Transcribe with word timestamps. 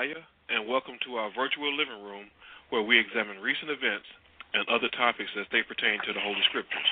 And 0.00 0.64
welcome 0.64 0.96
to 1.04 1.20
our 1.20 1.28
virtual 1.36 1.68
living 1.76 2.00
room 2.00 2.32
where 2.72 2.80
we 2.80 2.96
examine 2.96 3.36
recent 3.36 3.68
events 3.68 4.08
and 4.56 4.64
other 4.72 4.88
topics 4.96 5.28
as 5.36 5.44
they 5.52 5.60
pertain 5.60 6.00
to 6.08 6.16
the 6.16 6.24
Holy 6.24 6.40
Scriptures. 6.48 6.88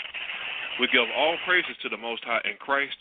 We 0.77 0.93
give 0.93 1.09
all 1.17 1.41
praises 1.49 1.73
to 1.81 1.89
the 1.89 1.97
Most 1.97 2.21
High 2.29 2.45
in 2.45 2.61
Christ, 2.61 3.01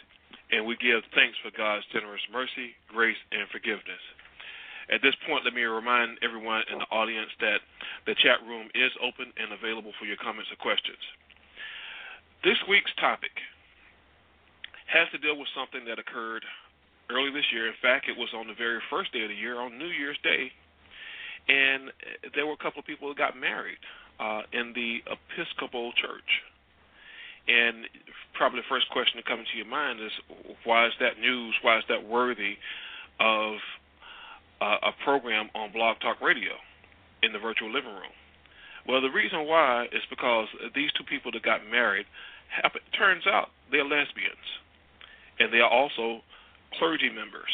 and 0.56 0.64
we 0.64 0.80
give 0.80 1.04
thanks 1.12 1.36
for 1.44 1.52
God's 1.52 1.84
generous 1.92 2.24
mercy, 2.32 2.72
grace, 2.88 3.20
and 3.36 3.52
forgiveness. 3.52 4.00
At 4.88 5.04
this 5.04 5.12
point, 5.28 5.44
let 5.44 5.52
me 5.52 5.68
remind 5.68 6.24
everyone 6.24 6.64
in 6.72 6.80
the 6.80 6.88
audience 6.88 7.36
that 7.44 7.60
the 8.08 8.16
chat 8.16 8.40
room 8.48 8.72
is 8.72 8.96
open 9.04 9.36
and 9.36 9.52
available 9.52 9.92
for 10.00 10.08
your 10.08 10.16
comments 10.24 10.48
or 10.48 10.60
questions. 10.64 11.04
This 12.48 12.64
week's 12.72 12.96
topic 12.96 13.36
has 14.88 15.12
to 15.12 15.20
deal 15.20 15.36
with 15.36 15.52
something 15.52 15.84
that 15.84 16.00
occurred 16.00 16.48
early 17.10 17.32
this 17.32 17.46
year. 17.52 17.68
In 17.68 17.78
fact, 17.82 18.08
it 18.10 18.18
was 18.18 18.30
on 18.36 18.48
the 18.48 18.54
very 18.58 18.80
first 18.90 19.14
day 19.14 19.24
of 19.24 19.30
the 19.30 19.36
year, 19.36 19.60
on 19.60 19.78
New 19.78 19.92
Year's 19.92 20.18
Day, 20.24 20.52
and 21.48 21.92
there 22.36 22.46
were 22.46 22.54
a 22.54 22.64
couple 22.64 22.80
of 22.80 22.86
people 22.86 23.08
that 23.10 23.18
got 23.18 23.40
married 23.40 23.80
uh, 24.20 24.42
in 24.52 24.74
the 24.74 25.00
Episcopal 25.08 25.94
Church. 25.94 26.44
And 27.48 27.88
probably 28.36 28.60
the 28.60 28.68
first 28.68 28.90
question 28.92 29.16
that 29.16 29.26
comes 29.26 29.48
to 29.52 29.58
your 29.58 29.68
mind 29.68 30.00
is, 30.04 30.12
why 30.66 30.86
is 30.88 30.94
that 31.00 31.20
news? 31.20 31.56
Why 31.62 31.78
is 31.78 31.86
that 31.88 32.04
worthy 32.06 32.60
of 33.20 33.56
uh, 34.60 34.92
a 34.92 34.94
program 35.04 35.50
on 35.56 35.72
Blog 35.72 36.00
Talk 36.02 36.20
Radio 36.20 36.60
in 37.24 37.32
the 37.32 37.40
virtual 37.40 37.72
living 37.72 37.96
room? 37.96 38.12
Well, 38.88 39.02
the 39.02 39.12
reason 39.12 39.48
why 39.48 39.86
is 39.92 40.04
because 40.10 40.48
these 40.76 40.92
two 40.92 41.04
people 41.04 41.32
that 41.32 41.44
got 41.44 41.66
married, 41.68 42.06
happen, 42.50 42.82
turns 42.98 43.28
out 43.28 43.50
they're 43.72 43.84
lesbians, 43.84 44.48
and 45.40 45.52
they 45.52 45.60
are 45.60 45.70
also 45.70 46.22
clergy 46.76 47.10
members. 47.10 47.50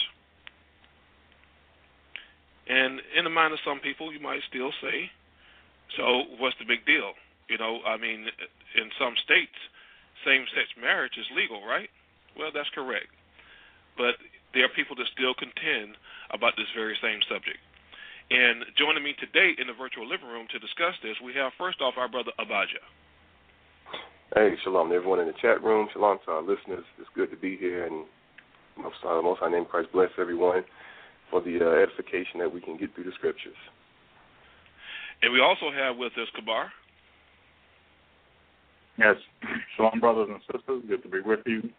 And 2.67 3.01
in 3.17 3.23
the 3.23 3.29
mind 3.29 3.53
of 3.53 3.59
some 3.67 3.79
people, 3.79 4.11
you 4.13 4.19
might 4.19 4.39
still 4.47 4.71
say, 4.81 5.11
so 5.97 6.23
what's 6.39 6.55
the 6.57 6.65
big 6.65 6.85
deal? 6.87 7.13
You 7.49 7.57
know, 7.59 7.83
I 7.85 7.97
mean, 7.97 8.25
in 8.79 8.87
some 8.97 9.13
states, 9.23 9.55
same 10.25 10.47
sex 10.55 10.71
marriage 10.79 11.19
is 11.19 11.27
legal, 11.35 11.65
right? 11.67 11.91
Well, 12.39 12.49
that's 12.55 12.71
correct. 12.71 13.11
But 13.99 14.15
there 14.55 14.65
are 14.65 14.73
people 14.73 14.95
that 14.95 15.11
still 15.11 15.35
contend 15.35 15.99
about 16.31 16.55
this 16.55 16.71
very 16.73 16.97
same 17.03 17.19
subject. 17.27 17.59
And 18.31 18.63
joining 18.79 19.03
me 19.03 19.13
today 19.19 19.53
in 19.59 19.67
the 19.67 19.75
virtual 19.75 20.07
living 20.07 20.31
room 20.31 20.47
to 20.55 20.57
discuss 20.57 20.95
this, 21.03 21.19
we 21.19 21.35
have 21.35 21.51
first 21.59 21.81
off 21.81 21.99
our 21.99 22.07
brother 22.07 22.31
Abaja. 22.39 22.81
Hey, 24.33 24.55
shalom 24.63 24.89
to 24.89 24.95
everyone 24.95 25.19
in 25.19 25.27
the 25.27 25.37
chat 25.37 25.61
room. 25.61 25.89
Shalom 25.93 26.17
to 26.25 26.31
our 26.31 26.41
listeners. 26.41 26.87
It's 26.97 27.11
good 27.13 27.29
to 27.29 27.37
be 27.37 27.57
here, 27.57 27.85
and 27.85 28.05
most, 28.77 28.95
uh, 29.05 29.21
most 29.21 29.39
High 29.39 29.51
name 29.51 29.65
Christ 29.65 29.89
bless 29.93 30.09
everyone 30.19 30.63
for 31.29 31.41
the 31.41 31.59
uh, 31.59 31.81
edification 31.81 32.39
that 32.39 32.51
we 32.51 32.61
can 32.61 32.77
get 32.77 32.93
through 32.95 33.05
the 33.05 33.15
scriptures. 33.17 33.57
And 35.21 35.31
we 35.31 35.39
also 35.39 35.71
have 35.71 35.97
with 35.97 36.13
us 36.13 36.27
Kabar. 36.35 36.71
Yes, 38.97 39.15
shalom, 39.75 39.99
brothers 39.99 40.29
and 40.29 40.41
sisters. 40.51 40.83
Good 40.87 41.03
to 41.03 41.09
be 41.09 41.21
with 41.21 41.39
you. 41.45 41.69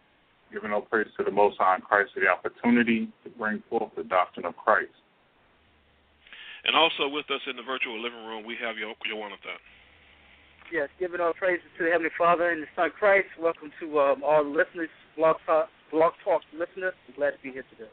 Giving 0.51 0.71
all 0.71 0.81
praise 0.81 1.07
to 1.17 1.23
the 1.23 1.31
Most 1.31 1.57
High 1.59 1.75
in 1.75 1.81
Christ 1.81 2.11
for 2.13 2.19
the 2.19 2.27
opportunity 2.27 3.09
to 3.23 3.29
bring 3.31 3.63
forth 3.69 3.91
the 3.95 4.03
doctrine 4.03 4.45
of 4.45 4.55
Christ. 4.55 4.93
And 6.65 6.75
also 6.75 7.07
with 7.07 7.29
us 7.29 7.41
in 7.47 7.55
the 7.55 7.63
virtual 7.63 8.01
living 8.01 8.25
room, 8.25 8.45
we 8.45 8.57
have 8.61 8.77
your 8.77 8.93
Yowanathan. 9.05 9.61
Yes, 10.73 10.89
giving 10.99 11.21
all 11.21 11.33
praises 11.33 11.65
to 11.77 11.85
the 11.85 11.91
Heavenly 11.91 12.09
Father 12.17 12.49
and 12.49 12.63
the 12.63 12.67
Son 12.75 12.89
Christ. 12.89 13.29
Welcome 13.39 13.71
to 13.79 13.99
um, 13.99 14.23
all 14.25 14.43
the 14.43 14.49
listeners, 14.49 14.89
Blog 15.15 15.37
Talk, 15.45 15.69
Blog 15.91 16.13
Talk 16.23 16.41
listeners. 16.57 16.93
I'm 17.07 17.15
glad 17.15 17.37
to 17.37 17.41
be 17.43 17.51
here 17.51 17.65
today. 17.69 17.91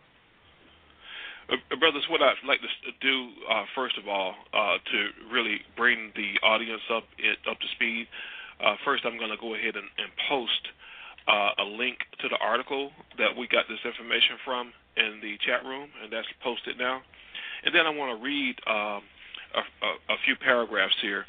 Uh, 1.53 1.77
brothers, 1.77 2.05
what 2.09 2.23
I'd 2.23 2.41
like 2.49 2.61
to 2.65 2.93
do 3.05 3.29
uh, 3.45 3.65
first 3.75 3.99
of 3.99 4.09
all 4.09 4.35
uh, 4.57 4.81
to 4.81 4.99
really 5.29 5.61
bring 5.77 6.13
the 6.17 6.41
audience 6.41 6.81
up 6.89 7.05
it, 7.19 7.39
up 7.45 7.61
to 7.61 7.69
speed. 7.77 8.09
Uh, 8.57 8.81
first, 8.85 9.05
I'm 9.05 9.19
going 9.19 9.31
to 9.31 9.41
go 9.41 9.55
ahead 9.55 9.77
and, 9.77 9.89
and 10.01 10.09
post 10.29 10.65
uh, 11.29 11.63
a 11.63 11.67
link 11.69 11.99
to 12.25 12.29
the 12.29 12.41
article 12.41 12.91
that 13.19 13.37
we 13.37 13.47
got 13.53 13.69
this 13.69 13.85
information 13.85 14.41
from 14.45 14.73
in 14.97 15.21
the 15.21 15.37
chat 15.45 15.61
room, 15.69 15.93
and 16.03 16.09
that's 16.09 16.29
posted 16.43 16.79
now. 16.79 17.03
And 17.65 17.75
then 17.75 17.85
I 17.85 17.93
want 17.93 18.17
to 18.17 18.25
read 18.25 18.57
um, 18.67 19.05
a, 19.53 19.61
a, 19.61 19.91
a, 20.15 20.17
few 20.25 20.35
paragraphs 20.37 20.97
here 21.01 21.25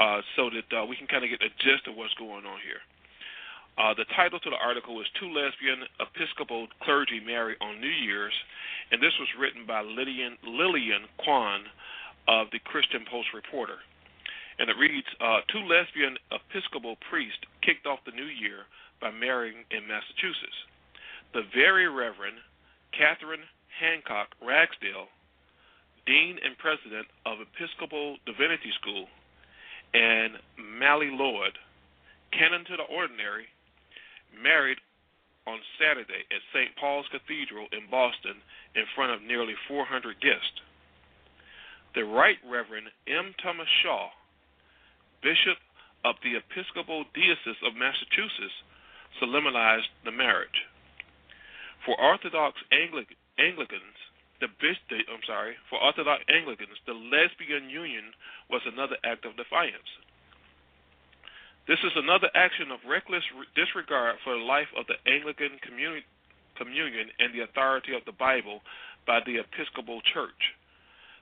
uh, 0.00 0.24
so 0.34 0.48
that 0.48 0.88
we 0.88 0.96
can 0.96 1.06
kind 1.06 1.22
of 1.22 1.30
get 1.30 1.44
the 1.44 1.52
gist 1.60 1.84
of 1.86 1.94
what's 1.94 2.14
going 2.16 2.48
on 2.48 2.58
here. 2.64 2.80
Uh, 3.78 3.94
the 3.94 4.08
title 4.16 4.40
to 4.40 4.50
the 4.50 4.60
article 4.60 5.00
is 5.00 5.06
Two 5.20 5.30
Lesbian 5.30 5.86
Episcopal 6.00 6.66
Clergy 6.82 7.20
Marry 7.20 7.56
on 7.60 7.80
New 7.80 7.92
Year's, 7.92 8.34
and 8.90 9.00
this 9.00 9.14
was 9.20 9.28
written 9.38 9.64
by 9.64 9.80
Lillian, 9.80 10.36
Lillian 10.44 11.06
Kwon 11.22 11.64
of 12.28 12.48
the 12.52 12.60
Christian 12.64 13.04
Post 13.08 13.32
Reporter. 13.32 13.78
And 14.58 14.68
it 14.68 14.76
reads 14.76 15.08
uh, 15.20 15.40
Two 15.48 15.64
lesbian 15.64 16.20
Episcopal 16.28 17.00
priests 17.08 17.40
kicked 17.64 17.86
off 17.88 18.04
the 18.04 18.12
new 18.12 18.28
year 18.28 18.68
by 19.00 19.08
marrying 19.08 19.64
in 19.72 19.88
Massachusetts. 19.88 20.58
The 21.32 21.48
Very 21.56 21.88
Reverend 21.88 22.36
Katherine 22.92 23.48
Hancock 23.80 24.36
Ragsdale, 24.44 25.08
Dean 26.04 26.36
and 26.44 26.52
President 26.60 27.08
of 27.24 27.40
Episcopal 27.40 28.20
Divinity 28.28 28.68
School, 28.76 29.08
and 29.94 30.38
Mally 30.58 31.10
Lord, 31.10 31.52
Canon 32.32 32.64
to 32.66 32.76
the 32.76 32.84
Ordinary, 32.84 33.46
married 34.40 34.78
on 35.46 35.58
Saturday 35.78 36.22
at 36.30 36.42
St. 36.54 36.76
Paul's 36.76 37.08
Cathedral 37.10 37.66
in 37.72 37.90
Boston 37.90 38.38
in 38.74 38.84
front 38.94 39.12
of 39.12 39.22
nearly 39.22 39.54
400 39.66 40.20
guests. 40.20 40.62
The 41.94 42.04
Right 42.04 42.38
Reverend 42.46 42.86
M. 43.08 43.34
Thomas 43.42 43.66
Shaw, 43.82 44.10
Bishop 45.22 45.58
of 46.04 46.14
the 46.22 46.36
Episcopal 46.36 47.04
Diocese 47.14 47.60
of 47.66 47.74
Massachusetts, 47.74 48.54
solemnized 49.18 49.90
the 50.04 50.12
marriage. 50.12 50.66
For 51.84 51.98
Orthodox 52.00 52.62
Anglic- 52.70 53.16
Anglicans, 53.38 53.98
the, 54.40 54.48
the 54.88 54.98
I'm 55.08 55.24
sorry, 55.26 55.54
for 55.68 55.78
Orthodox 55.78 56.24
Anglicans, 56.28 56.76
the 56.86 56.96
lesbian 56.96 57.68
union 57.68 58.12
was 58.48 58.62
another 58.66 58.96
act 59.04 59.24
of 59.24 59.36
defiance. 59.36 59.88
This 61.68 61.78
is 61.84 61.92
another 61.94 62.32
action 62.34 62.72
of 62.72 62.80
reckless 62.88 63.22
disregard 63.54 64.16
for 64.24 64.34
the 64.34 64.44
life 64.44 64.72
of 64.74 64.88
the 64.88 64.98
Anglican 65.06 65.60
communion 65.62 67.06
and 67.20 67.30
the 67.30 67.44
authority 67.44 67.94
of 67.94 68.02
the 68.06 68.16
Bible 68.16 68.60
by 69.06 69.20
the 69.24 69.38
Episcopal 69.38 70.00
Church. 70.02 70.56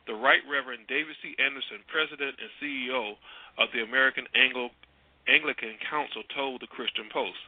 The 0.06 0.14
Right 0.16 0.40
Reverend 0.48 0.88
David 0.88 1.16
C. 1.20 1.36
Anderson, 1.36 1.84
President 1.92 2.40
and 2.40 2.50
CEO 2.56 3.20
of 3.58 3.68
the 3.74 3.84
American 3.84 4.24
Anglo- 4.34 4.72
Anglican 5.28 5.76
Council, 5.84 6.22
told 6.32 6.62
the 6.62 6.72
Christian 6.72 7.12
Post. 7.12 7.44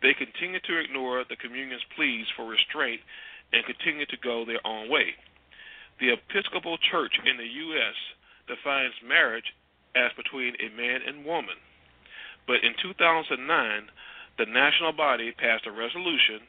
They 0.00 0.14
continue 0.14 0.60
to 0.60 0.78
ignore 0.78 1.24
the 1.28 1.36
communion's 1.36 1.84
pleas 1.96 2.26
for 2.36 2.46
restraint 2.46 3.00
and 3.52 3.64
continue 3.64 4.06
to 4.06 4.16
go 4.22 4.44
their 4.44 4.64
own 4.66 4.90
way. 4.90 5.14
The 6.00 6.14
Episcopal 6.14 6.78
Church 6.90 7.12
in 7.24 7.36
the 7.36 7.46
U.S. 7.46 7.96
defines 8.48 8.94
marriage 9.04 9.52
as 9.94 10.10
between 10.16 10.54
a 10.56 10.74
man 10.76 11.00
and 11.06 11.24
woman. 11.24 11.58
But 12.46 12.64
in 12.64 12.74
2009, 12.80 13.36
the 14.38 14.46
national 14.46 14.92
body 14.92 15.32
passed 15.32 15.66
a 15.66 15.72
resolution 15.72 16.40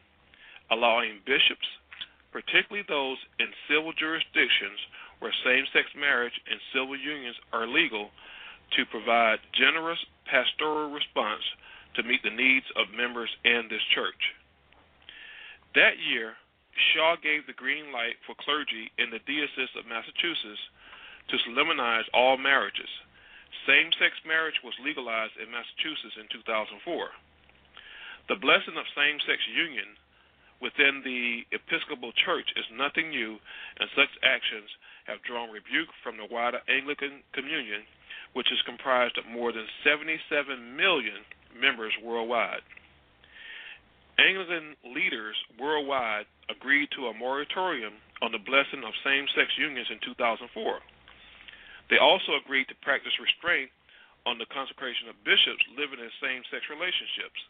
allowing 0.71 1.19
bishops, 1.25 1.67
particularly 2.31 2.85
those 2.87 3.17
in 3.39 3.51
civil 3.67 3.91
jurisdictions 3.91 4.79
where 5.19 5.33
same 5.43 5.65
sex 5.73 5.91
marriage 5.93 6.33
and 6.49 6.57
civil 6.73 6.95
unions 6.95 7.35
are 7.51 7.67
legal, 7.67 8.09
to 8.77 8.87
provide 8.87 9.37
generous 9.53 9.99
pastoral 10.25 10.89
response 10.89 11.43
to 11.93 12.03
meet 12.03 12.23
the 12.23 12.31
needs 12.31 12.65
of 12.79 12.87
members 12.95 13.29
in 13.43 13.67
this 13.69 13.83
church. 13.93 14.31
That 15.75 15.99
year, 15.99 16.39
Shaw 16.94 17.15
gave 17.21 17.45
the 17.45 17.57
green 17.57 17.91
light 17.91 18.15
for 18.25 18.35
clergy 18.39 18.91
in 18.97 19.12
the 19.12 19.19
Diocese 19.23 19.75
of 19.77 19.85
Massachusetts 19.88 20.62
to 21.29 21.38
solemnize 21.45 22.06
all 22.13 22.38
marriages 22.38 22.89
same 23.68 23.91
sex 24.00 24.18
marriage 24.25 24.57
was 24.63 24.73
legalized 24.81 25.38
in 25.38 25.51
Massachusetts 25.51 26.18
in 26.18 26.25
2004. 26.31 26.81
The 28.29 28.41
blessing 28.41 28.77
of 28.77 28.88
same 28.97 29.19
sex 29.21 29.44
union 29.45 29.97
within 30.62 31.01
the 31.06 31.45
Episcopal 31.51 32.13
Church 32.13 32.50
is 32.56 32.65
nothing 32.74 33.09
new, 33.09 33.38
and 33.77 33.89
such 33.94 34.09
actions 34.24 34.69
have 35.06 35.21
drawn 35.25 35.50
rebuke 35.50 35.89
from 36.01 36.17
the 36.17 36.29
wider 36.29 36.62
Anglican 36.69 37.21
communion, 37.33 37.85
which 38.33 38.51
is 38.51 38.62
comprised 38.65 39.17
of 39.17 39.25
more 39.25 39.51
than 39.51 39.67
77 39.83 40.21
million 40.77 41.25
members 41.53 41.94
worldwide. 42.01 42.65
Anglican 44.21 44.77
leaders 44.94 45.35
worldwide 45.57 46.29
agreed 46.50 46.89
to 46.94 47.09
a 47.09 47.18
moratorium 47.18 47.94
on 48.21 48.31
the 48.31 48.45
blessing 48.45 48.85
of 48.85 48.94
same 49.03 49.25
sex 49.33 49.50
unions 49.57 49.89
in 49.89 49.97
2004. 50.06 50.45
They 51.89 51.97
also 51.97 52.38
agreed 52.38 52.69
to 52.69 52.83
practice 52.85 53.18
restraint 53.18 53.73
on 54.29 54.38
the 54.38 54.45
consecration 54.53 55.09
of 55.09 55.18
bishops 55.25 55.65
living 55.73 55.97
in 55.97 56.09
same 56.21 56.45
sex 56.53 56.69
relationships 56.69 57.41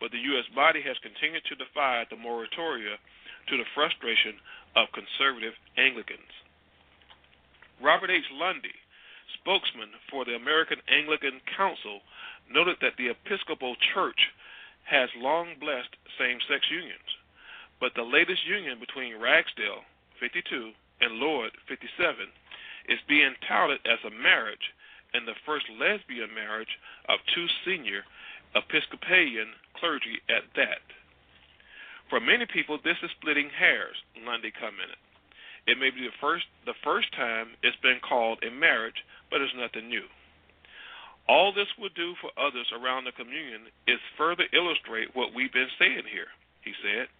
but 0.00 0.12
the 0.12 0.24
U.S. 0.36 0.44
body 0.54 0.82
has 0.84 0.96
continued 1.00 1.44
to 1.48 1.56
defy 1.56 2.04
the 2.08 2.20
moratoria 2.20 3.00
to 3.48 3.56
the 3.56 3.68
frustration 3.74 4.36
of 4.76 4.92
conservative 4.92 5.54
Anglicans. 5.78 6.32
Robert 7.80 8.10
H. 8.10 8.28
Lundy, 8.32 8.76
spokesman 9.40 9.92
for 10.10 10.24
the 10.24 10.36
American 10.36 10.78
Anglican 10.88 11.40
Council, 11.56 12.00
noted 12.50 12.76
that 12.80 12.96
the 12.98 13.08
Episcopal 13.08 13.76
Church 13.94 14.20
has 14.86 15.10
long 15.18 15.58
blessed 15.58 15.94
same 16.18 16.38
sex 16.48 16.66
unions, 16.70 17.10
but 17.80 17.92
the 17.94 18.06
latest 18.06 18.46
union 18.46 18.78
between 18.78 19.20
Ragsdale, 19.20 19.82
52, 20.20 20.72
and 21.00 21.18
Lord, 21.20 21.50
57, 21.68 22.26
is 22.88 22.98
being 23.08 23.34
touted 23.46 23.82
as 23.84 23.98
a 24.06 24.14
marriage 24.14 24.72
and 25.12 25.26
the 25.26 25.38
first 25.44 25.66
lesbian 25.78 26.32
marriage 26.34 26.78
of 27.08 27.18
two 27.34 27.46
senior 27.64 28.02
Episcopalian 28.54 29.52
clergy 29.76 30.22
at 30.30 30.48
that. 30.56 30.80
For 32.08 32.20
many 32.20 32.46
people, 32.46 32.78
this 32.82 32.96
is 33.02 33.10
splitting 33.20 33.50
hairs, 33.50 33.96
Lundy 34.24 34.52
commented. 34.54 34.96
It 35.66 35.78
may 35.78 35.90
be 35.90 36.06
the 36.06 36.14
first 36.20 36.46
the 36.64 36.78
first 36.84 37.10
time 37.12 37.58
it's 37.62 37.76
been 37.82 37.98
called 37.98 38.38
a 38.46 38.50
marriage, 38.54 39.02
but 39.30 39.40
it's 39.42 39.52
nothing 39.58 39.88
new. 39.88 40.06
All 41.28 41.50
this 41.52 41.68
will 41.78 41.92
do 41.94 42.14
for 42.22 42.30
others 42.38 42.70
around 42.70 43.04
the 43.04 43.12
communion 43.12 43.66
is 43.86 43.98
further 44.16 44.46
illustrate 44.54 45.14
what 45.14 45.34
we've 45.34 45.52
been 45.52 45.72
saying 45.78 46.06
here, 46.06 46.30
he 46.62 46.72
said. 46.82 47.10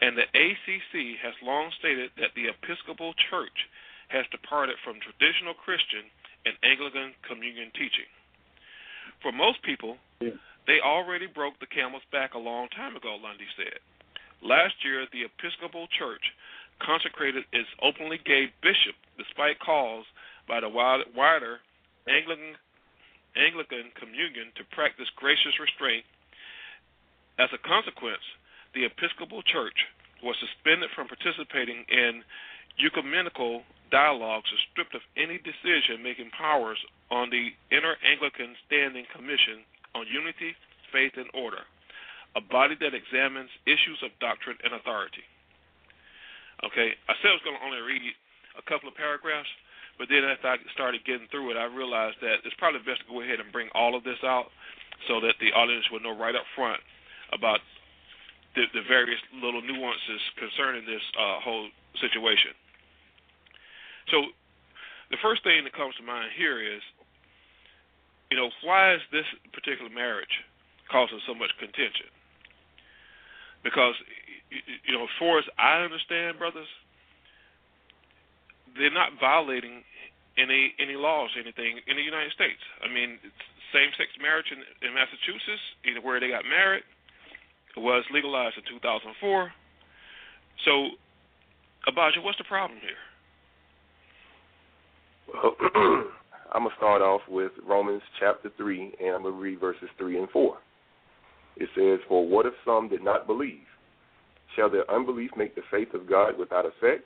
And 0.00 0.16
the 0.16 0.24
ACC 0.30 1.18
has 1.20 1.34
long 1.42 1.70
stated 1.78 2.10
that 2.16 2.32
the 2.38 2.48
Episcopal 2.48 3.12
Church 3.28 3.68
has 4.08 4.24
departed 4.30 4.76
from 4.82 5.02
traditional 5.02 5.54
Christian 5.54 6.06
and 6.46 6.54
Anglican 6.62 7.12
communion 7.26 7.68
teaching. 7.74 8.08
For 9.20 9.30
most 9.30 9.60
people, 9.62 9.98
yeah. 10.20 10.38
They 10.66 10.78
already 10.84 11.26
broke 11.26 11.58
the 11.58 11.66
camel's 11.66 12.06
back 12.12 12.34
a 12.34 12.38
long 12.38 12.68
time 12.68 12.94
ago, 12.94 13.16
Lundy 13.16 13.48
said. 13.56 13.80
Last 14.42 14.74
year, 14.84 15.06
the 15.10 15.24
Episcopal 15.24 15.88
Church 15.98 16.22
consecrated 16.78 17.44
its 17.52 17.68
openly 17.82 18.20
gay 18.24 18.52
bishop 18.62 18.96
despite 19.18 19.58
calls 19.58 20.06
by 20.48 20.60
the 20.60 20.68
wider 20.68 21.58
Anglican, 22.08 22.54
Anglican 23.36 23.92
communion 23.98 24.50
to 24.56 24.64
practice 24.74 25.08
gracious 25.16 25.58
restraint. 25.60 26.04
As 27.38 27.48
a 27.54 27.60
consequence, 27.62 28.24
the 28.74 28.84
Episcopal 28.84 29.42
Church 29.42 29.86
was 30.22 30.36
suspended 30.38 30.90
from 30.94 31.08
participating 31.08 31.84
in 31.88 32.22
ecumenical 32.78 33.62
dialogues 33.90 34.46
and 34.50 34.60
stripped 34.70 34.94
of 34.94 35.02
any 35.16 35.38
decision 35.42 36.02
making 36.02 36.30
powers 36.30 36.78
on 37.10 37.30
the 37.30 37.50
Inter 37.74 37.96
Anglican 38.06 38.54
Standing 38.66 39.04
Commission 39.10 39.66
on 39.94 40.06
unity, 40.06 40.54
faith, 40.94 41.18
and 41.18 41.26
order, 41.34 41.66
a 42.38 42.40
body 42.40 42.78
that 42.78 42.94
examines 42.94 43.50
issues 43.66 43.98
of 44.06 44.14
doctrine 44.22 44.58
and 44.62 44.74
authority. 44.74 45.26
Okay, 46.62 46.94
I 47.08 47.16
said 47.18 47.34
I 47.34 47.38
was 47.40 47.42
going 47.42 47.58
to 47.58 47.66
only 47.66 47.82
read 47.82 48.14
a 48.54 48.64
couple 48.68 48.86
of 48.86 48.94
paragraphs, 48.94 49.50
but 50.00 50.08
then 50.08 50.24
as 50.24 50.40
I 50.40 50.56
started 50.72 51.04
getting 51.04 51.28
through 51.28 51.52
it, 51.52 51.60
I 51.60 51.68
realized 51.68 52.24
that 52.24 52.40
it's 52.48 52.56
probably 52.56 52.80
best 52.88 53.04
to 53.04 53.08
go 53.12 53.20
ahead 53.20 53.36
and 53.36 53.52
bring 53.52 53.68
all 53.76 53.92
of 53.92 54.00
this 54.00 54.18
out 54.24 54.48
so 55.04 55.20
that 55.20 55.36
the 55.44 55.52
audience 55.52 55.84
will 55.92 56.00
know 56.00 56.16
right 56.16 56.32
up 56.32 56.48
front 56.56 56.80
about 57.36 57.60
the, 58.56 58.64
the 58.72 58.80
various 58.88 59.20
little 59.36 59.60
nuances 59.60 60.22
concerning 60.40 60.88
this 60.88 61.04
uh, 61.20 61.44
whole 61.44 61.68
situation. 62.00 62.56
So, 64.08 64.32
the 65.12 65.20
first 65.20 65.44
thing 65.44 65.62
that 65.68 65.76
comes 65.76 65.94
to 66.00 66.06
mind 66.06 66.32
here 66.38 66.62
is 66.64 66.80
you 68.30 68.38
know, 68.38 68.48
why 68.62 68.94
is 68.94 69.02
this 69.10 69.26
particular 69.52 69.90
marriage 69.90 70.30
causing 70.90 71.18
so 71.26 71.34
much 71.34 71.50
contention? 71.58 72.06
Because, 73.62 73.94
you 74.86 74.94
know, 74.94 75.04
as 75.04 75.14
far 75.18 75.38
as 75.38 75.44
I 75.58 75.82
understand, 75.82 76.38
brothers, 76.38 76.70
they're 78.76 78.94
not 78.94 79.18
violating 79.20 79.82
any 80.38 80.74
any 80.78 80.94
laws, 80.94 81.30
anything 81.36 81.80
in 81.86 81.96
the 81.96 82.02
United 82.02 82.32
States. 82.32 82.60
I 82.84 82.88
mean, 82.88 83.18
same-sex 83.72 84.10
marriage 84.20 84.50
in, 84.50 84.62
in 84.86 84.94
Massachusetts, 84.94 85.62
where 86.02 86.18
they 86.18 86.28
got 86.28 86.44
married, 86.44 86.82
was 87.76 88.04
legalized 88.10 88.58
in 88.58 88.64
2004. 88.66 89.52
So, 90.64 90.72
Abaja, 91.86 92.22
what's 92.22 92.38
the 92.38 92.44
problem 92.44 92.80
here? 92.82 92.98
Well, 95.30 95.54
I'm 96.52 96.64
to 96.64 96.74
start 96.76 97.00
off 97.00 97.22
with 97.28 97.52
Romans 97.64 98.02
chapter 98.18 98.50
3, 98.56 98.94
and 99.00 99.14
I'm 99.14 99.22
to 99.22 99.30
read 99.30 99.60
verses 99.60 99.88
3 99.98 100.18
and 100.18 100.28
4. 100.30 100.58
It 101.58 101.68
says, 101.76 102.00
For 102.08 102.26
what 102.26 102.46
if 102.46 102.54
some 102.64 102.88
did 102.88 103.04
not 103.04 103.26
believe? 103.26 103.70
Shall 104.56 104.68
their 104.68 104.90
unbelief 104.90 105.30
make 105.36 105.54
the 105.54 105.62
faith 105.70 105.94
of 105.94 106.08
God 106.10 106.36
without 106.36 106.66
effect? 106.66 107.04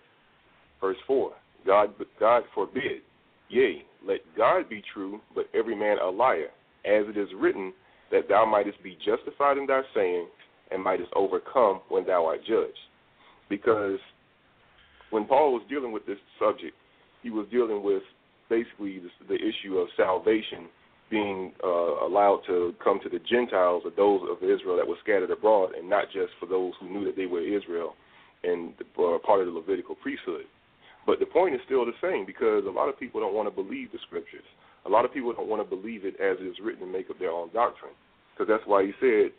Verse 0.81 0.97
4 1.07 1.33
God, 1.67 1.95
God 2.21 2.43
forbid. 2.55 3.03
Yea, 3.49 3.85
let 4.07 4.21
God 4.37 4.69
be 4.69 4.83
true, 4.93 5.21
but 5.35 5.47
every 5.55 5.77
man 5.77 5.99
a 5.99 6.09
liar, 6.09 6.49
as 6.85 7.05
it 7.09 7.17
is 7.17 7.29
written, 7.39 7.73
that 8.11 8.29
thou 8.29 8.45
mightest 8.45 8.83
be 8.83 8.97
justified 9.05 9.59
in 9.59 9.67
thy 9.67 9.83
saying, 9.95 10.27
and 10.71 10.83
mightest 10.83 11.11
overcome 11.15 11.81
when 11.89 12.07
thou 12.07 12.27
art 12.27 12.41
judged. 12.47 12.79
Because 13.49 13.99
when 15.11 15.27
Paul 15.27 15.53
was 15.53 15.63
dealing 15.69 15.93
with 15.93 16.07
this 16.07 16.19
subject, 16.39 16.75
he 17.23 17.31
was 17.31 17.47
dealing 17.51 17.83
with 17.83 18.03
basically 18.49 19.01
the, 19.29 19.35
issue 19.35 19.79
of 19.79 19.89
salvation 19.97 20.67
being 21.11 21.53
uh, 21.63 22.07
allowed 22.07 22.41
to 22.47 22.75
come 22.83 22.99
to 23.03 23.09
the 23.09 23.21
Gentiles 23.31 23.83
or 23.85 23.93
those 23.97 24.21
of 24.31 24.39
Israel 24.43 24.77
that 24.77 24.87
were 24.87 24.97
scattered 25.03 25.31
abroad, 25.31 25.71
and 25.77 25.89
not 25.89 26.07
just 26.13 26.33
for 26.41 26.47
those 26.47 26.73
who 26.81 26.91
knew 26.91 27.05
that 27.05 27.17
they 27.17 27.27
were 27.27 27.41
Israel 27.41 27.95
and 28.43 28.75
uh, 28.99 29.19
part 29.25 29.41
of 29.41 29.47
the 29.47 29.53
Levitical 29.53 29.95
priesthood. 29.95 30.45
But 31.07 31.21
the 31.21 31.27
point 31.27 31.55
is 31.55 31.61
still 31.67 31.85
the 31.85 31.97
same 32.01 32.25
because 32.25 32.65
a 32.67 32.71
lot 32.71 32.89
of 32.89 32.99
people 32.99 33.21
don't 33.21 33.35
want 33.35 33.49
to 33.49 33.55
believe 33.55 33.93
the 33.93 33.99
scriptures. 34.07 34.45
A 34.87 34.89
lot 34.89 35.05
of 35.05 35.13
people 35.13 35.33
don't 35.33 35.49
want 35.49 35.63
to 35.63 35.77
believe 35.77 36.05
it 36.05 36.15
as 36.21 36.37
it 36.41 36.47
is 36.47 36.57
written 36.63 36.83
and 36.83 36.93
make 36.93 37.11
up 37.11 37.19
their 37.19 37.31
own 37.31 37.51
doctrine. 37.53 37.93
Because 38.33 38.49
that's 38.49 38.67
why 38.67 38.85
he 38.85 38.93
said 39.01 39.33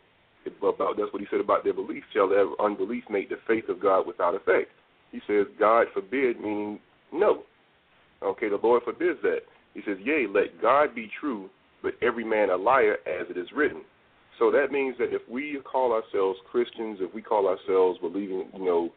about 0.46 0.96
that's 0.96 1.12
what 1.12 1.20
he 1.20 1.28
said 1.30 1.40
about 1.40 1.64
their 1.64 1.74
belief. 1.74 2.04
Shall 2.12 2.28
their 2.28 2.46
unbelief 2.60 3.04
make 3.10 3.28
the 3.28 3.36
faith 3.46 3.68
of 3.68 3.80
God 3.80 4.06
without 4.06 4.34
effect? 4.34 4.70
He 5.12 5.20
says, 5.26 5.46
God 5.58 5.86
forbid, 5.92 6.40
meaning 6.40 6.80
no. 7.12 7.42
Okay, 8.22 8.48
the 8.48 8.58
Lord 8.62 8.82
forbids 8.84 9.18
that. 9.22 9.40
He 9.74 9.80
says, 9.86 9.98
Yea, 10.02 10.26
let 10.32 10.60
God 10.62 10.94
be 10.94 11.10
true, 11.20 11.50
but 11.82 11.92
every 12.02 12.24
man 12.24 12.50
a 12.50 12.56
liar, 12.56 12.96
as 13.06 13.26
it 13.28 13.36
is 13.36 13.48
written. 13.54 13.82
So 14.38 14.50
that 14.50 14.70
means 14.70 14.96
that 14.98 15.14
if 15.14 15.22
we 15.30 15.58
call 15.64 15.92
ourselves 15.92 16.38
Christians, 16.50 16.98
if 17.00 17.12
we 17.14 17.22
call 17.22 17.46
ourselves 17.46 17.98
believing, 18.00 18.48
you 18.54 18.64
know, 18.64 18.90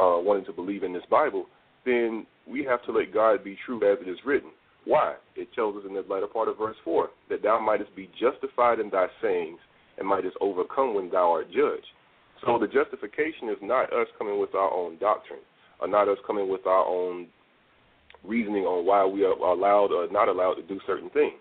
uh, 0.00 0.20
wanting 0.20 0.44
to 0.46 0.52
believe 0.52 0.82
in 0.82 0.92
this 0.92 1.04
Bible, 1.10 1.46
then 1.84 2.26
we 2.46 2.64
have 2.64 2.82
to 2.84 2.92
let 2.92 3.12
God 3.12 3.44
be 3.44 3.56
true 3.64 3.76
as 3.90 3.98
it 4.00 4.08
is 4.08 4.18
written. 4.24 4.50
Why? 4.84 5.14
It 5.34 5.48
tells 5.54 5.76
us 5.76 5.82
in 5.88 5.94
the 5.94 6.04
latter 6.08 6.26
part 6.26 6.48
of 6.48 6.58
verse 6.58 6.76
4 6.84 7.08
that 7.30 7.42
thou 7.42 7.58
mightest 7.58 7.94
be 7.96 8.10
justified 8.20 8.80
in 8.80 8.90
thy 8.90 9.06
sayings 9.22 9.58
and 9.98 10.06
mightest 10.06 10.36
overcome 10.40 10.94
when 10.94 11.10
thou 11.10 11.32
art 11.32 11.46
judged. 11.48 11.86
So 12.44 12.58
the 12.58 12.66
justification 12.66 13.48
is 13.48 13.56
not 13.62 13.92
us 13.92 14.08
coming 14.18 14.38
with 14.38 14.54
our 14.54 14.70
own 14.70 14.98
doctrine, 14.98 15.40
or 15.80 15.88
not 15.88 16.08
us 16.08 16.18
coming 16.26 16.50
with 16.50 16.66
our 16.66 16.84
own 16.84 17.28
reasoning 18.22 18.64
on 18.64 18.86
why 18.86 19.04
we 19.06 19.24
are 19.24 19.32
allowed 19.32 19.92
or 19.92 20.10
not 20.10 20.28
allowed 20.28 20.54
to 20.54 20.62
do 20.62 20.78
certain 20.86 21.10
things. 21.10 21.40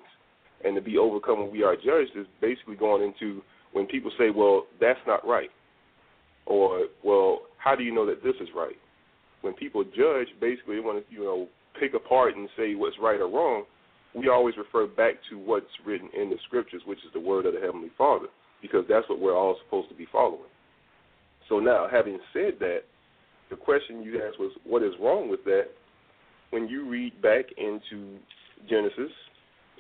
And 0.64 0.76
to 0.76 0.82
be 0.82 0.98
overcome 0.98 1.42
when 1.42 1.52
we 1.52 1.64
are 1.64 1.76
judged 1.76 2.16
is 2.16 2.28
basically 2.40 2.76
going 2.76 3.04
into 3.04 3.42
when 3.74 3.86
people 3.86 4.12
say, 4.18 4.30
well, 4.30 4.66
that's 4.80 5.00
not 5.06 5.28
right. 5.28 5.50
Or, 6.46 6.88
well, 7.04 7.40
how 7.58 7.76
do 7.76 7.84
you 7.84 7.94
know 7.94 8.06
that 8.06 8.24
this 8.24 8.36
is 8.40 8.48
right? 8.56 8.76
When 9.44 9.54
people 9.54 9.84
judge, 9.84 10.28
basically 10.42 10.76
they 10.76 10.82
want 10.82 11.06
to, 11.06 11.14
you 11.14 11.24
know, 11.24 11.48
pick 11.80 11.94
apart 11.94 12.36
and 12.36 12.50
say 12.58 12.74
what's 12.74 12.98
right 13.00 13.22
or 13.22 13.30
wrong. 13.30 13.64
We 14.16 14.30
always 14.30 14.56
refer 14.58 14.88
back 14.88 15.16
to 15.30 15.38
what's 15.38 15.66
written 15.86 16.10
in 16.20 16.30
the 16.30 16.38
scriptures, 16.48 16.82
which 16.86 17.00
is 17.00 17.14
the 17.14 17.20
word 17.20 17.46
of 17.46 17.54
the 17.54 17.60
Heavenly 17.60 17.92
Father, 17.98 18.28
because 18.62 18.86
that's 18.90 19.08
what 19.10 19.20
we're 19.20 19.38
all 19.38 19.58
supposed 19.64 19.90
to 19.90 19.96
be 19.96 20.08
following. 20.12 20.50
So 21.50 21.60
now, 21.60 21.88
having 21.92 22.20
said 22.32 22.54
that, 22.60 22.82
the 23.52 23.56
question 23.56 24.02
you 24.02 24.22
asked 24.26 24.40
was, 24.40 24.52
what 24.66 24.82
is 24.82 24.94
wrong 25.00 25.30
with 25.30 25.44
that? 25.46 25.68
when 26.54 26.70
you 26.70 26.88
read 26.88 27.20
back 27.20 27.46
into 27.58 28.18
Genesis, 28.70 29.12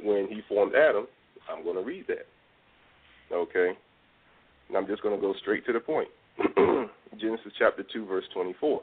when 0.03 0.27
he 0.27 0.41
formed 0.49 0.73
Adam, 0.75 1.05
I'm 1.47 1.63
going 1.63 1.75
to 1.75 1.83
read 1.83 2.05
that. 2.07 2.25
Okay? 3.31 3.73
And 4.67 4.77
I'm 4.77 4.87
just 4.87 5.03
going 5.03 5.15
to 5.15 5.21
go 5.21 5.35
straight 5.39 5.65
to 5.67 5.73
the 5.73 5.79
point. 5.79 6.07
Genesis 7.21 7.53
chapter 7.59 7.83
2, 7.93 8.07
verse 8.07 8.23
24. 8.33 8.81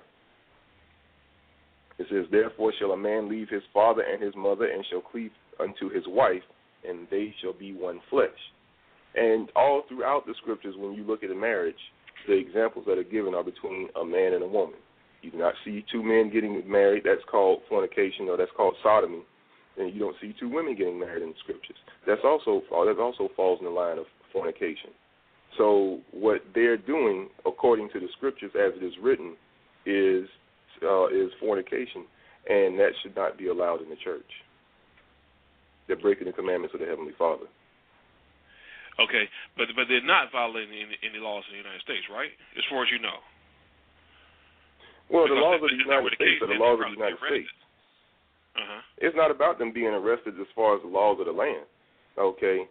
It 2.01 2.07
says, 2.09 2.25
Therefore 2.31 2.73
shall 2.79 2.93
a 2.93 2.97
man 2.97 3.29
leave 3.29 3.51
his 3.51 3.63
father 3.75 4.01
and 4.01 4.23
his 4.23 4.35
mother, 4.35 4.65
and 4.65 4.85
shall 4.89 5.03
cleave 5.03 5.33
unto 5.61 5.91
his 5.91 6.05
wife, 6.09 6.43
and 6.89 7.07
they 7.11 7.35
shall 7.43 7.53
be 7.53 7.75
one 7.75 8.01
flesh. 8.09 8.41
And 9.15 9.51
all 9.55 9.83
throughout 9.87 10.25
the 10.27 10.35
scriptures, 10.41 10.75
when 10.79 10.95
you 10.95 11.05
look 11.05 11.23
at 11.23 11.31
a 11.31 11.35
marriage, 11.35 11.77
the 12.27 12.33
examples 12.33 12.87
that 12.89 12.97
are 12.97 13.05
given 13.05 13.35
are 13.35 13.45
between 13.45 13.89
a 14.01 14.05
man 14.05 14.33
and 14.33 14.43
a 14.43 14.47
woman. 14.47 14.79
You 15.21 15.31
do 15.31 15.37
not 15.37 15.53
see 15.63 15.85
two 15.93 16.03
men 16.03 16.31
getting 16.33 16.63
married. 16.67 17.03
That's 17.05 17.21
called 17.31 17.61
fornication, 17.69 18.31
or 18.31 18.39
that's 18.39 18.51
called 18.57 18.77
sodomy. 18.83 19.21
And 19.77 19.93
you 19.93 20.01
don't 20.01 20.17
see 20.23 20.35
two 20.41 20.49
women 20.49 20.75
getting 20.75 20.99
married 20.99 21.23
in 21.23 21.29
the 21.31 21.35
scriptures. 21.41 21.77
That's 22.07 22.23
also 22.25 22.63
that 22.71 22.99
also 22.99 23.29
falls 23.37 23.59
in 23.61 23.67
the 23.67 23.71
line 23.71 23.99
of 23.99 24.07
fornication. 24.33 24.91
So 25.59 26.01
what 26.13 26.41
they're 26.55 26.79
doing, 26.79 27.29
according 27.45 27.91
to 27.93 28.01
the 28.01 28.09
scriptures 28.17 28.53
as 28.55 28.73
it 28.81 28.85
is 28.85 28.95
written, 29.03 29.37
is 29.85 30.27
uh, 30.83 31.09
is 31.09 31.31
fornication, 31.41 32.05
and 32.49 32.79
that 32.79 32.93
should 33.03 33.15
not 33.17 33.39
be 33.39 33.49
allowed 33.49 33.83
in 33.83 33.89
the 33.89 34.01
church. 34.03 34.27
They're 35.87 36.01
breaking 36.01 36.27
the 36.27 36.33
commandments 36.33 36.75
of 36.75 36.81
the 36.81 36.87
Heavenly 36.87 37.13
Father. 37.19 37.47
Okay, 39.01 39.25
but 39.57 39.73
but 39.75 39.89
they're 39.89 40.05
not 40.05 40.29
violating 40.31 40.77
any, 40.77 40.97
any 41.01 41.19
laws 41.19 41.45
in 41.49 41.57
the 41.57 41.63
United 41.63 41.81
States, 41.81 42.05
right? 42.13 42.31
As 42.57 42.65
far 42.69 42.85
as 42.85 42.91
you 42.93 43.01
know. 43.01 43.23
Well, 45.09 45.27
because 45.27 45.41
the 45.41 45.43
laws 45.43 45.61
of 45.65 45.71
the 45.73 45.81
United 45.81 46.15
States 46.15 46.39
are 46.45 46.51
the 46.53 46.61
laws 46.61 46.79
of 46.79 46.93
the 46.93 46.99
United 47.01 47.19
States. 47.19 47.51
Uh-huh. 48.55 48.83
It's 48.99 49.17
not 49.17 49.31
about 49.31 49.59
them 49.59 49.73
being 49.73 49.95
arrested 49.95 50.35
as 50.39 50.47
far 50.55 50.77
as 50.77 50.83
the 50.83 50.91
laws 50.91 51.19
of 51.19 51.27
the 51.27 51.35
land. 51.35 51.67
Okay, 52.19 52.67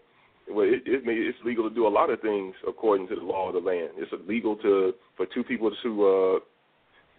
well, 0.50 0.66
it, 0.66 0.84
it 0.86 1.06
may, 1.06 1.14
it's 1.14 1.38
legal 1.46 1.68
to 1.68 1.74
do 1.74 1.88
a 1.88 1.90
lot 1.90 2.10
of 2.10 2.22
things 2.22 2.54
according 2.68 3.08
to 3.10 3.16
the 3.16 3.22
law 3.22 3.48
of 3.48 3.54
the 3.54 3.60
land. 3.60 3.92
It's 3.98 4.12
illegal 4.12 4.56
to 4.58 4.94
for 5.16 5.26
two 5.26 5.44
people 5.44 5.72
to 5.84 5.90
uh, 6.06 6.40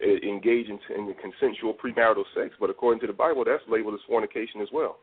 engage 0.01 0.67
in, 0.67 0.79
in 0.95 1.13
consensual 1.21 1.73
premarital 1.73 2.23
sex, 2.35 2.55
but 2.59 2.69
according 2.69 2.99
to 3.01 3.07
the 3.07 3.13
Bible, 3.13 3.43
that's 3.45 3.63
labeled 3.69 3.93
as 3.93 3.99
fornication 4.07 4.61
as 4.61 4.67
well. 4.73 4.97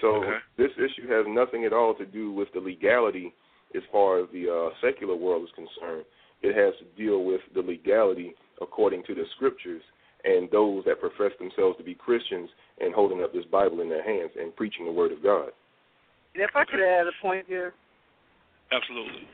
So 0.00 0.16
okay. 0.16 0.38
this 0.58 0.70
issue 0.76 1.08
has 1.08 1.26
nothing 1.28 1.64
at 1.64 1.72
all 1.72 1.94
to 1.94 2.04
do 2.04 2.32
with 2.32 2.48
the 2.54 2.60
legality 2.60 3.32
as 3.74 3.82
far 3.90 4.20
as 4.20 4.28
the 4.32 4.50
uh, 4.50 4.74
secular 4.84 5.16
world 5.16 5.44
is 5.44 5.50
concerned. 5.54 6.04
It 6.42 6.56
has 6.56 6.74
to 6.80 7.02
deal 7.02 7.24
with 7.24 7.40
the 7.54 7.60
legality 7.60 8.34
according 8.60 9.04
to 9.04 9.14
the 9.14 9.24
scriptures 9.36 9.82
and 10.24 10.48
those 10.50 10.84
that 10.84 11.00
profess 11.00 11.36
themselves 11.38 11.76
to 11.78 11.84
be 11.84 11.94
Christians 11.94 12.48
and 12.80 12.94
holding 12.94 13.22
up 13.22 13.32
this 13.32 13.44
Bible 13.50 13.80
in 13.80 13.88
their 13.88 14.04
hands 14.04 14.32
and 14.38 14.54
preaching 14.54 14.86
the 14.86 14.92
word 14.92 15.12
of 15.12 15.22
God. 15.22 15.50
And 16.34 16.42
if 16.42 16.50
I 16.54 16.64
could 16.64 16.80
add 16.80 17.06
a 17.06 17.12
point 17.20 17.46
here. 17.46 17.74
Absolutely. 18.72 19.28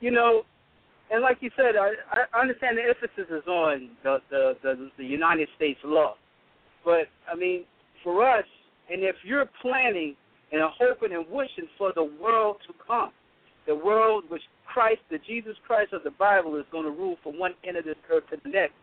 You 0.00 0.10
know, 0.10 0.42
and 1.10 1.22
like 1.22 1.38
you 1.40 1.50
said, 1.56 1.76
I, 1.76 1.92
I 2.32 2.40
understand 2.40 2.78
the 2.78 2.82
emphasis 2.82 3.30
is 3.30 3.46
on 3.46 3.90
the, 4.02 4.18
the, 4.30 4.56
the, 4.62 4.90
the 4.98 5.04
United 5.04 5.48
States 5.56 5.78
law. 5.84 6.14
But, 6.84 7.08
I 7.30 7.36
mean, 7.36 7.64
for 8.02 8.28
us, 8.28 8.44
and 8.90 9.02
if 9.02 9.16
you're 9.24 9.48
planning 9.62 10.16
and 10.52 10.62
hoping 10.78 11.12
and 11.12 11.24
wishing 11.30 11.68
for 11.78 11.92
the 11.94 12.04
world 12.04 12.56
to 12.66 12.74
come, 12.86 13.10
the 13.66 13.74
world 13.74 14.24
which 14.28 14.42
Christ, 14.66 15.00
the 15.10 15.18
Jesus 15.26 15.54
Christ 15.66 15.92
of 15.92 16.02
the 16.04 16.10
Bible, 16.10 16.56
is 16.56 16.64
going 16.70 16.84
to 16.84 16.90
rule 16.90 17.16
from 17.22 17.38
one 17.38 17.54
end 17.66 17.76
of 17.76 17.84
this 17.84 17.96
earth 18.10 18.24
to 18.30 18.36
the 18.44 18.50
next, 18.50 18.74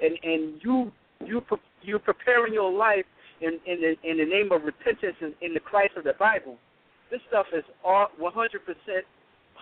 and 0.00 0.18
and 0.22 0.60
you 0.62 0.92
you 1.24 1.42
you're 1.82 1.98
preparing 1.98 2.52
your 2.52 2.72
life 2.72 3.04
in 3.40 3.58
in 3.66 3.80
the, 3.80 4.08
in 4.08 4.18
the 4.18 4.24
name 4.24 4.52
of 4.52 4.62
repentance 4.62 5.16
in, 5.20 5.34
in 5.40 5.54
the 5.54 5.60
Christ 5.60 5.92
of 5.96 6.04
the 6.04 6.14
Bible. 6.18 6.56
This 7.10 7.20
stuff 7.28 7.46
is 7.56 7.64
all 7.84 8.08
100 8.18 8.64
percent 8.64 9.04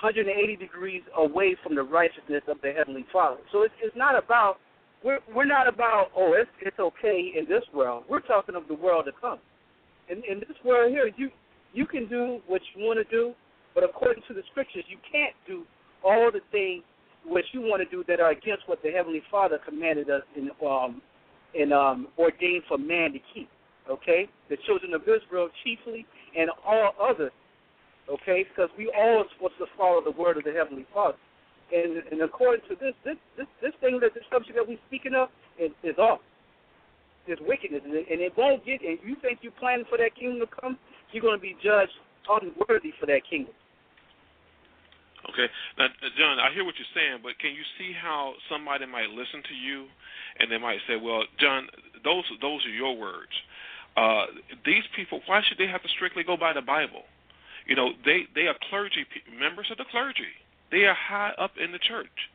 180 0.00 0.56
degrees 0.56 1.02
away 1.16 1.56
from 1.62 1.74
the 1.74 1.82
righteousness 1.82 2.42
of 2.48 2.56
the 2.62 2.72
Heavenly 2.72 3.06
Father. 3.12 3.40
So 3.52 3.62
it's, 3.62 3.74
it's 3.82 3.96
not 3.96 4.16
about 4.16 4.56
we're 5.04 5.18
we're 5.34 5.46
not 5.46 5.68
about 5.68 6.08
oh 6.16 6.34
it's 6.34 6.50
it's 6.60 6.78
okay 6.78 7.32
in 7.36 7.44
this 7.48 7.62
world. 7.74 8.04
We're 8.08 8.20
talking 8.20 8.54
of 8.54 8.68
the 8.68 8.74
world 8.74 9.06
to 9.06 9.12
come. 9.20 9.38
In 10.08 10.18
in 10.28 10.40
this 10.40 10.56
world 10.64 10.90
here, 10.90 11.10
you 11.16 11.30
you 11.72 11.86
can 11.86 12.08
do 12.08 12.40
what 12.46 12.60
you 12.74 12.84
want 12.84 12.98
to 12.98 13.10
do, 13.10 13.32
but 13.74 13.84
according 13.84 14.22
to 14.28 14.34
the 14.34 14.42
scriptures, 14.50 14.84
you 14.88 14.98
can't 15.10 15.34
do 15.46 15.64
all 16.04 16.30
the 16.32 16.40
things 16.50 16.82
which 17.24 17.46
you 17.52 17.60
want 17.60 17.82
to 17.82 17.88
do 17.88 18.04
that 18.08 18.20
are 18.20 18.30
against 18.30 18.68
what 18.68 18.82
the 18.82 18.90
Heavenly 18.90 19.22
Father 19.30 19.58
commanded 19.64 20.10
us 20.10 20.22
in 20.36 20.50
um 20.66 21.02
in 21.54 21.72
um 21.72 22.08
ordained 22.18 22.64
for 22.68 22.78
man 22.78 23.12
to 23.12 23.18
keep. 23.34 23.48
Okay, 23.90 24.28
the 24.48 24.56
children 24.66 24.94
of 24.94 25.02
Israel 25.02 25.48
chiefly, 25.64 26.06
and 26.36 26.50
all 26.66 26.92
others. 27.02 27.32
Okay, 28.10 28.44
because 28.48 28.70
we 28.76 28.90
all 28.96 29.22
are 29.22 29.30
supposed 29.34 29.58
to 29.58 29.66
follow 29.76 30.02
the 30.02 30.10
word 30.10 30.36
of 30.36 30.44
the 30.44 30.52
Heavenly 30.52 30.86
Father. 30.92 31.18
And, 31.72 32.02
and 32.10 32.20
according 32.20 32.66
to 32.68 32.74
this, 32.76 32.92
this 33.04 33.16
this 33.38 33.46
this 33.62 33.72
thing 33.80 33.98
that 34.02 34.12
the 34.12 34.20
subject 34.30 34.58
that 34.58 34.68
we're 34.68 34.82
speaking 34.88 35.14
of 35.14 35.28
is, 35.58 35.70
is 35.82 35.96
off 35.96 36.20
this 37.26 37.38
wickedness, 37.46 37.80
and 37.84 38.20
it 38.20 38.32
won't 38.36 38.66
get. 38.66 38.82
And 38.82 38.98
you 39.06 39.16
think 39.22 39.38
you're 39.40 39.56
planning 39.56 39.86
for 39.88 39.96
that 39.98 40.14
kingdom 40.18 40.40
to 40.42 40.50
come, 40.50 40.76
you're 41.12 41.22
going 41.22 41.38
to 41.38 41.42
be 41.42 41.56
judged 41.62 41.94
unworthy 42.28 42.92
for 42.98 43.06
that 43.06 43.22
kingdom. 43.28 43.54
Okay, 45.30 45.46
now 45.78 45.86
John, 46.18 46.42
I 46.42 46.52
hear 46.52 46.66
what 46.66 46.74
you're 46.74 46.94
saying, 46.98 47.22
but 47.22 47.38
can 47.38 47.54
you 47.54 47.62
see 47.78 47.94
how 47.94 48.34
somebody 48.50 48.86
might 48.86 49.08
listen 49.14 49.38
to 49.46 49.54
you, 49.54 49.86
and 50.42 50.50
they 50.50 50.58
might 50.58 50.82
say, 50.90 50.98
"Well, 50.98 51.22
John, 51.38 51.68
those 52.02 52.26
those 52.42 52.66
are 52.66 52.74
your 52.74 52.98
words. 52.98 53.30
Uh, 53.96 54.26
these 54.66 54.82
people, 54.96 55.20
why 55.26 55.40
should 55.46 55.58
they 55.58 55.68
have 55.68 55.82
to 55.82 55.88
strictly 55.94 56.24
go 56.24 56.36
by 56.36 56.52
the 56.52 56.60
Bible? 56.60 57.06
You 57.66 57.76
know, 57.76 57.90
they 58.04 58.26
they 58.34 58.46
are 58.50 58.56
clergy 58.70 59.06
members 59.38 59.70
of 59.70 59.78
the 59.78 59.88
clergy. 59.90 60.34
They 60.70 60.84
are 60.84 60.96
high 60.96 61.32
up 61.38 61.52
in 61.62 61.72
the 61.72 61.78
church. 61.78 62.30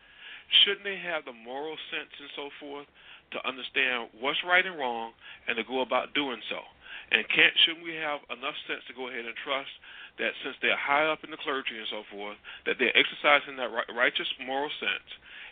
Shouldn't 0.64 0.86
they 0.88 0.98
have 0.98 1.26
the 1.26 1.36
moral 1.36 1.76
sense 1.92 2.14
and 2.20 2.32
so 2.36 2.48
forth 2.60 2.88
to 3.32 3.38
understand 3.44 4.08
what's 4.20 4.40
right 4.48 4.66
and 4.66 4.80
wrong 4.80 5.12
and 5.48 5.58
to 5.58 5.64
go 5.68 5.82
about 5.82 6.14
doing 6.16 6.40
so. 6.48 6.64
And 7.12 7.24
can't 7.28 7.56
shouldn't 7.64 7.84
we 7.84 7.96
have 7.96 8.24
enough 8.32 8.56
sense 8.68 8.84
to 8.88 8.96
go 8.96 9.08
ahead 9.08 9.24
and 9.24 9.36
trust 9.44 9.72
that 10.20 10.32
since 10.44 10.56
they're 10.60 10.80
high 10.80 11.08
up 11.08 11.24
in 11.24 11.32
the 11.32 11.40
clergy 11.40 11.76
and 11.76 11.88
so 11.92 12.04
forth, 12.12 12.36
that 12.66 12.76
they're 12.80 12.96
exercising 12.96 13.56
that 13.60 13.72
righteous 13.96 14.28
moral 14.44 14.72
sense, 14.80 15.10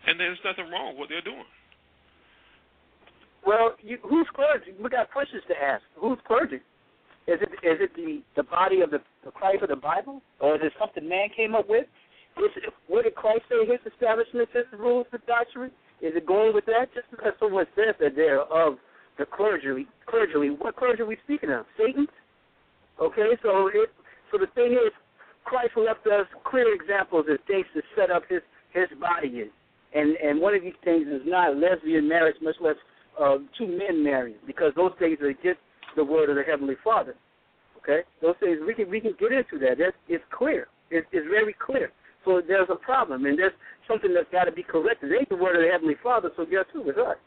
and 0.08 0.20
there's 0.20 0.39
nothing 0.44 0.67
wrong 0.72 0.96
with 0.96 1.08
what 1.08 1.10
they're 1.12 1.24
doing. 1.24 1.48
Well, 3.46 3.77
you, 3.79 4.00
who's 4.01 4.27
clergy? 4.34 4.74
We 4.82 4.89
got 4.89 5.12
questions 5.12 5.44
to 5.48 5.55
ask. 5.55 5.84
Who's 5.96 6.17
clergy? 6.25 6.60
Is 7.27 7.39
it 7.41 7.50
is 7.65 7.79
it 7.82 7.96
the 7.96 8.22
the 8.36 8.44
body 8.44 8.82
of 8.82 8.91
the, 8.91 9.00
the 9.24 9.32
Christ 9.32 9.63
of 9.63 9.70
the 9.70 9.75
Bible, 9.75 10.22
or 10.39 10.55
is 10.55 10.62
it 10.63 10.74
something 10.79 11.08
man 11.08 11.29
came 11.36 11.55
up 11.55 11.67
with? 11.67 11.86
Is 12.38 12.51
it, 12.58 12.74
what 12.88 13.03
did 13.03 13.15
Christ 13.15 13.44
say 13.50 13.65
his 13.65 13.79
establishment, 13.91 14.50
his 14.53 14.65
rules, 14.77 15.08
the 15.12 15.20
doctrine? 15.25 15.72
Is 16.01 16.13
it 16.15 16.25
going 16.25 16.53
with 16.53 16.65
that? 16.65 16.94
Just 16.94 17.10
because 17.10 17.34
someone 17.39 17.65
says 17.75 17.96
that 18.00 18.15
they're 18.15 18.41
of 18.41 18.77
the 19.17 19.25
clergy, 19.25 19.88
clergy, 20.05 20.50
what 20.60 20.75
clergy 20.75 21.01
are 21.01 21.05
we 21.05 21.17
speaking 21.24 21.50
of? 21.50 21.65
Satan? 21.77 22.08
Okay, 23.01 23.32
so 23.41 23.67
it, 23.74 23.89
so 24.32 24.38
the 24.38 24.51
thing 24.53 24.74
is, 24.74 24.91
Christ 25.46 25.72
left 25.77 26.05
us 26.08 26.27
clear 26.44 26.74
examples 26.75 27.25
of 27.29 27.38
things 27.48 27.65
to 27.74 27.82
set 27.96 28.12
up 28.12 28.24
his 28.29 28.41
his 28.74 28.88
body 29.00 29.41
in, 29.41 29.50
and 29.94 30.15
and 30.17 30.39
one 30.39 30.53
of 30.53 30.62
these 30.62 30.77
things 30.84 31.08
is 31.08 31.22
not 31.25 31.58
lesbian 31.58 32.08
marriage, 32.08 32.36
much 32.41 32.55
less 32.62 32.75
uh, 33.20 33.38
two 33.58 33.67
men 33.67 34.03
marrying, 34.03 34.38
because 34.46 34.74
those 34.75 34.91
things 35.00 35.17
are 35.22 35.29
against 35.29 35.62
the 35.96 36.04
word 36.04 36.30
of 36.30 36.36
the 36.36 36.44
heavenly 36.44 36.75
Father. 36.84 37.16
Okay, 37.82 38.02
those 38.22 38.36
things 38.40 38.60
we 38.66 38.74
can 38.74 38.90
we 38.90 39.00
can 39.00 39.14
get 39.20 39.32
into 39.32 39.60
that. 39.60 39.78
That's 39.78 39.96
it's 40.08 40.24
clear. 40.32 40.68
It, 40.90 41.06
it's 41.12 41.28
very 41.30 41.56
clear. 41.58 41.92
So 42.25 42.42
there's 42.46 42.70
a 42.72 42.75
problem, 42.75 43.25
and 43.25 43.38
there's 43.38 43.54
something 43.88 44.14
that's 44.14 44.30
got 44.32 44.46
to 44.46 44.52
be 44.52 44.64
corrected. 44.64 45.12
It 45.12 45.16
ain't 45.20 45.30
the 45.30 45.36
word 45.36 45.56
of 45.56 45.62
the 45.62 45.70
Heavenly 45.72 45.96
Father, 46.02 46.32
so 46.36 46.46
guess 46.46 46.66
who? 46.74 46.90
It's 46.90 46.98
us. 46.98 47.18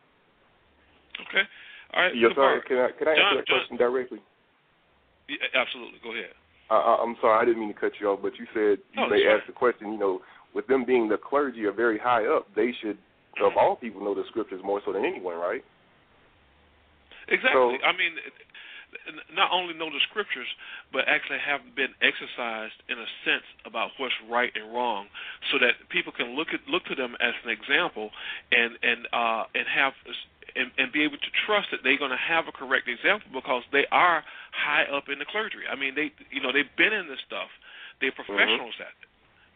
Okay. 1.29 1.47
All 1.95 2.03
right. 2.03 2.17
Yes, 2.17 2.33
sir. 2.35 2.63
Can 2.67 2.79
I, 2.79 2.91
can 2.99 3.07
I 3.09 3.15
John, 3.15 3.25
answer 3.25 3.37
that 3.39 3.47
John, 3.47 3.59
question 3.59 3.77
directly? 3.79 4.19
Yeah, 5.29 5.37
absolutely. 5.55 5.99
Go 6.03 6.13
ahead. 6.13 6.35
Uh, 6.71 6.99
I'm 7.01 7.17
sorry, 7.21 7.41
I 7.41 7.45
didn't 7.47 7.61
mean 7.61 7.73
to 7.73 7.79
cut 7.79 7.93
you 8.01 8.09
off, 8.09 8.21
but 8.21 8.33
you 8.39 8.47
said 8.53 8.83
you 8.93 9.01
no, 9.01 9.09
may 9.09 9.23
sorry. 9.23 9.39
ask 9.39 9.47
the 9.47 9.53
question. 9.53 9.93
You 9.93 9.99
know, 9.99 10.21
with 10.55 10.67
them 10.67 10.85
being 10.85 11.09
the 11.09 11.17
clergy 11.17 11.65
are 11.65 11.73
very 11.73 11.99
high 11.99 12.27
up, 12.27 12.47
they 12.55 12.75
should, 12.83 12.99
of 13.41 13.53
all 13.57 13.77
people, 13.77 14.03
know 14.03 14.15
the 14.15 14.25
scriptures 14.29 14.61
more 14.65 14.83
so 14.85 14.93
than 14.93 15.05
anyone, 15.05 15.37
right? 15.37 15.65
Exactly. 17.29 17.79
So, 17.79 17.85
I 17.85 17.93
mean, 17.93 18.17
not 19.33 19.53
only 19.53 19.75
know 19.75 19.91
the 19.91 20.01
scriptures, 20.09 20.49
but 20.93 21.05
actually 21.09 21.39
have 21.45 21.61
been 21.77 21.93
exercised 22.01 22.77
in 22.89 22.97
a 22.97 23.09
sense 23.25 23.45
about 23.65 23.93
what's 23.99 24.17
right 24.29 24.53
and 24.55 24.73
wrong, 24.73 25.07
so 25.53 25.59
that 25.61 25.77
people 25.89 26.13
can 26.13 26.37
look 26.37 26.49
at 26.53 26.61
look 26.69 26.85
to 26.89 26.95
them 26.95 27.17
as 27.21 27.35
an 27.45 27.51
example, 27.53 28.11
and 28.53 28.77
and 28.83 29.07
uh, 29.13 29.45
and 29.55 29.69
have 29.69 29.93
and, 30.57 30.73
and 30.79 30.93
be 30.93 31.05
able 31.05 31.21
to 31.21 31.33
trust 31.45 31.69
that 31.71 31.85
they're 31.85 32.01
going 32.01 32.15
to 32.15 32.21
have 32.21 32.49
a 32.49 32.53
correct 32.53 32.89
example 32.89 33.29
because 33.33 33.63
they 33.73 33.85
are 33.93 34.25
high 34.53 34.89
up 34.89 35.13
in 35.13 35.19
the 35.19 35.29
clergy. 35.29 35.69
I 35.69 35.77
mean, 35.77 35.95
they 35.95 36.13
you 36.33 36.41
know 36.41 36.53
they've 36.53 36.73
been 36.77 36.93
in 36.93 37.09
this 37.09 37.21
stuff. 37.27 37.53
They're 38.01 38.15
professionals 38.15 38.79
mm-hmm. 38.79 38.89
at 38.89 38.95
it 39.05 39.08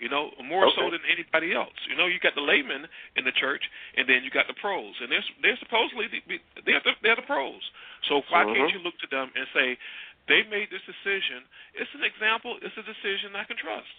you 0.03 0.11
know, 0.11 0.35
more 0.43 0.67
okay. 0.67 0.75
so 0.75 0.91
than 0.91 0.99
anybody 1.07 1.55
else. 1.55 1.79
You 1.87 1.95
know, 1.95 2.11
you 2.11 2.19
got 2.19 2.35
the 2.35 2.43
laymen 2.43 2.91
in 3.15 3.23
the 3.23 3.31
church, 3.39 3.63
and 3.95 4.11
then 4.11 4.27
you 4.27 4.35
got 4.35 4.51
the 4.51 4.59
pros, 4.59 4.99
and 4.99 5.07
they're 5.07 5.23
they're 5.39 5.63
supposedly 5.63 6.11
the, 6.11 6.19
they're 6.67 6.83
the, 6.83 6.99
they're 7.07 7.21
the 7.23 7.29
pros. 7.31 7.63
So 8.11 8.27
why 8.35 8.43
mm-hmm. 8.43 8.59
can't 8.59 8.75
you 8.75 8.83
look 8.83 8.99
to 8.99 9.09
them 9.15 9.31
and 9.31 9.47
say 9.55 9.79
they 10.27 10.43
made 10.51 10.75
this 10.75 10.83
decision? 10.83 11.47
It's 11.79 11.95
an 11.95 12.03
example. 12.03 12.59
It's 12.59 12.75
a 12.75 12.83
decision 12.83 13.39
I 13.39 13.47
can 13.47 13.55
trust. 13.55 13.97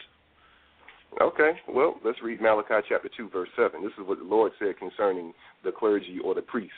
Okay, 1.21 1.55
well, 1.69 2.01
let's 2.03 2.17
read 2.23 2.41
Malachi 2.41 2.83
chapter 2.89 3.07
2, 3.15 3.29
verse 3.29 3.49
7. 3.55 3.83
This 3.83 3.93
is 4.01 4.07
what 4.07 4.17
the 4.17 4.25
Lord 4.25 4.51
said 4.57 4.77
concerning 4.81 5.31
the 5.63 5.71
clergy 5.71 6.17
or 6.23 6.33
the 6.33 6.41
priests. 6.41 6.73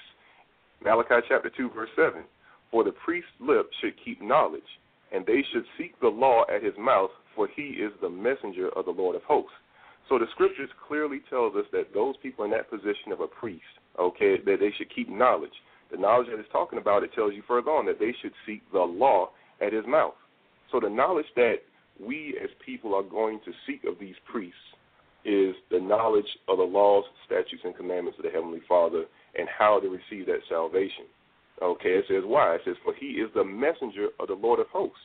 Malachi 0.83 1.23
chapter 1.29 1.49
2, 1.49 1.69
verse 1.71 1.89
7. 1.95 2.21
For 2.69 2.83
the 2.83 2.91
priest's 2.91 3.31
lips 3.39 3.71
should 3.79 3.93
keep 4.03 4.21
knowledge, 4.21 4.67
and 5.13 5.25
they 5.25 5.41
should 5.53 5.63
seek 5.77 5.97
the 6.01 6.09
law 6.11 6.43
at 6.53 6.61
his 6.61 6.73
mouth, 6.77 7.11
for 7.35 7.47
he 7.55 7.77
is 7.83 7.91
the 8.01 8.09
messenger 8.09 8.69
of 8.75 8.85
the 8.85 8.91
Lord 8.91 9.15
of 9.15 9.23
hosts. 9.23 9.51
So 10.09 10.19
the 10.19 10.25
scriptures 10.31 10.69
clearly 10.87 11.21
tells 11.29 11.55
us 11.55 11.65
that 11.71 11.93
those 11.93 12.15
people 12.21 12.45
in 12.45 12.51
that 12.51 12.69
position 12.69 13.11
of 13.11 13.21
a 13.21 13.27
priest, 13.27 13.63
okay, 13.99 14.37
that 14.45 14.57
they 14.59 14.71
should 14.77 14.93
keep 14.93 15.09
knowledge. 15.09 15.53
The 15.91 15.97
knowledge 15.97 16.27
that 16.29 16.39
it's 16.39 16.51
talking 16.51 16.79
about, 16.79 17.03
it 17.03 17.13
tells 17.13 17.33
you 17.33 17.43
further 17.47 17.71
on 17.71 17.85
that 17.87 17.99
they 17.99 18.13
should 18.21 18.33
seek 18.45 18.61
the 18.71 18.79
law 18.79 19.29
at 19.61 19.73
his 19.73 19.85
mouth. 19.87 20.13
So 20.71 20.79
the 20.79 20.89
knowledge 20.89 21.25
that 21.35 21.57
we 21.99 22.37
as 22.43 22.49
people 22.65 22.93
are 22.93 23.03
going 23.03 23.39
to 23.45 23.51
seek 23.65 23.83
of 23.85 23.99
these 23.99 24.15
priests 24.29 24.57
is 25.23 25.55
the 25.71 25.79
knowledge 25.79 26.29
of 26.47 26.57
the 26.57 26.63
laws, 26.63 27.03
statutes, 27.25 27.63
and 27.63 27.75
commandments 27.75 28.19
of 28.19 28.25
the 28.25 28.31
Heavenly 28.31 28.61
Father 28.67 29.05
and 29.37 29.47
how 29.49 29.79
to 29.79 29.87
receive 29.89 30.27
that 30.27 30.39
salvation. 30.47 31.05
Okay, 31.61 31.89
it 31.89 32.05
says 32.07 32.23
why? 32.25 32.55
It 32.55 32.61
says, 32.65 32.75
For 32.83 32.93
he 32.93 33.17
is 33.17 33.29
the 33.33 33.43
messenger 33.43 34.09
of 34.19 34.27
the 34.27 34.33
Lord 34.33 34.59
of 34.59 34.67
hosts. 34.67 34.99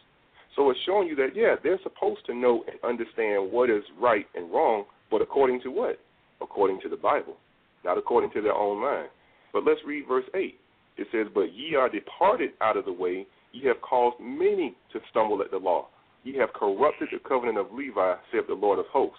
So 0.56 0.70
it's 0.70 0.80
showing 0.84 1.08
you 1.08 1.16
that, 1.16 1.30
yeah, 1.34 1.54
they're 1.62 1.78
supposed 1.82 2.26
to 2.26 2.34
know 2.34 2.64
and 2.66 2.76
understand 2.82 3.50
what 3.52 3.70
is 3.70 3.84
right 4.00 4.26
and 4.34 4.50
wrong, 4.52 4.84
but 5.10 5.22
according 5.22 5.60
to 5.62 5.70
what? 5.70 5.98
According 6.40 6.80
to 6.82 6.88
the 6.88 6.96
Bible, 6.96 7.36
not 7.84 7.98
according 7.98 8.30
to 8.32 8.42
their 8.42 8.54
own 8.54 8.80
mind. 8.80 9.08
But 9.52 9.64
let's 9.64 9.80
read 9.86 10.06
verse 10.08 10.24
8. 10.34 10.54
It 10.96 11.06
says, 11.12 11.26
But 11.32 11.52
ye 11.54 11.74
are 11.76 11.88
departed 11.88 12.50
out 12.60 12.76
of 12.76 12.84
the 12.84 12.92
way, 12.92 13.26
ye 13.52 13.66
have 13.66 13.80
caused 13.80 14.20
many 14.20 14.74
to 14.92 15.00
stumble 15.10 15.40
at 15.42 15.50
the 15.50 15.58
law. 15.58 15.86
Ye 16.24 16.36
have 16.36 16.52
corrupted 16.52 17.08
the 17.12 17.18
covenant 17.26 17.58
of 17.58 17.72
Levi, 17.72 18.14
saith 18.32 18.46
the 18.46 18.54
Lord 18.54 18.78
of 18.78 18.86
hosts. 18.92 19.18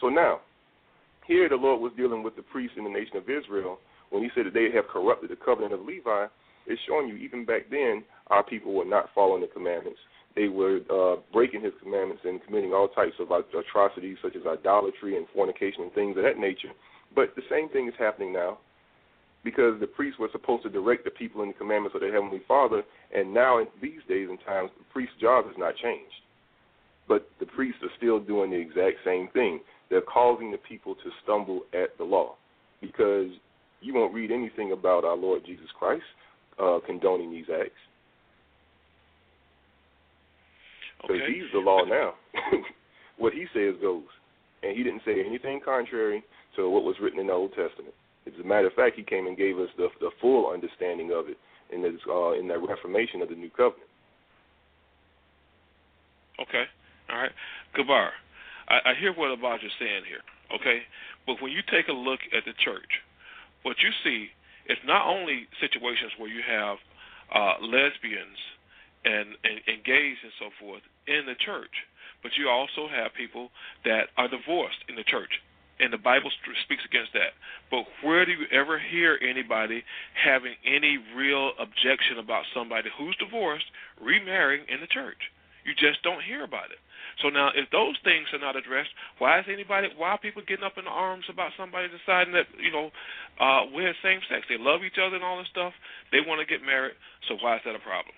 So 0.00 0.08
now, 0.08 0.40
here 1.26 1.48
the 1.48 1.56
Lord 1.56 1.80
was 1.80 1.92
dealing 1.96 2.22
with 2.22 2.34
the 2.36 2.42
priests 2.42 2.76
in 2.76 2.84
the 2.84 2.90
nation 2.90 3.16
of 3.16 3.28
Israel 3.28 3.78
when 4.10 4.22
he 4.22 4.30
said 4.34 4.46
that 4.46 4.54
they 4.54 4.68
have 4.74 4.88
corrupted 4.88 5.30
the 5.30 5.36
covenant 5.36 5.74
of 5.74 5.80
Levi. 5.82 6.26
It's 6.66 6.80
showing 6.88 7.08
you 7.08 7.16
even 7.16 7.44
back 7.44 7.70
then 7.70 8.02
our 8.28 8.42
people 8.42 8.74
were 8.74 8.84
not 8.84 9.10
following 9.14 9.42
the 9.42 9.46
commandments. 9.46 9.98
They 10.36 10.48
were 10.48 10.80
uh, 10.90 11.20
breaking 11.32 11.62
his 11.62 11.72
commandments 11.82 12.22
and 12.24 12.42
committing 12.44 12.72
all 12.72 12.88
types 12.88 13.14
of 13.18 13.30
atrocities 13.30 14.16
such 14.22 14.36
as 14.36 14.42
idolatry 14.46 15.16
and 15.16 15.26
fornication 15.34 15.82
and 15.82 15.92
things 15.92 16.16
of 16.16 16.22
that 16.22 16.38
nature. 16.38 16.70
But 17.14 17.34
the 17.34 17.42
same 17.50 17.68
thing 17.68 17.88
is 17.88 17.94
happening 17.98 18.32
now 18.32 18.58
because 19.42 19.80
the 19.80 19.86
priests 19.86 20.20
were 20.20 20.28
supposed 20.30 20.62
to 20.62 20.70
direct 20.70 21.04
the 21.04 21.10
people 21.10 21.42
in 21.42 21.48
the 21.48 21.54
commandments 21.54 21.94
of 21.94 22.02
their 22.02 22.12
Heavenly 22.12 22.42
Father, 22.46 22.82
and 23.14 23.32
now 23.34 23.58
in 23.58 23.66
these 23.82 24.00
days 24.08 24.28
and 24.28 24.38
times, 24.46 24.70
the 24.78 24.84
priest's 24.92 25.16
job 25.20 25.46
has 25.46 25.54
not 25.58 25.74
changed 25.76 26.20
but 27.10 27.28
the 27.40 27.46
priests 27.46 27.82
are 27.82 27.90
still 27.98 28.20
doing 28.20 28.52
the 28.52 28.56
exact 28.56 28.98
same 29.04 29.28
thing. 29.34 29.58
They're 29.90 30.00
causing 30.00 30.52
the 30.52 30.58
people 30.58 30.94
to 30.94 31.10
stumble 31.24 31.62
at 31.74 31.98
the 31.98 32.04
law 32.04 32.36
because 32.80 33.26
you 33.80 33.92
won't 33.92 34.14
read 34.14 34.30
anything 34.30 34.70
about 34.70 35.04
our 35.04 35.16
Lord 35.16 35.44
Jesus 35.44 35.66
Christ 35.76 36.04
uh, 36.62 36.78
condoning 36.86 37.32
these 37.32 37.46
acts. 37.52 37.72
Because 41.02 41.22
okay. 41.22 41.32
he's 41.32 41.50
the 41.52 41.58
law 41.58 41.84
now. 41.84 42.14
what 43.18 43.32
he 43.32 43.46
says 43.54 43.74
goes. 43.80 44.04
And 44.62 44.76
he 44.76 44.82
didn't 44.82 45.02
say 45.04 45.24
anything 45.24 45.60
contrary 45.64 46.22
to 46.56 46.68
what 46.68 46.84
was 46.84 46.96
written 47.00 47.20
in 47.20 47.28
the 47.28 47.32
Old 47.32 47.50
Testament. 47.50 47.94
As 48.26 48.34
a 48.38 48.46
matter 48.46 48.66
of 48.66 48.74
fact, 48.74 48.96
he 48.96 49.02
came 49.02 49.26
and 49.26 49.36
gave 49.36 49.58
us 49.58 49.68
the, 49.76 49.88
the 50.00 50.10
full 50.20 50.52
understanding 50.52 51.10
of 51.12 51.28
it 51.28 51.38
in, 51.72 51.82
this, 51.82 51.94
uh, 52.08 52.32
in 52.32 52.48
that 52.48 52.60
reformation 52.60 53.22
of 53.22 53.30
the 53.30 53.34
New 53.34 53.50
Covenant. 53.50 53.88
Okay. 56.40 56.64
All 57.10 57.18
right, 57.18 57.34
Gabar, 57.74 58.10
I, 58.68 58.90
I 58.90 58.92
hear 58.94 59.12
what 59.12 59.34
Elijah's 59.34 59.74
saying 59.80 60.06
here. 60.06 60.22
Okay, 60.54 60.86
but 61.26 61.42
when 61.42 61.50
you 61.50 61.62
take 61.66 61.88
a 61.88 61.92
look 61.92 62.20
at 62.30 62.46
the 62.46 62.54
church, 62.62 63.02
what 63.62 63.76
you 63.82 63.90
see 64.04 64.30
is 64.70 64.78
not 64.86 65.06
only 65.06 65.46
situations 65.58 66.14
where 66.18 66.30
you 66.30 66.42
have 66.46 66.78
uh, 67.34 67.58
lesbians 67.66 68.38
and, 69.04 69.36
and, 69.44 69.58
and 69.66 69.80
and 69.86 70.32
so 70.38 70.50
forth 70.60 70.82
in 71.06 71.26
the 71.26 71.34
church, 71.34 71.72
but 72.22 72.32
you 72.36 72.48
also 72.48 72.88
have 72.88 73.14
people 73.14 73.50
that 73.84 74.08
are 74.16 74.28
divorced 74.28 74.84
in 74.88 74.96
the 74.96 75.04
church. 75.04 75.40
And 75.80 75.90
the 75.90 75.98
Bible 75.98 76.30
speaks 76.64 76.84
against 76.84 77.14
that. 77.14 77.32
But 77.70 77.88
where 78.04 78.26
do 78.26 78.32
you 78.32 78.44
ever 78.52 78.78
hear 78.78 79.16
anybody 79.24 79.82
having 80.12 80.52
any 80.66 80.98
real 81.16 81.52
objection 81.58 82.18
about 82.20 82.44
somebody 82.52 82.90
who's 82.98 83.16
divorced 83.16 83.64
remarrying 83.96 84.68
in 84.68 84.80
the 84.80 84.86
church? 84.86 85.32
You 85.64 85.72
just 85.72 86.02
don't 86.02 86.22
hear 86.22 86.44
about 86.44 86.68
it. 86.68 86.80
So 87.22 87.28
now, 87.28 87.48
if 87.54 87.68
those 87.70 87.96
things 88.04 88.28
are 88.32 88.38
not 88.38 88.56
addressed, 88.56 88.90
why 89.18 89.40
is 89.40 89.46
anybody? 89.48 89.88
Why 89.96 90.16
are 90.16 90.18
people 90.18 90.42
getting 90.46 90.64
up 90.64 90.78
in 90.78 90.86
arms 90.86 91.24
about 91.28 91.52
somebody 91.56 91.88
deciding 91.88 92.32
that 92.32 92.46
you 92.56 92.72
know 92.72 92.90
uh, 93.40 93.68
we're 93.72 93.92
same 94.02 94.20
sex? 94.28 94.46
They 94.48 94.56
love 94.56 94.84
each 94.84 94.96
other 95.00 95.16
and 95.16 95.24
all 95.24 95.38
this 95.38 95.48
stuff. 95.48 95.72
They 96.12 96.20
want 96.24 96.40
to 96.40 96.46
get 96.46 96.64
married. 96.64 96.96
So 97.28 97.36
why 97.40 97.56
is 97.56 97.62
that 97.64 97.74
a 97.74 97.82
problem? 97.84 98.14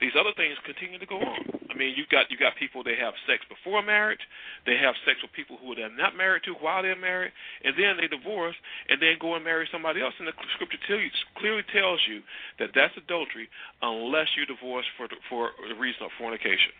These 0.00 0.12
other 0.18 0.32
things 0.36 0.56
continue 0.64 0.98
to 0.98 1.06
go 1.06 1.16
on. 1.16 1.40
I 1.72 1.74
mean, 1.74 1.96
you 1.96 2.04
got 2.12 2.30
you 2.30 2.36
got 2.36 2.52
people 2.56 2.84
they 2.84 2.96
have 3.00 3.14
sex 3.24 3.44
before 3.48 3.80
marriage, 3.80 4.20
they 4.64 4.76
have 4.76 4.94
sex 5.04 5.20
with 5.24 5.32
people 5.32 5.56
who 5.56 5.74
they're 5.74 5.92
not 5.92 6.16
married 6.16 6.44
to 6.44 6.52
while 6.60 6.82
they're 6.82 6.96
married, 6.96 7.32
and 7.64 7.72
then 7.76 7.96
they 7.96 8.08
divorce 8.08 8.56
and 8.88 9.00
then 9.00 9.16
go 9.20 9.36
and 9.36 9.44
marry 9.44 9.68
somebody 9.72 10.00
else. 10.00 10.12
And 10.18 10.28
the 10.28 10.36
scripture 10.56 10.80
tell 10.86 11.00
you, 11.00 11.08
clearly 11.36 11.64
tells 11.72 12.00
you 12.08 12.20
that 12.58 12.70
that's 12.74 12.96
adultery 12.96 13.48
unless 13.80 14.28
you 14.36 14.44
divorce 14.44 14.84
for 14.96 15.08
the, 15.08 15.16
for 15.28 15.50
the 15.68 15.74
reason 15.74 16.04
of 16.04 16.12
fornication. 16.18 16.76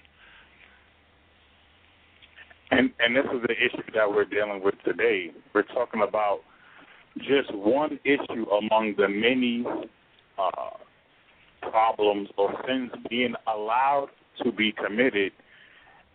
And 2.70 2.92
and 3.00 3.16
this 3.16 3.24
is 3.32 3.40
the 3.48 3.56
issue 3.56 3.88
that 3.94 4.08
we're 4.08 4.24
dealing 4.28 4.62
with 4.62 4.76
today. 4.84 5.32
We're 5.54 5.68
talking 5.72 6.02
about 6.02 6.40
just 7.18 7.54
one 7.54 7.98
issue 8.04 8.44
among 8.60 8.94
the 8.98 9.08
many 9.08 9.64
uh, 10.38 10.76
problems 11.62 12.28
or 12.36 12.54
sins 12.66 12.90
being 13.08 13.34
allowed 13.46 14.08
to 14.42 14.52
be 14.52 14.72
committed 14.72 15.32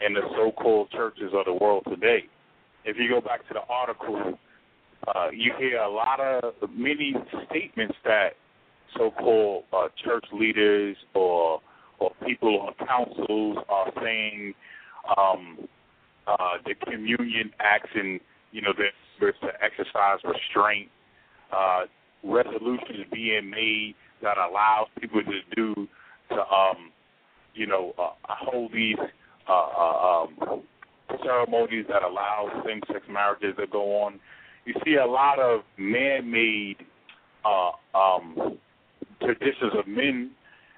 in 0.05 0.13
the 0.13 0.21
so-called 0.35 0.89
churches 0.91 1.31
of 1.33 1.45
the 1.45 1.53
world 1.53 1.83
today. 1.89 2.23
If 2.85 2.97
you 2.97 3.09
go 3.09 3.21
back 3.21 3.47
to 3.47 3.53
the 3.53 3.61
article, 3.69 4.39
uh, 5.07 5.27
you 5.31 5.51
hear 5.57 5.77
a 5.77 5.89
lot 5.89 6.19
of 6.19 6.53
many 6.75 7.13
statements 7.49 7.95
that 8.03 8.29
so-called 8.97 9.63
uh, 9.73 9.87
church 10.03 10.25
leaders 10.33 10.97
or 11.13 11.61
or 11.99 12.11
people 12.25 12.59
on 12.61 12.87
councils 12.87 13.57
are 13.69 13.91
saying. 14.01 14.53
Um, 15.17 15.67
uh, 16.27 16.57
the 16.65 16.75
communion 16.75 17.51
acts 17.59 17.89
and 17.95 18.19
you 18.51 18.61
know 18.61 18.73
there's 18.77 19.35
to 19.41 19.49
exercise 19.63 20.19
restraint, 20.23 20.89
uh, 21.51 21.81
resolutions 22.23 23.05
being 23.11 23.49
made 23.49 23.95
that 24.21 24.37
allows 24.37 24.87
people 24.99 25.21
to 25.23 25.55
do 25.55 25.87
to 26.29 26.35
um, 26.35 26.91
you 27.53 27.67
know 27.67 27.93
uh, 27.97 28.11
hold 28.27 28.71
these 28.73 28.97
uh, 29.49 29.51
uh, 29.51 30.23
um, 30.23 30.61
ceremonies 31.23 31.85
that 31.89 32.03
allow 32.03 32.49
same-sex 32.65 33.05
marriages 33.09 33.55
to 33.59 33.67
go 33.67 34.03
on. 34.03 34.19
You 34.65 34.73
see 34.85 34.95
a 34.95 35.05
lot 35.05 35.39
of 35.39 35.61
man-made 35.77 36.77
uh, 37.43 37.71
um, 37.97 38.57
traditions 39.19 39.73
of 39.77 39.87
men 39.87 40.31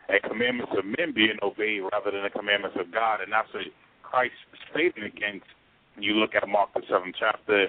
and 0.10 0.24
commandments 0.24 0.72
of 0.78 0.86
men 0.86 1.14
being 1.14 1.38
obeyed 1.42 1.82
rather 1.92 2.12
than 2.12 2.24
the 2.24 2.30
commandments 2.30 2.78
of 2.80 2.92
God, 2.92 3.22
and 3.22 3.32
that's 3.32 3.50
a 3.56 3.70
Christ 4.02 4.34
stated 4.72 5.04
against, 5.04 5.46
you 5.98 6.14
look 6.14 6.36
at 6.36 6.48
Mark 6.48 6.70
the 6.74 6.82
seventh 6.90 7.16
chapter 7.20 7.68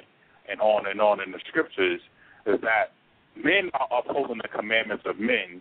and 0.48 0.60
on 0.60 0.86
and 0.86 1.00
on 1.00 1.20
in 1.20 1.32
the 1.32 1.40
scriptures, 1.48 2.00
is 2.46 2.60
that 2.60 2.92
men 3.36 3.70
are 3.74 3.88
upholding 3.98 4.38
the 4.38 4.48
commandments 4.48 5.04
of 5.06 5.18
men, 5.18 5.60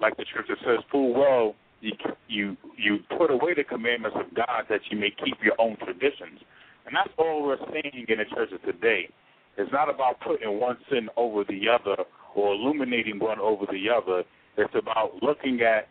like 0.00 0.16
the 0.16 0.24
scripture 0.30 0.56
says, 0.64 0.78
full 0.90 1.14
well 1.14 1.54
you 1.80 1.92
you 2.28 2.56
you 2.76 2.98
put 3.16 3.30
away 3.30 3.54
the 3.54 3.64
commandments 3.64 4.16
of 4.18 4.34
God 4.34 4.64
that 4.68 4.80
you 4.90 4.98
may 4.98 5.10
keep 5.10 5.36
your 5.42 5.54
own 5.58 5.76
traditions. 5.76 6.40
And 6.86 6.94
that's 6.94 7.12
all 7.18 7.42
we're 7.42 7.58
seeing 7.72 8.06
in 8.08 8.18
the 8.18 8.24
churches 8.34 8.58
today. 8.64 9.08
It's 9.56 9.72
not 9.72 9.92
about 9.92 10.20
putting 10.20 10.58
one 10.58 10.76
sin 10.90 11.08
over 11.16 11.44
the 11.44 11.68
other 11.68 12.04
or 12.34 12.54
illuminating 12.54 13.18
one 13.18 13.38
over 13.38 13.66
the 13.66 13.90
other. 13.90 14.24
It's 14.56 14.74
about 14.74 15.22
looking 15.22 15.60
at 15.62 15.88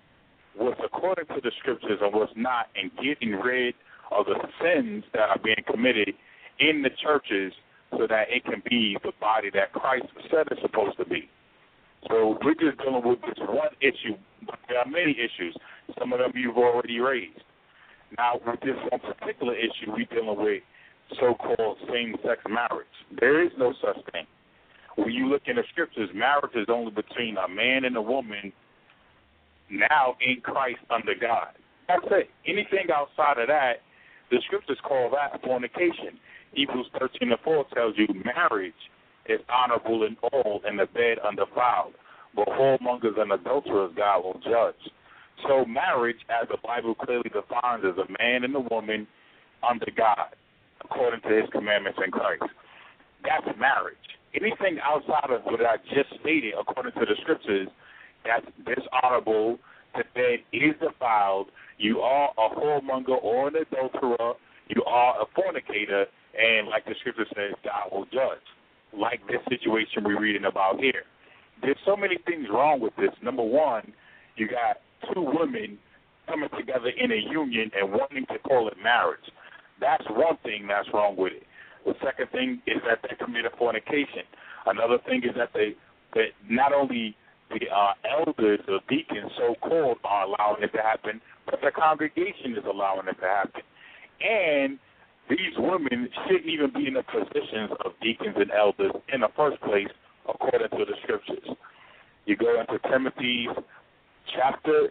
what's 0.55 0.79
according 0.84 1.27
to 1.27 1.41
the 1.41 1.51
scriptures 1.60 1.99
and 2.01 2.13
what's 2.13 2.34
not 2.36 2.67
and 2.75 2.91
getting 2.97 3.36
rid 3.36 3.75
of 4.12 4.25
the 4.25 4.36
sins 4.62 5.03
that 5.13 5.29
are 5.29 5.39
being 5.43 5.63
committed 5.69 6.13
in 6.60 6.82
the 6.82 6.89
churches 7.01 7.53
so 7.91 8.08
that 8.08 8.30
it 8.30 8.43
can 8.45 8.62
be 8.69 8.97
the 9.04 9.12
body 9.19 9.49
that 9.54 9.73
Christ 9.73 10.06
said 10.30 10.47
it's 10.52 10.62
supposed 10.62 10.97
to 10.97 11.06
be. 11.06 11.30
So 12.08 12.38
we're 12.43 12.54
just 12.54 12.78
dealing 12.80 13.04
with 13.04 13.19
this 13.21 13.38
one 13.39 13.73
issue, 13.82 14.15
but 14.45 14.60
there 14.67 14.80
are 14.80 14.86
many 14.86 15.12
issues. 15.12 15.56
Some 15.97 16.13
of 16.13 16.19
them 16.19 16.32
you've 16.36 16.58
already 16.58 16.99
raised. 16.99 17.41
Now, 18.17 18.39
with 18.45 18.60
this 18.62 18.78
one 18.89 19.02
particular 19.02 19.56
issue, 19.56 19.91
we're 19.91 20.06
dealing 20.06 20.41
with 20.41 20.63
so-called 21.19 21.78
same-sex 21.91 22.41
marriage. 22.49 22.88
There 23.19 23.43
is 23.43 23.52
no 23.58 23.73
such 23.82 23.97
thing. 24.12 24.25
When 24.95 25.12
you 25.12 25.28
look 25.28 25.43
in 25.47 25.56
the 25.56 25.63
scriptures, 25.71 26.10
marriage 26.13 26.56
is 26.56 26.67
only 26.69 26.91
between 26.91 27.38
a 27.38 27.47
man 27.47 27.86
and 27.86 27.95
a 27.97 28.02
woman 28.02 28.54
now 29.69 30.15
in 30.21 30.41
Christ 30.41 30.80
under 30.89 31.13
God. 31.19 31.49
That's 31.88 32.06
it. 32.12 32.30
Anything 32.45 32.88
outside 32.93 33.39
of 33.41 33.47
that 33.47 33.82
The 34.32 34.38
scriptures 34.45 34.78
call 34.84 35.10
that 35.12 35.41
fornication. 35.41 36.19
Hebrews 36.53 36.88
13 36.99 37.31
and 37.31 37.39
4 37.43 37.65
tells 37.73 37.95
you 37.97 38.07
marriage 38.25 38.73
is 39.27 39.39
honorable 39.49 40.03
in 40.03 40.17
all, 40.33 40.62
and 40.65 40.79
the 40.79 40.85
bed 40.88 41.19
undefiled. 41.25 41.93
But 42.35 42.47
whoremongers 42.47 43.19
and 43.19 43.31
adulterers 43.31 43.91
God 43.95 44.23
will 44.23 44.39
judge. 44.43 44.81
So 45.47 45.65
marriage, 45.65 46.17
as 46.29 46.47
the 46.49 46.57
Bible 46.63 46.95
clearly 46.95 47.29
defines, 47.29 47.83
is 47.83 47.97
a 47.97 48.09
man 48.21 48.43
and 48.43 48.55
a 48.55 48.59
woman 48.59 49.07
under 49.67 49.88
God, 49.95 50.35
according 50.83 51.21
to 51.21 51.29
his 51.29 51.49
commandments 51.51 51.99
in 52.03 52.12
Christ. 52.12 52.43
That's 53.23 53.57
marriage. 53.59 53.97
Anything 54.33 54.79
outside 54.83 55.31
of 55.31 55.41
what 55.45 55.62
I 55.62 55.77
just 55.93 56.09
stated, 56.21 56.53
according 56.59 56.93
to 56.93 57.05
the 57.05 57.15
scriptures, 57.21 57.67
that's 58.25 58.45
dishonorable, 58.65 59.59
the 59.95 60.03
bed 60.13 60.39
is 60.53 60.75
defiled, 60.79 61.47
you 61.77 61.99
are 61.99 62.29
a 62.38 62.55
whoremonger 62.55 63.21
or 63.21 63.47
an 63.47 63.55
adulterer, 63.55 64.33
you 64.67 64.83
are 64.83 65.21
a 65.21 65.25
fornicator, 65.35 66.05
and 66.39 66.67
like 66.67 66.86
the 66.86 66.95
scripture 66.99 67.25
says, 67.36 67.54
God 67.63 67.91
will 67.91 68.06
judge. 68.06 68.45
Like 68.95 69.21
this 69.28 69.41
situation 69.49 70.04
we're 70.04 70.19
reading 70.19 70.45
about 70.45 70.80
here. 70.80 71.04
There's 71.62 71.78
so 71.86 71.95
many 71.95 72.17
things 72.25 72.47
wrong 72.52 72.80
with 72.80 72.95
this. 72.95 73.12
Number 73.21 73.43
one, 73.43 73.93
you 74.38 74.47
got 74.47 74.82
two 75.13 75.21
women 75.21 75.78
coming 76.28 76.49
together 76.58 76.89
in 76.89 77.12
a 77.12 77.21
union 77.30 77.69
and 77.75 77.91
wanting 77.91 78.25
to 78.28 78.39
call 78.39 78.67
it 78.67 78.75
marriage. 78.82 79.28
That's 79.80 80.04
one 80.10 80.38
thing 80.43 80.67
that's 80.67 80.88
wrong 80.93 81.15
with 81.17 81.34
it. 81.34 81.43
The 81.86 81.93
second 82.04 82.32
thing 82.32 82.62
is 82.67 82.82
that 82.88 82.99
they 83.04 83.15
committed 83.15 83.52
fornication. 83.58 84.23
Another 84.65 84.97
thing 85.06 85.23
is 85.23 85.36
that 85.38 85.52
they 85.54 85.75
that 86.13 86.34
not 86.49 86.73
only 86.73 87.15
the 87.49 87.65
uh, 87.69 87.93
elders 88.17 88.60
or 88.67 88.80
deacons, 88.89 89.32
so 89.38 89.56
called, 89.62 89.97
are 90.04 90.25
allowing 90.25 90.63
it 90.63 90.71
to 90.73 90.82
happen, 90.82 91.21
but 91.45 91.60
the 91.62 91.71
congregation 91.71 92.54
is 92.58 92.63
allowing 92.65 93.08
it 93.08 93.17
to 93.19 93.28
happen. 93.28 93.62
And 94.21 94.80
these 95.29 95.53
women 95.57 96.09
shouldn't 96.25 96.49
even 96.49 96.73
be 96.73 96.87
in 96.87 96.95
the 96.95 97.03
positions 97.03 97.71
of 97.85 97.91
deacons 98.01 98.35
and 98.37 98.51
elders 98.51 98.91
in 99.13 99.21
the 99.21 99.29
first 99.35 99.61
place, 99.61 99.87
according 100.27 100.69
to 100.69 100.85
the 100.85 100.95
scriptures. 101.03 101.55
You 102.25 102.35
go 102.35 102.59
into 102.59 102.79
Timothy's 102.89 103.49
chapter, 104.35 104.89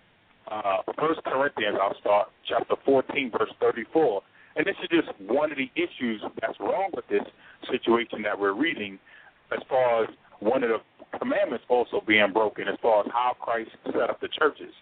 uh, 0.50 0.78
First 0.98 1.22
Corinthians, 1.24 1.76
I'll 1.80 1.98
start, 2.00 2.28
chapter 2.48 2.74
14, 2.84 3.30
verse 3.36 3.50
34. 3.60 4.22
And 4.56 4.66
this 4.66 4.74
is 4.82 4.88
just 4.90 5.08
one 5.20 5.52
of 5.52 5.58
the 5.58 5.70
issues 5.74 6.22
that's 6.40 6.58
wrong 6.58 6.90
with 6.94 7.06
this 7.08 7.22
situation 7.70 8.22
that 8.22 8.38
we're 8.38 8.54
reading, 8.54 8.98
as 9.52 9.62
far 9.68 10.04
as 10.04 10.10
one 10.40 10.62
of 10.62 10.70
the 10.70 11.18
commandments 11.18 11.64
also 11.68 12.02
being 12.06 12.32
broken, 12.32 12.66
as 12.68 12.78
far 12.82 13.00
as 13.04 13.10
how 13.12 13.36
Christ 13.40 13.70
set 13.86 14.10
up 14.10 14.20
the 14.20 14.28
churches. 14.38 14.72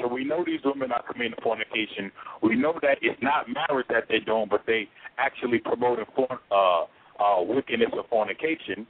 So 0.00 0.08
we 0.08 0.24
know 0.24 0.42
these 0.44 0.60
women 0.64 0.90
are 0.92 1.02
committing 1.02 1.38
fornication. 1.42 2.10
We 2.42 2.56
know 2.56 2.74
that 2.82 2.98
it's 3.00 3.20
not 3.22 3.46
marriage 3.48 3.86
that 3.90 4.04
they're 4.08 4.20
doing, 4.20 4.46
but 4.50 4.62
they 4.66 4.88
actually 5.18 5.58
promoting 5.58 6.06
for, 6.14 6.40
uh, 6.50 6.84
uh, 7.22 7.42
wickedness 7.42 7.90
of 7.98 8.06
fornication. 8.08 8.86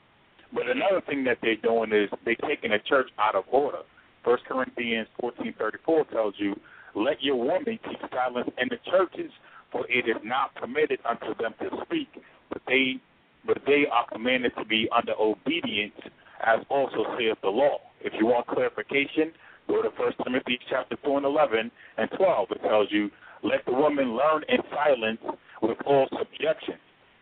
But 0.52 0.68
another 0.68 1.00
thing 1.00 1.24
that 1.24 1.38
they're 1.42 1.56
doing 1.56 1.92
is 1.92 2.08
they're 2.24 2.36
taking 2.36 2.70
the 2.70 2.78
church 2.78 3.10
out 3.18 3.34
of 3.34 3.44
order. 3.50 3.82
First 4.24 4.44
Corinthians 4.46 5.08
fourteen 5.20 5.52
thirty 5.58 5.78
four 5.84 6.04
tells 6.06 6.34
you, 6.38 6.58
"Let 6.94 7.22
your 7.22 7.36
women 7.36 7.78
keep 7.88 8.00
silence 8.10 8.50
in 8.56 8.68
the 8.68 8.78
churches, 8.90 9.30
for 9.70 9.84
it 9.88 10.08
is 10.08 10.16
not 10.22 10.54
permitted 10.54 11.00
unto 11.04 11.34
them 11.34 11.54
to 11.60 11.84
speak, 11.84 12.08
but 12.48 12.62
they 12.66 12.98
but 13.44 13.58
they 13.66 13.86
are 13.86 14.06
commanded 14.06 14.52
to 14.56 14.64
be 14.64 14.88
under 14.96 15.12
obedience, 15.18 16.00
as 16.40 16.60
also 16.70 17.04
saith 17.18 17.38
the 17.42 17.50
law." 17.50 17.80
If 18.00 18.14
you 18.18 18.26
want 18.26 18.46
clarification, 18.46 19.32
go 19.68 19.82
to 19.82 19.90
First 19.90 20.16
Timothy 20.24 20.58
chapter 20.70 20.96
four 21.04 21.18
and 21.18 21.26
eleven 21.26 21.70
and 21.98 22.08
twelve. 22.12 22.50
It 22.52 22.62
tells 22.62 22.90
you, 22.90 23.10
"Let 23.42 23.64
the 23.66 23.72
woman 23.72 24.16
learn 24.16 24.44
in 24.48 24.60
silence 24.70 25.20
with 25.68 25.78
all 25.86 26.06
subjection." 26.18 26.78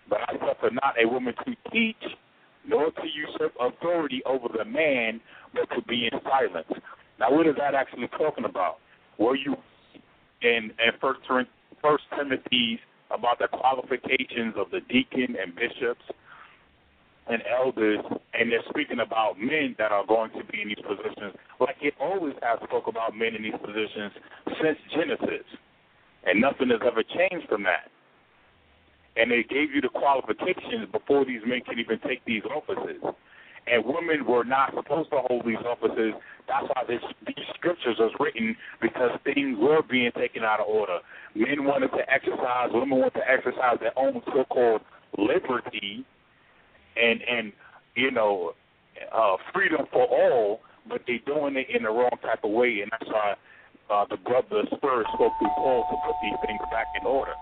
But 0.08 0.20
I 0.28 0.38
suffer 0.38 0.70
not 0.70 0.94
a 1.02 1.08
woman 1.08 1.34
to 1.46 1.56
teach, 1.70 2.02
nor 2.66 2.90
to 2.90 3.06
usurp 3.06 3.54
authority 3.60 4.22
over 4.24 4.48
the 4.48 4.64
man, 4.64 5.20
but 5.54 5.70
to 5.74 5.82
be 5.82 6.08
in 6.10 6.20
silence. 6.22 6.68
Now, 7.18 7.30
what 7.30 7.46
is 7.46 7.54
that 7.56 7.74
actually 7.74 8.08
talking 8.08 8.44
about? 8.44 8.78
Were 9.18 9.36
you 9.36 9.56
in, 10.42 10.72
in 10.78 10.92
First, 11.00 11.20
First 11.80 12.04
Timothy 12.16 12.80
about 13.10 13.38
the 13.38 13.48
qualifications 13.48 14.54
of 14.56 14.70
the 14.70 14.80
deacon 14.88 15.36
and 15.40 15.54
bishops 15.54 16.02
and 17.28 17.42
elders, 17.46 18.00
and 18.34 18.50
they're 18.50 18.66
speaking 18.68 18.98
about 18.98 19.38
men 19.38 19.76
that 19.78 19.92
are 19.92 20.04
going 20.06 20.30
to 20.32 20.44
be 20.50 20.62
in 20.62 20.68
these 20.68 20.82
positions, 20.82 21.36
like 21.60 21.76
it 21.80 21.94
always 22.00 22.34
has 22.42 22.58
spoke 22.66 22.88
about 22.88 23.16
men 23.16 23.36
in 23.36 23.42
these 23.44 23.60
positions 23.62 24.10
since 24.60 24.78
Genesis, 24.90 25.46
and 26.24 26.40
nothing 26.40 26.70
has 26.70 26.80
ever 26.84 27.04
changed 27.04 27.46
from 27.48 27.62
that. 27.62 27.91
And 29.16 29.30
they 29.30 29.42
gave 29.42 29.74
you 29.74 29.80
the 29.80 29.90
qualifications 29.90 30.88
before 30.90 31.24
these 31.24 31.42
men 31.46 31.60
can 31.60 31.78
even 31.78 31.98
take 32.00 32.24
these 32.24 32.42
offices 32.44 33.02
and 33.66 33.84
women 33.84 34.26
were 34.26 34.44
not 34.44 34.74
supposed 34.74 35.10
to 35.10 35.18
hold 35.28 35.46
these 35.46 35.62
offices. 35.64 36.14
That's 36.48 36.66
why 36.66 36.82
this, 36.88 37.02
these 37.26 37.46
scriptures 37.54 37.96
was 37.98 38.12
written 38.18 38.56
because 38.80 39.10
things 39.24 39.56
were 39.58 39.82
being 39.88 40.10
taken 40.18 40.42
out 40.42 40.60
of 40.60 40.66
order. 40.66 40.98
Men 41.34 41.64
wanted 41.64 41.90
to 41.92 42.02
exercise, 42.12 42.70
women 42.72 42.98
wanted 42.98 43.20
to 43.20 43.30
exercise 43.30 43.78
their 43.80 43.96
own 43.96 44.20
so-called 44.26 44.82
liberty, 45.16 46.04
and 46.96 47.20
and 47.22 47.52
you 47.94 48.10
know 48.10 48.52
uh, 49.12 49.36
freedom 49.54 49.86
for 49.92 50.06
all, 50.06 50.60
but 50.88 51.02
they're 51.06 51.22
doing 51.24 51.56
it 51.56 51.68
in 51.74 51.84
the 51.84 51.90
wrong 51.90 52.18
type 52.22 52.42
of 52.42 52.50
way, 52.50 52.80
and 52.82 52.90
that's 52.90 53.10
why 53.10 53.34
uh, 53.90 54.04
the 54.10 54.16
brother 54.16 54.64
Spurs 54.76 55.06
spoke 55.14 55.32
through 55.38 55.54
Paul 55.56 55.86
to 55.90 55.96
put 56.04 56.16
these 56.22 56.36
things 56.44 56.60
back 56.70 56.86
in 57.00 57.06
order. 57.06 57.32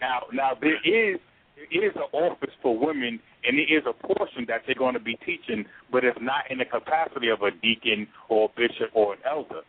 Now, 0.00 0.22
now 0.32 0.52
there 0.60 0.80
is 0.84 1.20
there 1.56 1.86
is 1.86 1.92
an 1.96 2.08
office 2.12 2.54
for 2.62 2.78
women, 2.78 3.20
and 3.44 3.58
it 3.58 3.68
is 3.70 3.84
a 3.86 3.92
portion 3.92 4.46
that 4.48 4.62
they're 4.66 4.74
going 4.74 4.94
to 4.94 5.00
be 5.00 5.16
teaching, 5.24 5.64
but 5.90 6.04
it's 6.04 6.18
not 6.20 6.50
in 6.50 6.58
the 6.58 6.64
capacity 6.64 7.28
of 7.28 7.42
a 7.42 7.50
deacon 7.50 8.08
or 8.28 8.48
a 8.48 8.58
bishop 8.58 8.90
or 8.94 9.14
an 9.14 9.20
elder. 9.28 9.60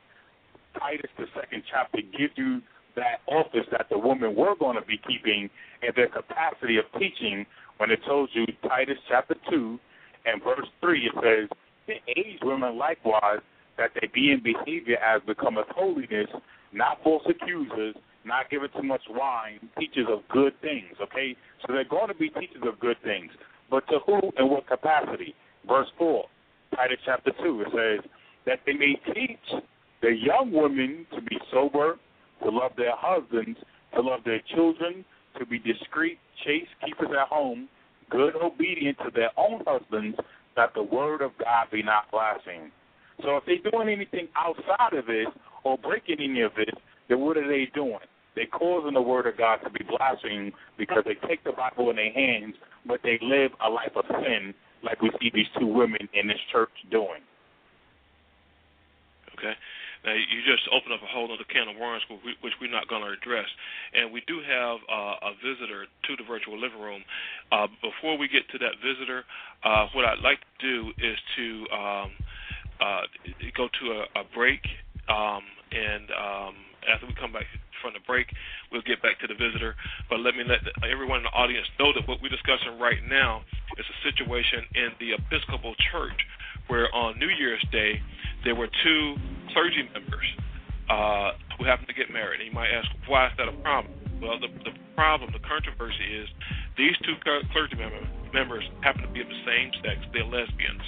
Titus, 0.80 1.12
the 1.18 1.26
second 1.36 1.64
chapter, 1.70 2.00
gives 2.18 2.34
you 2.36 2.62
that 2.96 3.22
office 3.28 3.68
that 3.72 3.88
the 3.90 3.98
women 3.98 4.36
were 4.36 4.56
going 4.56 4.78
to 4.80 4.86
be 4.86 4.98
keeping 4.98 5.50
in 5.82 5.90
their 5.96 6.08
capacity 6.08 6.78
of 6.78 6.86
teaching 7.00 7.46
when 7.78 7.92
it 7.92 8.00
tells 8.06 8.30
you, 8.34 8.46
Titus 8.68 8.98
chapter 9.10 9.36
2 9.50 9.80
and 10.26 10.44
verse 10.44 10.68
3, 10.80 11.00
it 11.00 11.14
says, 11.16 11.58
The 11.88 11.96
aged 12.08 12.44
women 12.44 12.78
likewise, 12.78 13.42
that 13.78 13.92
they 14.00 14.08
be 14.14 14.32
in 14.32 14.42
behavior 14.44 14.98
as 14.98 15.22
becometh 15.26 15.68
holiness, 15.70 16.30
not 16.72 17.02
false 17.04 17.24
accusers, 17.28 17.96
not 18.26 18.50
giving 18.50 18.70
too 18.76 18.84
much 18.84 19.02
wine, 19.10 19.60
teachers 19.80 20.08
of 20.10 20.20
good 20.30 20.54
things, 20.62 20.96
okay? 21.02 21.36
So 21.62 21.74
they're 21.74 21.84
going 21.84 22.08
to 22.08 22.16
be 22.16 22.30
teachers 22.30 22.64
of 22.66 22.80
good 22.80 22.98
things. 23.04 23.32
But 23.70 23.88
to 23.88 24.00
who 24.06 24.20
and 24.38 24.50
what 24.50 24.68
capacity? 24.68 25.36
Verse 25.68 25.88
4, 25.98 26.26
Titus 26.76 26.98
chapter 27.06 27.32
2, 27.44 27.62
it 27.62 27.68
says, 27.72 28.10
that 28.46 28.60
they 28.66 28.74
may 28.74 28.96
teach 29.14 29.64
the 30.02 30.12
young 30.12 30.52
women 30.52 31.06
to 31.16 31.22
be 31.22 31.38
sober, 31.52 31.98
to 32.44 32.50
love 32.50 32.72
their 32.76 32.96
husbands, 32.96 33.58
to 33.96 34.02
love 34.02 34.20
their 34.26 34.42
children, 34.54 35.06
to 35.40 35.46
be 35.46 35.60
discreet, 35.60 36.20
chaste, 36.46 36.70
keepers 36.86 37.10
at 37.20 37.28
home, 37.30 37.70
good, 38.10 38.36
obedient 38.36 38.98
to 39.00 39.12
their 39.16 39.32
own 39.38 39.64
husbands, 39.66 40.18
that 40.56 40.74
the 40.76 40.84
word 40.84 41.22
of 41.22 41.32
God 41.40 41.68
be 41.72 41.82
not 41.82 42.12
blasphemed. 42.12 42.72
So 43.22 43.38
if 43.38 43.44
they're 43.46 43.72
doing 43.72 43.90
anything 43.90 44.28
outside 44.36 44.94
of 44.98 45.06
this 45.06 45.28
or 45.64 45.78
breaking 45.78 46.18
any 46.20 46.42
of 46.42 46.52
this, 46.56 46.74
then 47.10 47.20
what 47.20 47.38
are 47.38 47.48
they 47.48 47.70
doing? 47.74 48.00
They're 48.36 48.48
causing 48.48 48.94
the 48.94 49.02
word 49.02 49.28
of 49.28 49.38
God 49.38 49.58
to 49.64 49.70
be 49.70 49.84
blasphemed 49.84 50.54
because 50.78 51.04
they 51.06 51.16
take 51.28 51.44
the 51.44 51.52
Bible 51.52 51.90
in 51.90 51.96
their 51.98 52.12
hands, 52.12 52.56
but 52.86 53.00
they 53.04 53.20
live 53.22 53.52
a 53.66 53.70
life 53.70 53.92
of 53.96 54.06
sin 54.10 54.54
like 54.84 55.02
we 55.02 55.12
see 55.22 55.32
these 55.34 55.48
two 55.60 55.68
women 55.68 56.10
in 56.14 56.28
this 56.28 56.40
church 56.52 56.72
doing. 56.92 57.22
Okay. 59.38 59.54
Now 60.04 60.12
you 60.12 60.44
just 60.44 60.68
open 60.68 60.92
up 60.92 61.00
a 61.00 61.08
whole 61.08 61.32
other 61.32 61.48
can 61.48 61.72
of 61.72 61.80
worms, 61.80 62.04
which 62.12 62.54
we're 62.60 62.72
not 62.72 62.88
going 62.92 63.02
to 63.04 63.16
address. 63.16 63.48
And 63.96 64.12
we 64.12 64.22
do 64.28 64.44
have 64.44 64.78
uh, 64.92 65.32
a 65.32 65.34
visitor 65.40 65.88
to 65.88 66.12
the 66.20 66.28
virtual 66.28 66.60
living 66.60 66.80
room. 66.80 67.04
Uh, 67.52 67.68
before 67.80 68.18
we 68.18 68.28
get 68.28 68.44
to 68.52 68.58
that 68.60 68.84
visitor, 68.84 69.24
uh, 69.64 69.88
what 69.96 70.04
I'd 70.04 70.20
like 70.20 70.40
to 70.40 70.60
do 70.60 70.78
is 71.00 71.18
to 71.40 71.46
um, 71.72 72.10
uh, 72.84 73.04
go 73.56 73.72
to 73.72 73.86
a, 73.96 74.02
a 74.20 74.24
break, 74.36 74.60
um, 75.08 75.44
and 75.72 76.12
um, 76.12 76.56
after 76.88 77.08
we 77.08 77.14
come 77.16 77.32
back 77.32 77.48
from 77.82 77.94
the 77.94 78.04
break. 78.08 78.32
We'll 78.72 78.86
get 78.86 79.02
back 79.04 79.20
to 79.20 79.28
the 79.28 79.36
visitor. 79.36 79.76
But 80.10 80.24
let 80.24 80.36
me 80.36 80.44
let 80.48 80.64
everyone 80.88 81.24
in 81.24 81.28
the 81.28 81.36
audience 81.36 81.68
know 81.80 81.92
that 81.94 82.08
what 82.08 82.24
we're 82.24 82.34
discussing 82.34 82.80
right 82.80 83.04
now 83.04 83.44
is 83.78 83.86
a 83.86 83.98
situation 84.08 84.64
in 84.76 84.96
the 85.00 85.20
Episcopal 85.20 85.76
Church 85.92 86.20
where 86.68 86.88
on 86.96 87.20
New 87.20 87.30
Year's 87.30 87.64
Day 87.72 88.00
there 88.44 88.56
were 88.56 88.72
two 88.84 89.16
clergy 89.52 89.84
members 89.92 90.30
uh, 90.90 91.36
who 91.60 91.66
happened 91.66 91.88
to 91.88 91.98
get 91.98 92.12
married. 92.12 92.40
And 92.40 92.48
you 92.48 92.56
might 92.56 92.72
ask, 92.72 92.88
why 93.08 93.28
is 93.28 93.34
that 93.38 93.48
a 93.48 93.58
problem? 93.60 93.94
Well, 94.22 94.40
the, 94.40 94.48
the 94.64 94.72
problem, 94.96 95.36
the 95.36 95.44
controversy 95.44 96.08
is 96.08 96.30
these 96.78 96.96
two 97.04 97.20
clergy 97.20 97.76
member, 97.76 98.00
members 98.32 98.64
happen 98.82 99.04
to 99.04 99.12
be 99.12 99.20
of 99.20 99.28
the 99.28 99.42
same 99.44 99.72
sex. 99.84 100.00
They're 100.14 100.24
lesbians. 100.24 100.86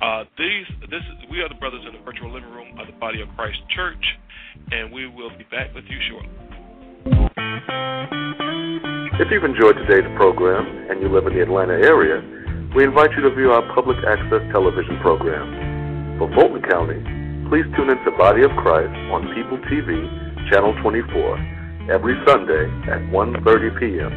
Uh, 0.00 0.24
these, 0.38 0.66
this, 0.88 1.02
we 1.30 1.40
are 1.40 1.48
the 1.48 1.54
brothers 1.56 1.84
in 1.86 1.92
the 1.92 2.04
virtual 2.04 2.32
living 2.32 2.50
room 2.50 2.78
of 2.78 2.86
the 2.86 2.96
Body 2.98 3.20
of 3.20 3.28
Christ 3.36 3.58
Church 3.74 4.04
and 4.72 4.92
we 4.92 5.06
will 5.06 5.30
be 5.36 5.44
back 5.50 5.74
with 5.74 5.84
you 5.88 5.98
shortly. 6.08 6.30
If 9.20 9.28
you've 9.30 9.44
enjoyed 9.44 9.76
today's 9.84 10.08
program 10.16 10.64
and 10.90 11.00
you 11.02 11.12
live 11.12 11.26
in 11.26 11.34
the 11.34 11.42
Atlanta 11.42 11.74
area, 11.74 12.24
we 12.74 12.84
invite 12.84 13.10
you 13.12 13.22
to 13.22 13.34
view 13.34 13.52
our 13.52 13.66
public 13.74 13.98
access 14.06 14.40
television 14.52 14.98
program. 15.02 16.16
For 16.18 16.32
Fulton 16.34 16.62
County, 16.62 17.02
please 17.50 17.66
tune 17.76 17.90
into 17.90 18.10
Body 18.16 18.42
of 18.42 18.50
Christ 18.62 18.94
on 19.12 19.28
People 19.34 19.58
TV, 19.68 19.90
Channel 20.48 20.72
24, 20.80 21.92
every 21.92 22.14
Sunday 22.26 22.64
at 22.88 23.02
1.30 23.12 23.44
p.m. 23.76 24.12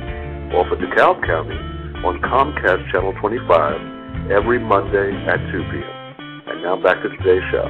Or 0.55 0.63
for 0.69 0.77
DeKalb 0.77 1.25
County 1.25 1.57
on 2.05 2.21
Comcast 2.21 2.91
Channel 2.91 3.13
25, 3.19 3.92
every 4.31 4.59
Monday 4.59 5.11
at 5.27 5.37
2 5.51 5.63
p.m. 5.71 6.03
And 6.47 6.63
now 6.63 6.79
back 6.81 7.01
to 7.03 7.09
today's 7.09 7.43
show. 7.51 7.67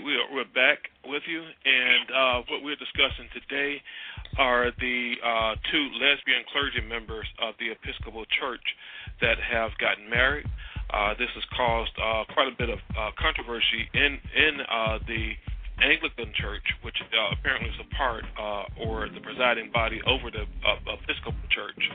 We 0.04 0.12
are, 0.12 0.28
we're 0.28 0.52
back 0.52 0.92
with 1.08 1.22
you, 1.24 1.40
and 1.40 2.04
uh, 2.12 2.36
what 2.52 2.60
we're 2.60 2.76
discussing 2.76 3.32
today 3.32 3.80
are 4.36 4.68
the 4.76 5.14
uh, 5.24 5.56
two 5.72 5.84
lesbian 5.96 6.44
clergy 6.52 6.84
members 6.84 7.24
of 7.40 7.54
the 7.56 7.72
Episcopal 7.72 8.28
Church 8.36 8.60
that 9.24 9.40
have 9.40 9.72
gotten 9.80 10.10
married. 10.10 10.44
Uh, 10.92 11.16
this 11.16 11.32
has 11.32 11.44
caused 11.56 11.96
uh, 11.96 12.28
quite 12.34 12.52
a 12.52 12.56
bit 12.58 12.68
of 12.68 12.78
uh, 12.92 13.08
controversy 13.16 13.88
in 13.94 14.20
in 14.36 14.60
uh, 14.68 14.98
the 15.08 15.32
Anglican 15.80 16.32
Church, 16.36 16.64
which 16.84 16.96
apparently 17.00 17.70
is 17.72 17.80
a 17.80 17.88
part 17.96 18.24
or 18.76 19.08
the 19.08 19.20
presiding 19.20 19.72
body 19.72 20.00
over 20.04 20.28
the 20.28 20.44
Episcopal 20.92 21.48
Church. 21.48 21.88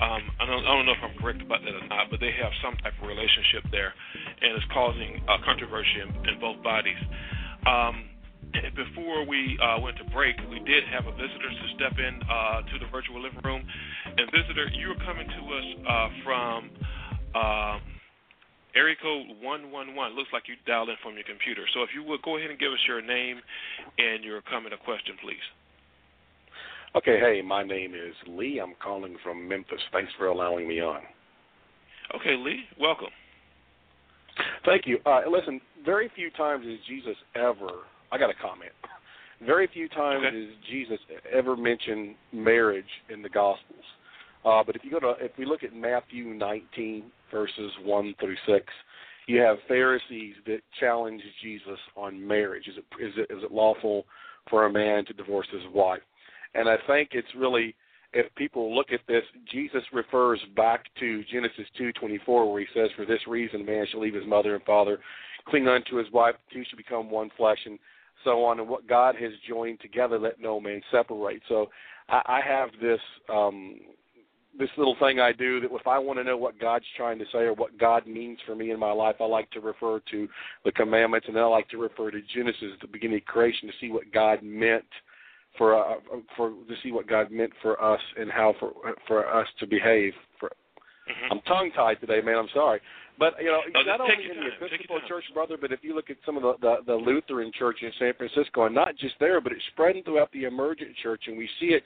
Um, 0.00 0.34
I, 0.40 0.46
don't, 0.50 0.64
I 0.66 0.70
don't 0.74 0.86
know 0.86 0.96
if 0.98 1.04
I'm 1.04 1.14
correct 1.22 1.42
about 1.42 1.62
that 1.62 1.74
or 1.78 1.86
not, 1.86 2.10
but 2.10 2.18
they 2.18 2.34
have 2.34 2.50
some 2.58 2.74
type 2.82 2.96
of 2.98 3.06
relationship 3.06 3.62
there, 3.70 3.94
and 4.42 4.56
it's 4.56 4.66
causing 4.72 5.22
uh, 5.30 5.38
controversy 5.44 6.00
in, 6.02 6.10
in 6.26 6.40
both 6.40 6.58
bodies. 6.64 6.98
Um, 7.66 8.08
before 8.76 9.24
we 9.24 9.58
uh, 9.62 9.80
went 9.80 9.96
to 9.98 10.04
break, 10.12 10.36
we 10.50 10.58
did 10.60 10.84
have 10.90 11.06
a 11.06 11.12
visitor 11.12 11.50
to 11.50 11.66
step 11.76 11.98
in 11.98 12.20
uh, 12.28 12.60
to 12.62 12.78
the 12.78 12.88
virtual 12.90 13.22
living 13.22 13.40
room. 13.44 13.62
And 14.06 14.30
visitor, 14.30 14.68
you 14.74 14.90
are 14.90 15.00
coming 15.06 15.26
to 15.28 15.42
us 15.54 15.66
uh, 15.88 16.08
from 16.24 16.70
um, 17.34 17.80
area 18.74 18.96
code 19.00 19.26
111. 19.40 20.16
Looks 20.16 20.30
like 20.32 20.44
you 20.48 20.54
dialed 20.66 20.88
in 20.88 20.96
from 21.02 21.14
your 21.14 21.24
computer. 21.24 21.64
So 21.74 21.82
if 21.82 21.90
you 21.94 22.02
would 22.04 22.22
go 22.22 22.36
ahead 22.36 22.50
and 22.50 22.58
give 22.58 22.72
us 22.72 22.82
your 22.86 23.00
name 23.00 23.40
and 23.98 24.24
your 24.24 24.42
comment 24.42 24.74
or 24.74 24.78
question, 24.78 25.16
please. 25.22 25.44
Okay, 26.94 27.18
hey, 27.20 27.40
my 27.40 27.62
name 27.62 27.94
is 27.94 28.14
Lee. 28.28 28.60
I'm 28.60 28.74
calling 28.82 29.16
from 29.22 29.48
Memphis. 29.48 29.80
Thanks 29.92 30.12
for 30.18 30.26
allowing 30.26 30.68
me 30.68 30.80
on. 30.80 31.00
Okay, 32.14 32.36
Lee, 32.36 32.64
welcome. 32.78 33.08
Thank 34.66 34.86
you. 34.86 34.98
Uh, 35.06 35.22
listen, 35.30 35.60
very 35.84 36.10
few 36.14 36.30
times 36.30 36.66
has 36.66 36.78
Jesus 36.88 37.16
ever. 37.34 37.84
I 38.10 38.18
got 38.18 38.30
a 38.30 38.34
comment. 38.34 38.72
Very 39.44 39.66
few 39.66 39.88
times 39.88 40.24
Okay. 40.24 40.40
has 40.40 40.50
Jesus 40.70 41.00
ever 41.32 41.56
mentioned 41.56 42.14
marriage 42.32 42.84
in 43.08 43.22
the 43.22 43.28
Gospels. 43.28 43.84
Uh, 44.44 44.62
but 44.64 44.76
if 44.76 44.84
you 44.84 44.90
go 44.90 45.00
to, 45.00 45.14
if 45.18 45.32
we 45.36 45.44
look 45.44 45.64
at 45.64 45.74
Matthew 45.74 46.26
19 46.26 47.04
verses 47.30 47.72
1 47.82 48.14
through 48.20 48.36
6, 48.46 48.66
you 49.26 49.40
have 49.40 49.56
Pharisees 49.66 50.34
that 50.46 50.60
challenge 50.78 51.22
Jesus 51.42 51.78
on 51.96 52.24
marriage. 52.24 52.68
Is 52.68 52.74
it 52.76 52.84
is 53.04 53.12
it 53.16 53.34
is 53.36 53.42
it 53.42 53.52
lawful 53.52 54.04
for 54.50 54.66
a 54.66 54.72
man 54.72 55.04
to 55.06 55.12
divorce 55.12 55.46
his 55.52 55.62
wife? 55.72 56.02
And 56.54 56.68
I 56.68 56.76
think 56.86 57.10
it's 57.12 57.34
really 57.36 57.74
if 58.12 58.26
people 58.34 58.74
look 58.74 58.92
at 58.92 59.00
this, 59.08 59.22
Jesus 59.50 59.82
refers 59.92 60.40
back 60.54 60.84
to 61.00 61.24
Genesis 61.24 61.66
2:24, 61.78 62.52
where 62.52 62.60
he 62.60 62.66
says, 62.74 62.90
"For 62.92 63.06
this 63.06 63.26
reason, 63.26 63.62
a 63.62 63.64
man 63.64 63.86
shall 63.86 64.00
leave 64.00 64.14
his 64.14 64.26
mother 64.26 64.54
and 64.54 64.64
father, 64.64 65.00
cling 65.46 65.68
unto 65.68 65.96
his 65.96 66.10
wife, 66.12 66.34
the 66.48 66.54
two 66.54 66.64
shall 66.68 66.76
become 66.76 67.10
one 67.10 67.30
flesh," 67.36 67.58
and 67.66 67.78
so 68.24 68.44
on. 68.44 68.60
And 68.60 68.68
what 68.68 68.86
God 68.86 69.16
has 69.16 69.32
joined 69.48 69.80
together, 69.80 70.18
let 70.18 70.40
no 70.40 70.60
man 70.60 70.80
separate. 70.90 71.42
So 71.48 71.70
I, 72.08 72.22
I 72.26 72.40
have 72.46 72.70
this 72.80 73.00
um, 73.28 73.80
this 74.58 74.70
little 74.76 74.96
thing 75.00 75.18
I 75.18 75.32
do 75.32 75.60
that 75.60 75.70
if 75.72 75.86
I 75.86 75.98
want 75.98 76.18
to 76.18 76.24
know 76.24 76.36
what 76.36 76.58
God's 76.58 76.84
trying 76.96 77.18
to 77.18 77.24
say 77.32 77.38
or 77.38 77.54
what 77.54 77.78
God 77.78 78.06
means 78.06 78.38
for 78.46 78.54
me 78.54 78.70
in 78.70 78.78
my 78.78 78.92
life, 78.92 79.16
I 79.20 79.24
like 79.24 79.50
to 79.52 79.60
refer 79.60 80.00
to 80.10 80.28
the 80.64 80.72
commandments, 80.72 81.26
and 81.26 81.36
then 81.36 81.42
I 81.42 81.46
like 81.46 81.68
to 81.70 81.78
refer 81.78 82.10
to 82.10 82.20
Genesis, 82.34 82.72
the 82.80 82.88
beginning 82.88 83.18
of 83.18 83.24
creation, 83.24 83.68
to 83.68 83.74
see 83.80 83.90
what 83.90 84.12
God 84.12 84.42
meant 84.42 84.84
for 85.58 85.74
uh, 85.74 85.98
for 86.36 86.50
to 86.50 86.74
see 86.82 86.92
what 86.92 87.06
God 87.06 87.30
meant 87.30 87.52
for 87.60 87.82
us 87.82 88.00
and 88.18 88.30
how 88.30 88.54
for 88.60 88.72
for 89.06 89.26
us 89.26 89.46
to 89.60 89.66
behave. 89.66 90.12
For 90.38 90.50
Mm-hmm. 91.02 91.32
I'm 91.32 91.40
tongue 91.42 91.70
tied 91.74 92.00
today, 92.00 92.20
man. 92.20 92.36
I'm 92.36 92.48
sorry, 92.54 92.80
but 93.18 93.34
you 93.40 93.46
know 93.46 93.60
No, 93.74 93.82
not 93.82 94.00
only 94.00 94.14
in 94.14 94.28
the 94.28 94.34
time. 94.34 94.52
Episcopal. 94.60 95.00
Church, 95.08 95.24
brother, 95.34 95.56
but 95.60 95.72
if 95.72 95.80
you 95.82 95.94
look 95.94 96.10
at 96.10 96.16
some 96.24 96.36
of 96.36 96.42
the, 96.42 96.54
the 96.60 96.76
the 96.86 96.94
Lutheran 96.94 97.52
Church 97.58 97.78
in 97.82 97.90
San 97.98 98.12
Francisco, 98.14 98.64
and 98.64 98.74
not 98.74 98.96
just 98.96 99.14
there, 99.20 99.40
but 99.40 99.52
it's 99.52 99.62
spreading 99.72 100.02
throughout 100.02 100.30
the 100.32 100.44
emergent 100.44 100.90
church, 101.02 101.22
and 101.26 101.36
we 101.36 101.48
see 101.60 101.66
it 101.66 101.82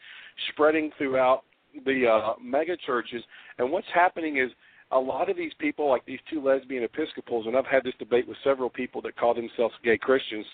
spreading 0.53 0.91
throughout 0.99 1.43
the 1.85 2.07
uh, 2.07 2.35
mega 2.43 2.77
churches. 2.87 3.23
And 3.59 3.71
what's 3.71 3.87
happening 3.95 4.39
is 4.39 4.51
a 4.93 4.99
lot 4.99 5.29
of 5.29 5.37
these 5.37 5.53
people, 5.59 5.89
like 5.89 6.05
these 6.07 6.21
two 6.31 6.41
lesbian 6.41 6.85
Episcopals, 6.85 7.47
and 7.47 7.57
I've 7.57 7.67
had 7.67 7.85
this 7.85 7.95
debate 7.99 8.27
with 8.27 8.37
several 8.45 8.71
people 8.71 9.03
that 9.03 9.17
call 9.17 9.35
themselves 9.35 9.75
gay 9.83 9.99
Christians, 9.99 10.47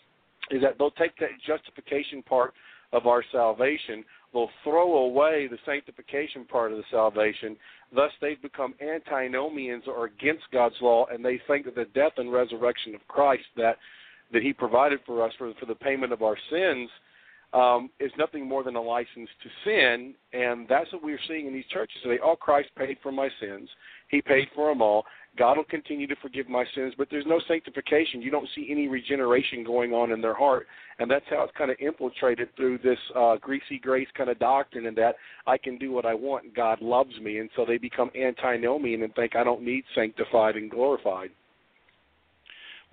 is 0.51 0.63
that 0.63 0.79
they'll 0.79 0.91
take 0.93 1.17
that 1.19 1.31
justification 1.47 2.23
part 2.23 2.55
of 2.93 3.07
our 3.07 3.23
salvation, 3.33 4.05
they'll 4.33 4.51
throw 4.65 5.05
away 5.05 5.49
the 5.51 5.59
sanctification 5.65 6.45
part 6.45 6.73
of 6.73 6.79
the 6.79 6.85
salvation. 6.91 7.57
Thus, 7.95 8.11
they've 8.21 8.41
become 8.41 8.75
antinomians 8.81 9.85
or 9.87 10.07
against 10.07 10.45
God's 10.53 10.77
law, 10.81 11.07
and 11.13 11.25
they 11.25 11.41
think 11.47 11.67
that 11.67 11.75
the 11.75 11.85
death 11.95 12.13
and 12.17 12.33
resurrection 12.33 12.95
of 12.95 13.07
Christ 13.09 13.45
that 13.57 13.77
that 14.33 14.43
He 14.43 14.53
provided 14.53 15.01
for 15.05 15.23
us 15.25 15.33
for 15.37 15.53
for 15.61 15.67
the 15.67 15.75
payment 15.75 16.13
of 16.13 16.23
our 16.23 16.37
sins 16.51 16.89
um, 17.53 17.91
is 18.01 18.11
nothing 18.17 18.49
more 18.49 18.65
than 18.65 18.77
a 18.77 18.81
license 18.81 19.29
to 19.43 19.49
sin, 19.65 20.15
and 20.33 20.67
that's 20.69 20.91
what 20.93 21.03
we're 21.03 21.21
seeing 21.29 21.47
in 21.47 21.53
these 21.53 21.67
churches 21.71 21.97
today. 22.03 22.19
Oh, 22.25 22.35
Christ 22.35 22.71
paid 22.77 22.97
for 23.03 23.13
my 23.13 23.29
sins; 23.41 23.69
He 24.09 24.23
paid 24.23 24.49
for 24.55 24.71
them 24.71 24.81
all. 24.81 25.05
God 25.39 25.57
will 25.57 25.65
continue 25.65 26.07
to 26.07 26.17
forgive 26.21 26.49
my 26.49 26.65
sins, 26.75 26.93
but 26.99 27.09
there's 27.11 27.25
no 27.27 27.41
sanctification. 27.49 28.21
You 28.21 28.31
don't 28.31 28.49
see 28.55 28.69
any 28.71 28.89
regeneration 28.89 29.65
going 29.65 29.93
on 29.93 30.11
in 30.11 30.21
their 30.21 30.35
heart, 30.35 30.67
and 30.99 31.11
that's 31.11 31.25
how 31.31 31.43
it's 31.45 31.57
kind 31.57 31.71
of 31.71 31.79
infiltrated 31.81 32.55
through 32.55 32.79
this 32.79 32.99
uh, 33.17 33.37
greasy 33.37 33.79
grace 33.81 34.09
kind 34.17 34.29
of 34.29 34.39
doctrine, 34.39 34.87
and 34.87 34.97
that 34.99 35.17
I 35.47 35.57
can 35.57 35.79
do 35.79 35.91
what 35.91 36.05
I 36.05 36.13
want 36.13 36.45
and 36.45 36.55
God 36.55 36.83
loves 36.83 37.19
me, 37.21 37.39
and 37.39 37.49
so 37.57 37.65
they 37.65 37.79
become 37.79 38.11
antinomian 38.15 39.03
and 39.03 39.15
think 39.15 39.35
I 39.35 39.45
don't 39.45 39.63
need 39.63 39.85
sanctified 39.95 40.57
and 40.57 40.71
glorified. 40.71 41.31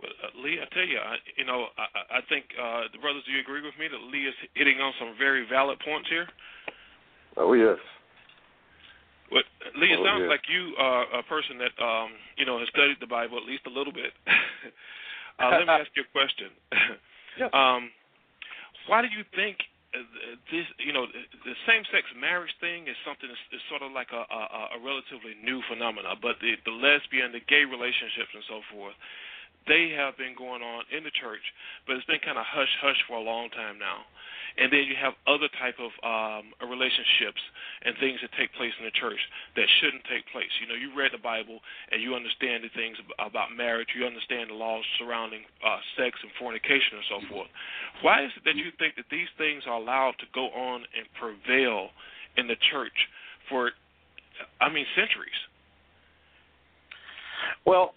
Well, 0.01 0.11
uh, 0.23 0.41
Lee, 0.41 0.59
I 0.63 0.73
tell 0.73 0.87
you, 0.87 0.97
I, 0.97 1.15
you 1.35 1.45
know, 1.45 1.67
I, 1.77 2.19
I 2.19 2.21
think 2.29 2.45
uh, 2.55 2.83
the 2.93 2.99
brothers, 2.99 3.23
do 3.25 3.33
you 3.33 3.41
agree 3.41 3.61
with 3.61 3.75
me 3.77 3.87
that 3.91 3.99
Lee 4.11 4.27
is 4.27 4.35
hitting 4.53 4.79
on 4.79 4.93
some 4.97 5.15
very 5.17 5.45
valid 5.49 5.77
points 5.83 6.07
here? 6.09 6.27
Oh 7.35 7.53
yes. 7.53 7.77
Well, 9.31 9.43
Lee, 9.77 9.93
it 9.93 9.99
Oh, 9.99 10.05
sounds 10.05 10.25
yes. 10.25 10.29
like 10.29 10.45
you 10.49 10.73
are 10.77 11.05
a 11.13 11.23
person 11.23 11.57
that 11.59 11.75
um, 11.81 12.11
you 12.37 12.45
know 12.45 12.59
has 12.59 12.67
studied 12.69 12.97
the 12.99 13.07
Bible 13.07 13.37
at 13.37 13.45
least 13.45 13.65
a 13.65 13.73
little 13.73 13.93
bit. 13.93 14.13
uh, 15.39 15.49
let 15.57 15.67
me 15.67 15.73
ask 15.73 15.91
you 15.95 16.03
a 16.03 16.11
question. 16.11 16.49
Yeah. 17.37 17.47
um, 17.55 17.87
why 18.91 18.99
do 18.99 19.07
you 19.07 19.23
think 19.31 19.55
uh, 19.95 20.03
this? 20.51 20.65
You 20.81 20.91
know, 20.91 21.07
the 21.07 21.55
same-sex 21.63 22.03
marriage 22.19 22.51
thing 22.59 22.89
is 22.89 22.97
something 23.07 23.29
that's 23.31 23.39
is 23.55 23.63
sort 23.71 23.79
of 23.79 23.95
like 23.95 24.11
a, 24.11 24.27
a, 24.27 24.75
a 24.75 24.77
relatively 24.83 25.39
new 25.39 25.61
phenomenon, 25.71 26.19
but 26.19 26.35
the, 26.43 26.59
the 26.67 26.75
lesbian, 26.75 27.31
the 27.31 27.39
gay 27.47 27.63
relationships, 27.63 28.33
and 28.33 28.43
so 28.49 28.59
forth. 28.73 28.97
They 29.67 29.93
have 29.97 30.17
been 30.17 30.33
going 30.37 30.61
on 30.61 30.85
in 30.89 31.03
the 31.03 31.13
church, 31.13 31.43
but 31.85 31.97
it's 31.97 32.05
been 32.05 32.23
kind 32.23 32.37
of 32.37 32.45
hush 32.47 32.71
hush 32.81 32.97
for 33.07 33.17
a 33.17 33.25
long 33.25 33.49
time 33.51 33.77
now. 33.77 34.05
And 34.57 34.73
then 34.73 34.83
you 34.89 34.97
have 34.97 35.13
other 35.29 35.47
type 35.61 35.77
of 35.79 35.93
um, 36.03 36.51
relationships 36.67 37.39
and 37.85 37.95
things 38.01 38.19
that 38.19 38.33
take 38.35 38.51
place 38.57 38.73
in 38.81 38.83
the 38.83 38.95
church 38.97 39.21
that 39.55 39.69
shouldn't 39.79 40.03
take 40.09 40.25
place. 40.33 40.49
You 40.59 40.67
know, 40.67 40.75
you 40.75 40.91
read 40.97 41.13
the 41.13 41.21
Bible 41.21 41.61
and 41.93 42.01
you 42.01 42.17
understand 42.17 42.65
the 42.65 42.73
things 42.73 42.97
about 43.21 43.53
marriage. 43.55 43.93
You 43.95 44.03
understand 44.09 44.49
the 44.49 44.57
laws 44.57 44.83
surrounding 44.97 45.45
uh, 45.63 45.79
sex 45.95 46.17
and 46.25 46.33
fornication 46.41 46.97
and 46.97 47.07
so 47.07 47.19
forth. 47.29 47.47
Why 48.01 48.25
is 48.25 48.33
it 48.35 48.43
that 48.49 48.57
you 48.57 48.73
think 48.81 48.97
that 48.97 49.07
these 49.13 49.29
things 49.37 49.63
are 49.69 49.77
allowed 49.77 50.17
to 50.19 50.27
go 50.33 50.49
on 50.51 50.83
and 50.97 51.05
prevail 51.15 51.93
in 52.35 52.49
the 52.49 52.57
church 52.73 52.95
for, 53.47 53.71
I 54.59 54.67
mean, 54.67 54.89
centuries? 54.97 55.39
Well, 57.69 57.93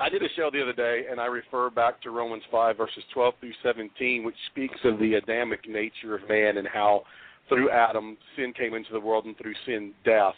I 0.00 0.08
did 0.08 0.22
a 0.22 0.28
show 0.36 0.48
the 0.52 0.62
other 0.62 0.72
day, 0.72 1.06
and 1.10 1.20
I 1.20 1.26
refer 1.26 1.70
back 1.70 2.00
to 2.02 2.10
Romans 2.10 2.44
5, 2.52 2.76
verses 2.76 3.02
12 3.12 3.34
through 3.40 3.52
17, 3.64 4.22
which 4.22 4.36
speaks 4.50 4.78
of 4.84 4.98
the 5.00 5.14
Adamic 5.14 5.68
nature 5.68 6.14
of 6.14 6.28
man 6.28 6.58
and 6.58 6.68
how 6.68 7.02
through 7.48 7.70
Adam 7.70 8.16
sin 8.36 8.52
came 8.52 8.74
into 8.74 8.92
the 8.92 9.00
world 9.00 9.24
and 9.24 9.36
through 9.38 9.54
sin 9.66 9.92
death. 10.04 10.34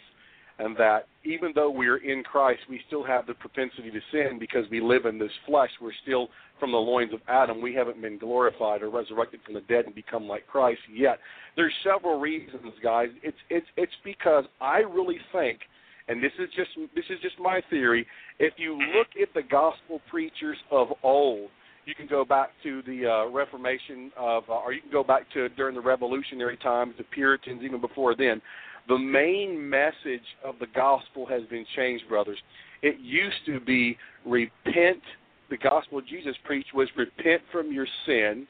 And 0.57 0.75
that 0.77 1.07
even 1.23 1.51
though 1.53 1.69
we 1.69 1.87
are 1.87 1.97
in 1.97 2.23
Christ, 2.23 2.61
we 2.69 2.81
still 2.87 3.03
have 3.03 3.27
the 3.27 3.33
propensity 3.33 3.91
to 3.91 3.99
sin 4.11 4.37
because 4.39 4.65
we 4.69 4.81
live 4.81 5.05
in 5.05 5.17
this 5.17 5.31
flesh. 5.47 5.69
We're 5.79 5.91
still 6.03 6.29
from 6.59 6.71
the 6.71 6.77
loins 6.77 7.13
of 7.13 7.19
Adam. 7.27 7.61
We 7.61 7.73
haven't 7.73 8.01
been 8.01 8.17
glorified 8.17 8.81
or 8.81 8.89
resurrected 8.89 9.41
from 9.43 9.55
the 9.55 9.61
dead 9.61 9.85
and 9.85 9.95
become 9.95 10.27
like 10.27 10.45
Christ 10.47 10.81
yet. 10.91 11.19
There's 11.55 11.73
several 11.83 12.19
reasons, 12.19 12.73
guys. 12.83 13.09
It's 13.23 13.37
it's 13.49 13.65
it's 13.75 13.93
because 14.03 14.45
I 14.59 14.79
really 14.79 15.17
think 15.31 15.61
and 16.07 16.23
this 16.23 16.31
is 16.39 16.49
just 16.55 16.69
this 16.95 17.05
is 17.09 17.19
just 17.21 17.39
my 17.39 17.61
theory. 17.69 18.05
If 18.39 18.53
you 18.57 18.73
look 18.95 19.07
at 19.21 19.33
the 19.33 19.43
gospel 19.43 20.01
preachers 20.09 20.57
of 20.71 20.87
old, 21.03 21.49
you 21.85 21.95
can 21.95 22.07
go 22.07 22.23
back 22.23 22.49
to 22.63 22.81
the 22.83 23.07
uh, 23.07 23.31
Reformation 23.31 24.11
of, 24.17 24.43
uh, 24.49 24.53
or 24.53 24.73
you 24.73 24.81
can 24.81 24.91
go 24.91 25.03
back 25.03 25.23
to 25.33 25.49
during 25.49 25.75
the 25.75 25.81
Revolutionary 25.81 26.57
times, 26.57 26.93
the 26.97 27.03
Puritans, 27.05 27.61
even 27.63 27.81
before 27.81 28.15
then. 28.15 28.41
The 28.87 28.97
main 28.97 29.69
message 29.69 30.25
of 30.43 30.55
the 30.59 30.67
gospel 30.75 31.25
has 31.27 31.43
been 31.49 31.65
changed, 31.75 32.07
brothers. 32.09 32.37
It 32.81 32.99
used 32.99 33.45
to 33.45 33.59
be 33.59 33.97
repent. 34.25 35.01
The 35.49 35.57
gospel 35.57 36.01
Jesus 36.01 36.35
preached 36.45 36.73
was 36.73 36.87
repent 36.97 37.41
from 37.51 37.71
your 37.71 37.87
sin, 38.05 38.47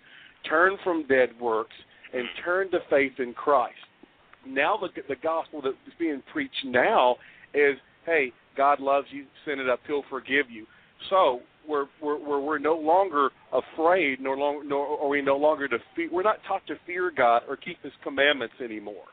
turn 0.48 0.78
from 0.84 1.06
dead 1.08 1.30
works, 1.40 1.76
and 2.14 2.24
turn 2.44 2.72
to 2.72 2.80
faith 2.90 3.14
in 3.20 3.34
Christ. 3.34 3.76
Now 4.46 4.78
the 4.78 4.90
the 5.08 5.16
gospel 5.22 5.62
that 5.62 5.70
is 5.70 5.94
being 6.00 6.24
preached 6.32 6.66
now 6.66 7.18
is, 7.54 7.78
hey, 8.06 8.32
God 8.58 8.80
loves 8.80 9.08
you, 9.12 9.26
send 9.46 9.60
it 9.60 9.70
up, 9.70 9.80
He'll 9.88 10.04
forgive 10.10 10.50
you. 10.50 10.66
So 11.10 11.42
we're 11.68 11.86
we're 12.02 12.20
we're, 12.20 12.40
we're 12.40 12.60
no 12.60 12.76
longer 12.76 13.30
afraid, 13.52 14.20
nor 14.20 14.38
long 14.38 14.68
nor 14.68 15.00
are 15.00 15.08
we 15.08 15.22
no 15.22 15.38
longer 15.38 15.68
to 15.68 15.78
fear. 15.96 16.10
We're 16.12 16.24
not 16.24 16.38
taught 16.48 16.66
to 16.68 16.76
fear 16.86 17.12
God 17.16 17.44
or 17.48 17.56
keep 17.56 17.82
His 17.84 17.94
commandments 18.04 18.56
anymore. 18.64 19.06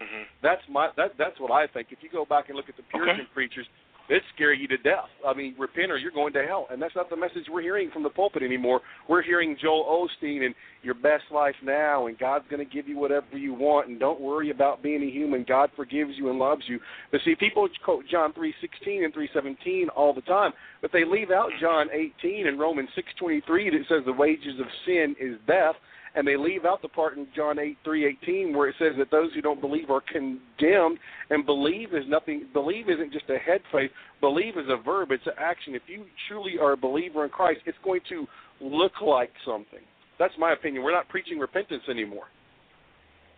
Mm-hmm. 0.00 0.22
That's 0.42 0.62
my 0.70 0.88
that 0.96 1.12
that's 1.18 1.38
what 1.38 1.50
I 1.50 1.66
think. 1.66 1.88
If 1.90 1.98
you 2.02 2.08
go 2.10 2.24
back 2.24 2.48
and 2.48 2.56
look 2.56 2.68
at 2.68 2.76
the 2.76 2.82
Puritan 2.90 3.20
Okay. 3.20 3.30
preachers, 3.34 3.66
it 4.08 4.22
scare 4.34 4.52
you 4.52 4.68
to 4.68 4.76
death. 4.78 5.08
I 5.26 5.34
mean, 5.34 5.54
repent 5.58 5.90
or 5.90 5.96
you're 5.96 6.10
going 6.10 6.32
to 6.34 6.44
hell, 6.44 6.66
and 6.70 6.80
that's 6.80 6.94
not 6.94 7.08
the 7.08 7.16
message 7.16 7.44
we're 7.50 7.62
hearing 7.62 7.90
from 7.90 8.02
the 8.02 8.10
pulpit 8.10 8.42
anymore. 8.42 8.80
We're 9.08 9.22
hearing 9.22 9.56
Joel 9.60 10.06
Osteen 10.06 10.44
and 10.44 10.54
your 10.82 10.94
best 10.94 11.24
life 11.32 11.54
now, 11.62 12.06
and 12.06 12.18
God's 12.18 12.44
going 12.50 12.66
to 12.66 12.70
give 12.70 12.86
you 12.86 12.98
whatever 12.98 13.38
you 13.38 13.54
want, 13.54 13.88
and 13.88 13.98
don't 13.98 14.20
worry 14.20 14.50
about 14.50 14.82
being 14.82 15.02
a 15.02 15.10
human. 15.10 15.44
God 15.48 15.70
forgives 15.74 16.12
you 16.16 16.28
and 16.30 16.38
loves 16.38 16.62
you. 16.66 16.78
But 17.10 17.22
see, 17.24 17.34
people 17.34 17.66
quote 17.84 18.04
John 18.10 18.32
three 18.34 18.54
sixteen 18.60 19.04
and 19.04 19.14
three 19.14 19.30
seventeen 19.32 19.88
all 19.96 20.12
the 20.12 20.20
time, 20.22 20.52
but 20.82 20.92
they 20.92 21.04
leave 21.04 21.30
out 21.30 21.48
John 21.60 21.86
eighteen 21.92 22.46
and 22.46 22.60
Romans 22.60 22.90
six 22.94 23.08
twenty 23.18 23.42
three 23.46 23.70
that 23.70 23.84
says 23.88 24.02
the 24.04 24.12
wages 24.12 24.60
of 24.60 24.66
sin 24.84 25.16
is 25.20 25.36
death 25.46 25.76
and 26.14 26.26
they 26.26 26.36
leave 26.36 26.64
out 26.64 26.80
the 26.82 26.88
part 26.88 27.16
in 27.16 27.26
John 27.34 27.58
eight 27.58 27.78
three 27.84 28.06
eighteen 28.06 28.56
where 28.56 28.68
it 28.68 28.76
says 28.78 28.92
that 28.98 29.10
those 29.10 29.32
who 29.34 29.40
don't 29.40 29.60
believe 29.60 29.90
are 29.90 30.02
condemned, 30.12 30.98
and 31.30 31.44
believe 31.44 31.94
is 31.94 32.04
nothing. 32.08 32.46
Believe 32.52 32.88
isn't 32.88 33.12
just 33.12 33.28
a 33.30 33.38
head 33.38 33.60
faith. 33.72 33.90
Believe 34.20 34.56
is 34.56 34.66
a 34.68 34.82
verb. 34.82 35.10
It's 35.10 35.26
an 35.26 35.34
action. 35.38 35.74
If 35.74 35.82
you 35.86 36.04
truly 36.28 36.54
are 36.60 36.72
a 36.72 36.76
believer 36.76 37.24
in 37.24 37.30
Christ, 37.30 37.60
it's 37.66 37.78
going 37.84 38.00
to 38.08 38.26
look 38.60 39.00
like 39.00 39.32
something. 39.44 39.82
That's 40.18 40.34
my 40.38 40.52
opinion. 40.52 40.84
We're 40.84 40.94
not 40.94 41.08
preaching 41.08 41.38
repentance 41.38 41.82
anymore. 41.90 42.30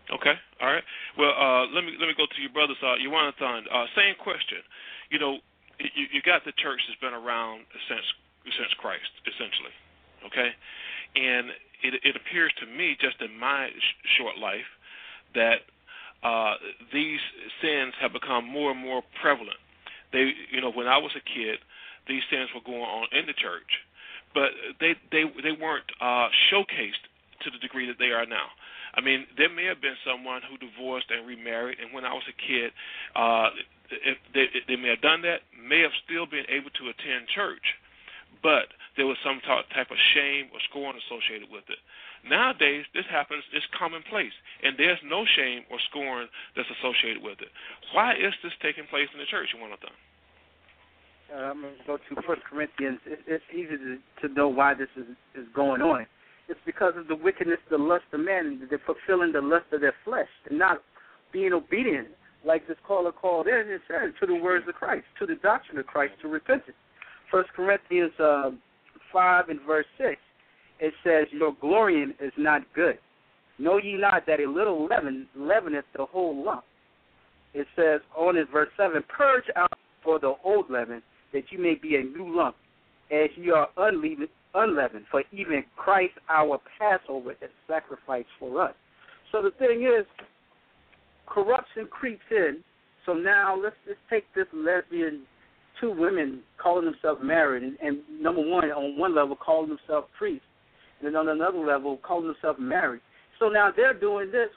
Okay, 0.07 0.37
all 0.63 0.71
right. 0.71 0.85
Well, 1.19 1.35
uh, 1.35 1.67
let 1.75 1.83
me 1.83 1.99
let 1.99 2.07
me 2.07 2.15
go 2.15 2.31
to 2.31 2.39
your 2.39 2.55
brothers. 2.55 2.77
Uh, 2.79 2.95
Jonathan, 3.03 3.67
uh, 3.73 3.91
same 3.97 4.15
question. 4.23 4.63
You 5.11 5.19
know, 5.19 5.33
you, 5.83 6.05
you 6.15 6.21
got 6.23 6.47
the 6.47 6.55
church 6.63 6.79
that's 6.87 7.01
been 7.03 7.17
around 7.17 7.67
since 7.91 8.07
since 8.55 8.71
Christ, 8.79 9.11
essentially. 9.27 9.75
Okay, 10.31 10.55
and 11.17 11.51
it, 11.83 11.95
it 12.05 12.15
appears 12.17 12.53
to 12.61 12.67
me, 12.67 12.97
just 13.01 13.17
in 13.21 13.39
my 13.39 13.69
sh- 13.73 14.21
short 14.21 14.39
life, 14.39 14.69
that 15.35 15.65
uh, 16.23 16.55
these 16.93 17.21
sins 17.61 17.95
have 18.01 18.13
become 18.13 18.45
more 18.45 18.71
and 18.71 18.81
more 18.81 19.03
prevalent. 19.21 19.59
They, 20.13 20.33
you 20.53 20.61
know, 20.61 20.71
when 20.71 20.87
I 20.87 20.99
was 20.99 21.13
a 21.17 21.25
kid, 21.25 21.59
these 22.09 22.23
sins 22.31 22.49
were 22.55 22.65
going 22.65 22.87
on 22.87 23.09
in 23.13 23.27
the 23.27 23.35
church, 23.35 23.69
but 24.33 24.55
they 24.81 24.95
they 25.11 25.25
they 25.43 25.53
weren't 25.57 25.89
uh, 26.01 26.29
showcased 26.53 27.05
to 27.43 27.51
the 27.51 27.59
degree 27.59 27.87
that 27.87 27.99
they 27.99 28.15
are 28.15 28.27
now. 28.27 28.49
I 28.97 29.05
mean, 29.05 29.27
there 29.37 29.53
may 29.53 29.69
have 29.69 29.85
been 29.85 29.99
someone 30.09 30.41
who 30.49 30.57
divorced 30.57 31.13
and 31.13 31.27
remarried, 31.29 31.77
and 31.83 31.93
when 31.93 32.09
I 32.09 32.15
was 32.17 32.25
a 32.25 32.37
kid, 32.41 32.73
uh, 33.13 33.53
if 33.93 34.17
they, 34.33 34.49
they 34.67 34.77
may 34.81 34.89
have 34.89 35.05
done 35.05 35.21
that, 35.23 35.45
may 35.53 35.85
have 35.85 35.93
still 36.09 36.25
been 36.25 36.49
able 36.49 36.73
to 36.81 36.85
attend 36.89 37.29
church, 37.29 37.77
but 38.41 38.73
there 38.97 39.07
was 39.07 39.17
some 39.23 39.41
type 39.45 39.91
of 39.91 39.99
shame 40.15 40.49
or 40.53 40.61
scorn 40.69 40.97
associated 40.97 41.49
with 41.53 41.65
it. 41.69 41.79
Nowadays, 42.25 42.85
this 42.95 43.05
happens, 43.11 43.45
it's 43.53 43.67
commonplace, 43.77 44.35
and 44.65 44.75
there's 44.77 44.99
no 45.05 45.25
shame 45.37 45.63
or 45.71 45.79
scorn 45.91 46.27
that's 46.57 46.69
associated 46.81 47.23
with 47.23 47.39
it. 47.41 47.53
Why 47.93 48.15
is 48.17 48.33
this 48.43 48.53
taking 48.61 48.89
place 48.89 49.09
in 49.13 49.21
the 49.21 49.29
church, 49.29 49.53
Jonathan? 49.53 49.95
Uh, 51.29 51.51
I'm 51.51 51.61
going 51.61 51.75
to 51.75 51.87
go 51.87 51.97
to 51.99 52.23
First 52.23 52.43
Corinthians. 52.49 52.99
It, 53.07 53.21
it's 53.27 53.45
easy 53.53 53.77
to, 53.77 53.99
to 54.27 54.35
know 54.35 54.49
why 54.49 54.75
this 54.75 54.89
is, 54.97 55.05
going 55.55 55.83
on. 55.83 56.07
It's 56.49 56.61
because 56.65 56.95
of 56.97 57.09
the 57.09 57.17
wickedness, 57.17 57.59
the 57.71 57.79
lust 57.79 58.05
of 58.13 58.21
man. 58.21 58.63
They're 58.71 58.81
fulfilling 58.87 59.33
the 59.33 59.41
lust 59.41 59.67
of 59.73 59.81
their 59.81 59.95
flesh. 60.05 60.29
They're 60.49 60.59
not 60.59 60.83
being 61.33 61.53
obedient, 61.53 62.09
like 62.45 62.69
this 62.69 62.77
caller 62.87 63.11
called 63.11 63.49
in 63.49 63.55
and 63.55 63.81
said, 63.89 64.15
to 64.21 64.27
the 64.27 64.41
words 64.41 64.67
of 64.69 64.75
Christ, 64.75 65.07
to 65.19 65.27
the 65.27 65.35
doctrine 65.37 65.79
of 65.79 65.87
Christ, 65.87 66.15
to 66.23 66.29
repentance. 66.29 66.77
First 67.31 67.51
Corinthians 67.57 68.13
uh, 68.21 68.51
5 69.13 69.49
and 69.49 69.61
verse 69.67 69.87
6, 69.99 70.17
it 70.81 70.95
says, 71.03 71.27
Your 71.33 71.55
glorying 71.61 72.15
is 72.21 72.33
not 72.37 72.63
good. 72.75 72.99
Know 73.59 73.79
ye 73.79 73.97
not 73.97 74.27
that 74.27 74.41
a 74.41 74.51
little 74.51 74.87
leaven 74.87 75.27
leaveneth 75.37 75.85
the 75.97 76.05
whole 76.05 76.45
lump? 76.45 76.65
It 77.55 77.67
says 77.75 78.01
on 78.17 78.37
in 78.37 78.47
verse 78.53 78.69
7, 78.77 79.03
Purge 79.09 79.45
out 79.57 79.73
for 80.05 80.19
the 80.19 80.35
old 80.45 80.71
leaven, 80.71 81.03
that 81.33 81.45
you 81.51 81.59
may 81.59 81.75
be 81.75 81.97
a 81.97 82.03
new 82.03 82.37
lump, 82.37 82.57
as 83.11 83.31
ye 83.37 83.51
are 83.51 83.69
unleavened, 83.79 84.29
unleavened. 84.55 85.07
For 85.11 85.23
even 85.33 85.65
Christ 85.77 86.15
our 86.29 86.61
Passover 86.79 87.33
is 87.33 87.51
sacrificed 87.67 88.29
for 88.39 88.63
us. 88.63 88.75
So 89.33 89.43
the 89.43 89.53
thing 89.59 89.83
is, 89.83 90.07
corruption 91.27 91.89
creeps 91.91 92.25
in. 92.31 92.59
So 93.05 93.15
now 93.15 93.59
let's 93.61 93.77
just 93.87 94.01
take 94.11 94.25
this 94.35 94.47
lesbian, 94.53 95.23
two 95.81 95.93
women 95.93 96.41
calling 96.63 96.85
themselves 96.85 97.21
married, 97.23 97.63
and, 97.63 97.77
and 97.81 97.99
number 98.21 98.41
one, 98.41 98.65
on 98.71 98.99
one 98.99 99.15
level, 99.15 99.37
calling 99.37 99.69
themselves 99.69 100.09
priests, 100.19 100.47
and 100.99 101.07
then 101.07 101.17
on 101.17 101.29
another 101.29 101.59
level, 101.59 101.99
calling 101.99 102.27
themselves 102.27 102.59
married. 102.61 103.01
So 103.39 103.49
now 103.49 103.71
they're 103.75 103.99
doing 103.99 104.31
this, 104.31 104.49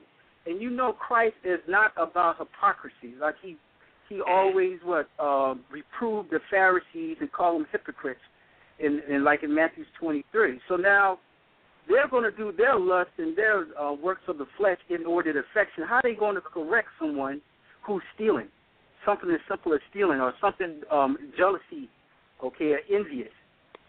and 0.45 0.61
you 0.61 0.69
know 0.69 0.93
Christ 0.93 1.35
is 1.43 1.59
not 1.67 1.91
about 1.97 2.37
hypocrisy. 2.37 3.15
Like 3.19 3.35
he 3.41 3.57
he 4.07 4.21
always 4.21 4.79
what 4.83 5.07
um, 5.19 5.61
reproved 5.71 6.31
the 6.31 6.39
Pharisees 6.49 7.17
and 7.19 7.31
called 7.31 7.61
them 7.61 7.67
hypocrites, 7.71 8.21
in, 8.79 9.01
in 9.09 9.23
like 9.23 9.43
in 9.43 9.53
Matthew 9.53 9.83
23. 9.99 10.59
So 10.67 10.75
now 10.75 11.19
they're 11.87 12.07
going 12.07 12.23
to 12.23 12.35
do 12.35 12.51
their 12.55 12.77
lust 12.77 13.09
and 13.17 13.37
their 13.37 13.67
uh, 13.79 13.93
works 13.93 14.21
of 14.27 14.37
the 14.37 14.45
flesh 14.57 14.77
in 14.89 15.05
order 15.05 15.33
to 15.33 15.39
affection. 15.39 15.83
How 15.87 15.95
are 15.95 16.01
they 16.03 16.15
going 16.15 16.35
to 16.35 16.41
correct 16.41 16.87
someone 16.99 17.41
who's 17.85 18.03
stealing? 18.15 18.47
Something 19.05 19.31
as 19.31 19.39
simple 19.47 19.73
as 19.73 19.79
stealing 19.89 20.19
or 20.19 20.33
something 20.41 20.81
um, 20.91 21.17
jealousy, 21.37 21.89
okay, 22.43 22.73
or 22.73 22.79
envious. 22.93 23.31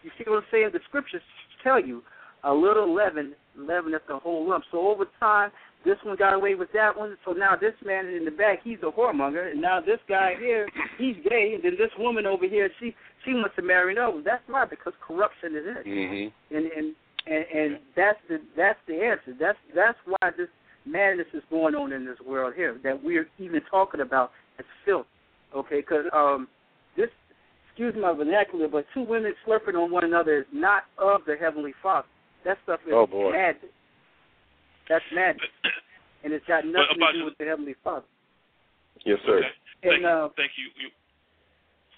You 0.03 0.11
see 0.17 0.23
what 0.27 0.37
I'm 0.37 0.43
saying? 0.51 0.69
The 0.73 0.79
scriptures 0.87 1.21
tell 1.63 1.79
you 1.79 2.01
a 2.43 2.53
little 2.53 2.93
leaven 2.93 3.33
leaveneth 3.57 4.01
the 4.07 4.17
whole 4.17 4.47
lump. 4.49 4.63
So 4.71 4.87
over 4.87 5.05
time, 5.19 5.51
this 5.85 5.97
one 6.03 6.15
got 6.17 6.33
away 6.33 6.55
with 6.55 6.69
that 6.73 6.97
one. 6.97 7.17
So 7.25 7.31
now 7.31 7.55
this 7.55 7.73
man 7.83 8.07
in 8.07 8.25
the 8.25 8.31
back, 8.31 8.59
he's 8.63 8.77
a 8.83 8.91
whoremonger, 8.91 9.51
and 9.51 9.61
now 9.61 9.81
this 9.81 9.99
guy 10.07 10.33
here, 10.39 10.67
he's 10.97 11.15
gay, 11.29 11.53
and 11.55 11.63
then 11.63 11.73
this 11.77 11.91
woman 11.97 12.25
over 12.25 12.47
here, 12.47 12.69
she 12.79 12.95
she 13.25 13.33
wants 13.33 13.55
to 13.55 13.61
marry 13.61 13.93
another. 13.93 14.21
That's 14.23 14.43
why 14.47 14.65
because 14.65 14.93
corruption 15.05 15.55
is 15.55 15.63
it, 15.65 15.85
mm-hmm. 15.85 16.55
and 16.55 16.65
and 16.65 16.95
and 17.27 17.45
and 17.53 17.79
that's 17.95 18.19
the 18.29 18.41
that's 18.55 18.79
the 18.87 18.95
answer. 18.95 19.35
That's 19.39 19.57
that's 19.75 19.97
why 20.05 20.29
this 20.37 20.49
madness 20.85 21.27
is 21.33 21.43
going 21.49 21.75
on 21.75 21.91
in 21.93 22.05
this 22.05 22.17
world 22.25 22.53
here 22.55 22.79
that 22.83 23.03
we're 23.03 23.27
even 23.37 23.61
talking 23.69 24.01
about 24.01 24.31
as 24.59 24.65
filth. 24.85 25.07
Okay, 25.55 25.81
because 25.81 26.05
um, 26.13 26.47
this 26.95 27.09
excuse 27.67 27.93
my 27.99 28.13
vernacular, 28.13 28.67
but 28.67 28.85
two 28.93 29.03
women 29.03 29.33
slurping 29.47 29.75
on 29.75 29.91
one 29.91 30.03
another 30.03 30.39
is 30.39 30.45
not 30.53 30.83
of 30.97 31.21
the 31.25 31.35
heavenly 31.35 31.73
Father. 31.81 32.07
That 32.45 32.57
stuff 32.63 32.79
is 32.85 32.93
oh, 32.95 33.07
boy. 33.07 33.31
madness. 33.31 33.71
That's 34.89 35.03
madness, 35.13 35.49
and 36.23 36.33
it's 36.33 36.45
got 36.47 36.65
nothing 36.65 36.99
to 36.99 37.19
do 37.19 37.25
with 37.25 37.37
the 37.37 37.45
heavenly 37.45 37.75
Father. 37.83 38.05
Yes, 39.05 39.19
sir. 39.25 39.37
Okay. 39.37 39.47
Thank, 39.83 39.95
And 39.95 40.05
uh, 40.05 40.29
thank 40.37 40.51
you. 40.57 40.65
you. 40.79 40.89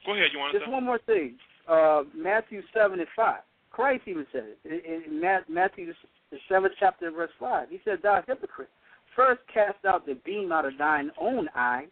Go 0.06 0.14
ahead. 0.14 0.30
You 0.34 0.40
want 0.40 0.54
to 0.54 0.60
just 0.60 0.72
one 0.72 0.84
more 0.84 1.00
thing. 1.06 1.36
Uh, 1.68 2.04
Matthew 2.16 2.62
seven 2.74 3.00
and 3.00 3.10
five. 3.16 3.42
Christ 3.72 4.04
even 4.06 4.26
said 4.32 4.44
it 4.64 4.86
in, 4.86 5.14
in 5.14 5.22
Matthew 5.50 5.94
the 6.32 6.38
seventh 6.50 6.74
chapter 6.80 7.10
verse 7.12 7.32
five. 7.40 7.70
He 7.70 7.80
said, 7.84 8.00
"Thou 8.04 8.22
hypocrite, 8.28 8.70
first 9.16 9.42
cast 9.54 9.84
out 9.86 10.06
the 10.06 10.16
beam 10.26 10.52
out 10.52 10.66
of 10.66 10.78
thine 10.78 11.12
own 11.20 11.48
eye, 11.56 11.86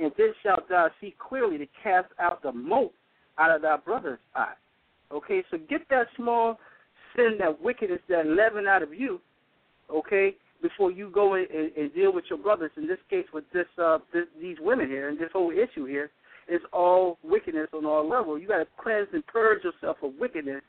and 0.00 0.12
then 0.16 0.32
shalt 0.42 0.68
thou 0.68 0.88
see 1.00 1.14
clearly 1.18 1.58
to 1.58 1.66
cast 1.82 2.08
out 2.18 2.42
the 2.42 2.52
mote 2.52 2.92
out 3.38 3.54
of 3.54 3.62
thy 3.62 3.76
brother's 3.76 4.20
eye." 4.34 4.54
Okay, 5.12 5.42
so 5.50 5.58
get 5.68 5.88
that 5.90 6.06
small 6.16 6.58
sin, 7.16 7.36
that 7.38 7.60
wickedness, 7.62 8.00
that 8.08 8.26
leaven 8.26 8.66
out 8.66 8.82
of 8.82 8.92
you. 8.92 9.20
Okay, 9.90 10.36
before 10.60 10.90
you 10.90 11.10
go 11.10 11.34
and, 11.34 11.48
and, 11.50 11.94
deal 11.94 12.12
with 12.12 12.24
your 12.28 12.38
brothers. 12.38 12.70
In 12.76 12.86
this 12.86 12.98
case, 13.08 13.24
with 13.32 13.44
this, 13.52 13.66
uh, 13.82 13.98
this 14.12 14.26
these 14.40 14.56
women 14.60 14.88
here, 14.88 15.08
and 15.08 15.18
this 15.18 15.30
whole 15.32 15.50
issue 15.50 15.86
here 15.86 16.10
is 16.48 16.60
all 16.72 17.18
wickedness 17.22 17.68
on 17.72 17.86
all 17.86 18.06
levels. 18.08 18.40
You 18.42 18.48
got 18.48 18.58
to 18.58 18.66
cleanse 18.82 19.08
and 19.12 19.26
purge 19.26 19.64
yourself 19.64 19.98
of 20.02 20.12
wickedness 20.18 20.62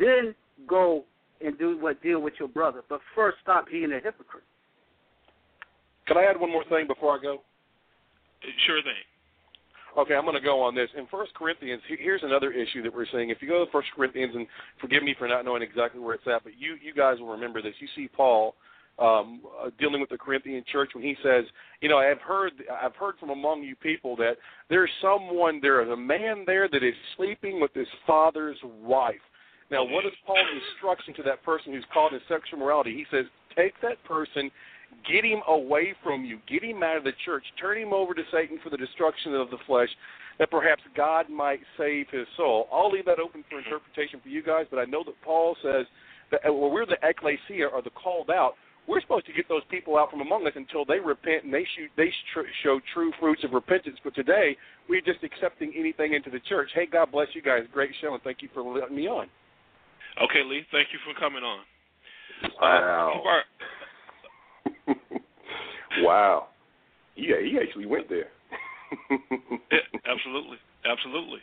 then 0.00 0.34
go 0.66 1.04
and 1.40 1.58
do 1.58 1.78
what 1.78 2.02
deal 2.02 2.20
with 2.20 2.34
your 2.38 2.48
brother. 2.48 2.82
But 2.88 3.00
first, 3.14 3.38
stop 3.42 3.66
being 3.70 3.92
a 3.92 3.96
hypocrite. 3.96 4.44
Can 6.06 6.16
I 6.16 6.24
add 6.24 6.40
one 6.40 6.50
more 6.50 6.64
thing 6.68 6.86
before 6.86 7.18
I 7.18 7.22
go? 7.22 7.38
Sure 8.66 8.82
thing. 8.82 8.92
Okay, 9.96 10.14
I'm 10.14 10.24
going 10.24 10.34
to 10.34 10.40
go 10.40 10.60
on 10.60 10.74
this. 10.74 10.88
In 10.98 11.06
First 11.06 11.34
Corinthians, 11.34 11.80
here's 11.86 12.22
another 12.24 12.50
issue 12.50 12.82
that 12.82 12.92
we're 12.92 13.06
seeing. 13.12 13.30
If 13.30 13.38
you 13.40 13.48
go 13.48 13.64
to 13.64 13.70
First 13.70 13.88
Corinthians, 13.94 14.34
and 14.34 14.46
forgive 14.80 15.04
me 15.04 15.14
for 15.16 15.28
not 15.28 15.44
knowing 15.44 15.62
exactly 15.62 16.00
where 16.00 16.14
it's 16.14 16.26
at, 16.26 16.42
but 16.42 16.58
you 16.58 16.76
you 16.82 16.92
guys 16.92 17.20
will 17.20 17.28
remember 17.28 17.62
this. 17.62 17.74
You 17.78 17.86
see 17.94 18.08
Paul 18.08 18.56
um, 18.98 19.42
uh, 19.62 19.70
dealing 19.78 20.00
with 20.00 20.10
the 20.10 20.18
Corinthian 20.18 20.64
church 20.70 20.90
when 20.94 21.04
he 21.04 21.16
says, 21.22 21.44
you 21.80 21.88
know, 21.88 21.98
I've 21.98 22.20
heard 22.20 22.52
I've 22.82 22.96
heard 22.96 23.14
from 23.20 23.30
among 23.30 23.62
you 23.62 23.76
people 23.76 24.16
that 24.16 24.34
there's 24.68 24.90
someone 25.00 25.60
there 25.62 25.82
is 25.82 25.88
a 25.90 25.96
man 25.96 26.42
there 26.44 26.68
that 26.68 26.82
is 26.82 26.94
sleeping 27.16 27.60
with 27.60 27.72
his 27.72 27.88
father's 28.04 28.58
wife. 28.64 29.14
Now, 29.70 29.84
what 29.84 30.04
is 30.04 30.12
Paul's 30.26 30.46
instruction 30.72 31.14
to 31.14 31.22
that 31.22 31.42
person 31.42 31.72
who's 31.72 31.84
caught 31.92 32.12
in 32.12 32.20
sexual 32.28 32.58
morality? 32.58 32.92
He 32.94 33.06
says, 33.16 33.24
take 33.56 33.74
that 33.82 34.02
person, 34.04 34.50
get 35.10 35.24
him 35.24 35.40
away 35.48 35.94
from 36.02 36.24
you, 36.24 36.38
get 36.48 36.62
him 36.62 36.82
out 36.82 36.96
of 36.96 37.04
the 37.04 37.12
church, 37.24 37.44
turn 37.60 37.78
him 37.78 37.92
over 37.92 38.14
to 38.14 38.22
Satan 38.32 38.58
for 38.62 38.70
the 38.70 38.76
destruction 38.76 39.34
of 39.34 39.50
the 39.50 39.58
flesh, 39.66 39.88
that 40.38 40.50
perhaps 40.50 40.82
God 40.96 41.30
might 41.30 41.60
save 41.78 42.06
his 42.10 42.26
soul. 42.36 42.68
I'll 42.72 42.90
leave 42.90 43.04
that 43.06 43.20
open 43.20 43.44
for 43.48 43.58
interpretation 43.58 44.20
for 44.22 44.28
you 44.28 44.42
guys, 44.42 44.66
but 44.70 44.78
I 44.78 44.84
know 44.84 45.04
that 45.04 45.14
Paul 45.24 45.56
says 45.62 45.86
that 46.30 46.40
well, 46.44 46.70
we're 46.70 46.86
the 46.86 46.98
ecclesia, 47.02 47.66
or 47.66 47.82
the 47.82 47.90
called 47.90 48.30
out. 48.30 48.54
We're 48.86 49.00
supposed 49.00 49.24
to 49.26 49.32
get 49.32 49.48
those 49.48 49.62
people 49.70 49.96
out 49.96 50.10
from 50.10 50.20
among 50.20 50.46
us 50.46 50.52
until 50.56 50.84
they 50.84 50.98
repent 50.98 51.44
and 51.44 51.54
they 51.54 51.64
shoot, 51.74 51.90
they 51.96 52.12
tr- 52.34 52.50
show 52.62 52.80
true 52.92 53.12
fruits 53.18 53.42
of 53.42 53.52
repentance. 53.52 53.96
But 54.04 54.14
today, 54.14 54.56
we're 54.88 55.00
just 55.00 55.24
accepting 55.24 55.72
anything 55.76 56.12
into 56.12 56.28
the 56.28 56.40
church. 56.40 56.68
Hey, 56.74 56.86
God 56.90 57.10
bless 57.10 57.28
you 57.32 57.40
guys. 57.40 57.62
Great 57.72 57.92
show, 58.02 58.12
and 58.12 58.22
thank 58.22 58.42
you 58.42 58.48
for 58.52 58.62
letting 58.62 58.94
me 58.94 59.06
on. 59.06 59.28
Okay, 60.22 60.42
Lee. 60.44 60.66
Thank 60.70 60.88
you 60.92 60.98
for 61.04 61.18
coming 61.18 61.42
on. 61.42 61.60
Wow. 62.60 63.22
Uh, 63.24 63.40
wow. 66.00 66.48
Yeah, 67.16 67.40
he 67.40 67.58
actually 67.62 67.86
went 67.86 68.08
there. 68.08 68.28
yeah, 69.10 69.86
absolutely, 70.10 70.58
absolutely. 70.84 71.40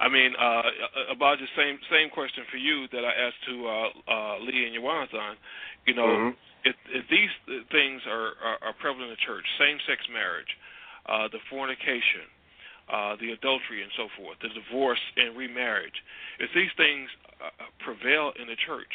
I 0.00 0.08
mean, 0.08 0.32
uh, 0.32 1.12
about 1.12 1.36
the 1.38 1.50
same 1.52 1.76
same 1.92 2.08
question 2.08 2.44
for 2.48 2.56
you 2.56 2.88
that 2.88 3.04
I 3.04 3.12
asked 3.12 3.42
to 3.52 3.54
uh, 3.68 3.88
uh, 4.08 4.34
Lee 4.40 4.64
and 4.64 4.72
Yawanathan. 4.72 5.36
You 5.84 5.94
know, 5.94 6.08
mm-hmm. 6.08 6.32
if, 6.64 6.76
if 6.88 7.04
these 7.12 7.32
things 7.68 8.00
are, 8.08 8.32
are, 8.40 8.58
are 8.64 8.74
prevalent 8.80 9.12
in 9.12 9.16
the 9.16 9.24
church, 9.26 9.44
same-sex 9.60 10.00
marriage, 10.08 10.48
uh, 11.04 11.28
the 11.28 11.40
fornication, 11.52 12.24
uh, 12.88 13.16
the 13.20 13.36
adultery, 13.36 13.84
and 13.84 13.92
so 13.96 14.08
forth, 14.16 14.40
the 14.40 14.48
divorce 14.56 15.00
and 15.20 15.36
remarriage, 15.36 16.00
if 16.40 16.48
these 16.56 16.72
things 16.80 17.08
uh, 17.44 17.52
prevail 17.84 18.32
in 18.40 18.48
the 18.48 18.56
church, 18.64 18.90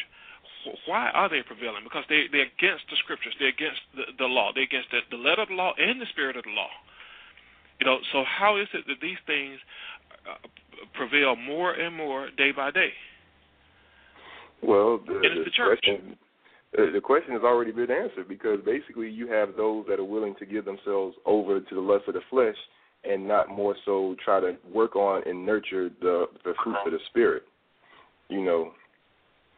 why 0.87 1.09
are 1.13 1.29
they 1.29 1.41
prevailing? 1.45 1.83
Because 1.83 2.03
they 2.09 2.25
they're 2.31 2.49
against 2.49 2.89
the 2.89 2.97
scriptures, 3.03 3.33
they're 3.39 3.53
against 3.53 3.81
the, 3.95 4.03
the 4.17 4.25
law, 4.25 4.51
they're 4.53 4.65
against 4.65 4.89
the, 4.91 5.01
the 5.11 5.21
letter 5.21 5.41
of 5.43 5.49
the 5.49 5.55
law 5.55 5.73
and 5.77 6.01
the 6.01 6.09
spirit 6.11 6.37
of 6.37 6.43
the 6.43 6.55
law. 6.55 6.71
You 7.79 7.85
know, 7.85 7.97
so 8.13 8.23
how 8.23 8.57
is 8.57 8.67
it 8.73 8.85
that 8.87 8.99
these 9.01 9.19
things 9.27 9.59
uh, 10.25 10.39
prevail 10.93 11.35
more 11.35 11.73
and 11.73 11.95
more 11.95 12.29
day 12.37 12.51
by 12.55 12.71
day? 12.71 12.91
Well, 14.63 14.99
the, 15.05 15.13
the, 15.13 15.43
the 15.45 15.51
church. 15.51 15.79
question 15.83 16.17
uh, 16.77 16.91
the 16.91 17.01
question 17.01 17.31
has 17.31 17.43
already 17.43 17.71
been 17.71 17.91
answered 17.91 18.27
because 18.27 18.59
basically 18.65 19.09
you 19.09 19.27
have 19.27 19.55
those 19.55 19.85
that 19.87 19.99
are 19.99 20.05
willing 20.05 20.35
to 20.39 20.45
give 20.45 20.65
themselves 20.65 21.15
over 21.25 21.59
to 21.59 21.75
the 21.75 21.81
lust 21.81 22.03
of 22.07 22.15
the 22.15 22.21
flesh 22.29 22.55
and 23.03 23.25
not 23.25 23.49
more 23.49 23.75
so 23.85 24.15
try 24.23 24.39
to 24.39 24.55
work 24.73 24.95
on 24.95 25.21
and 25.27 25.45
nurture 25.45 25.89
the 26.01 26.25
the 26.43 26.53
fruits 26.63 26.79
of 26.85 26.91
the 26.91 26.99
spirit. 27.09 27.43
You 28.29 28.43
know, 28.43 28.71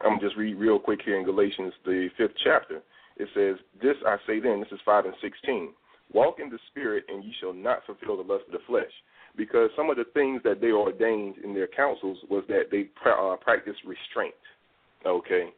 I'm 0.00 0.16
gonna 0.16 0.20
just 0.20 0.36
read 0.36 0.54
real 0.54 0.78
quick 0.78 1.00
here 1.04 1.18
in 1.18 1.24
Galatians 1.24 1.72
the 1.84 2.08
fifth 2.16 2.36
chapter. 2.44 2.80
It 3.16 3.28
says, 3.34 3.56
"This 3.82 3.96
I 4.06 4.16
say 4.26 4.38
then, 4.38 4.60
this 4.60 4.72
is 4.72 4.80
five 4.84 5.06
and 5.06 5.14
sixteen. 5.20 5.74
Walk 6.12 6.38
in 6.40 6.48
the 6.50 6.58
spirit, 6.70 7.04
and 7.08 7.24
ye 7.24 7.34
shall 7.40 7.52
not 7.52 7.84
fulfill 7.84 8.16
the 8.16 8.32
lust 8.32 8.46
of 8.46 8.52
the 8.52 8.64
flesh." 8.66 8.92
Because 9.36 9.70
some 9.76 9.90
of 9.90 9.96
the 9.96 10.04
things 10.14 10.42
that 10.42 10.60
they 10.60 10.72
ordained 10.72 11.38
in 11.38 11.54
their 11.54 11.66
councils 11.66 12.18
was 12.28 12.44
that 12.48 12.70
they 12.70 12.88
uh, 13.06 13.36
practiced 13.36 13.84
restraint. 13.84 14.34
Okay, 15.04 15.52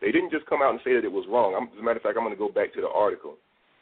they 0.00 0.10
didn't 0.10 0.30
just 0.30 0.46
come 0.46 0.62
out 0.62 0.70
and 0.70 0.80
say 0.84 0.94
that 0.94 1.04
it 1.04 1.12
was 1.12 1.26
wrong. 1.28 1.54
I'm, 1.54 1.68
as 1.72 1.78
a 1.78 1.82
matter 1.82 1.96
of 1.98 2.02
fact, 2.02 2.16
I'm 2.16 2.24
going 2.24 2.34
to 2.34 2.38
go 2.38 2.50
back 2.50 2.72
to 2.74 2.80
the 2.80 2.88
article. 2.88 3.36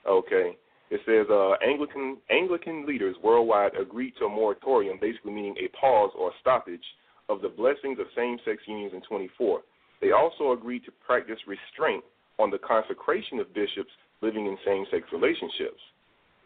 Okay, 0.07 0.57
it 0.91 1.01
says 1.07 1.27
uh, 1.31 1.55
Anglican 1.65 2.19
Anglican 2.31 2.85
leaders 2.85 3.17
worldwide 3.23 3.73
agreed 3.81 4.15
to 4.19 4.27
a 4.27 4.29
moratorium, 4.29 4.99
basically 5.01 5.33
meaning 5.33 5.55
a 5.59 5.69
pause 5.77 6.11
or 6.19 6.33
stoppage 6.41 6.85
of 7.29 7.41
the 7.43 7.49
blessings 7.49 7.99
of 8.01 8.07
same-sex 8.17 8.63
unions 8.67 8.93
in 8.93 9.01
24. 9.03 9.61
They 10.01 10.13
also 10.13 10.53
agreed 10.53 10.85
to 10.85 10.93
practice 11.05 11.39
restraint 11.47 12.05
on 12.39 12.51
the 12.51 12.59
consecration 12.59 13.39
of 13.39 13.53
bishops 13.55 13.91
living 14.23 14.47
in 14.47 14.57
same-sex 14.65 15.05
relationships. 15.13 15.81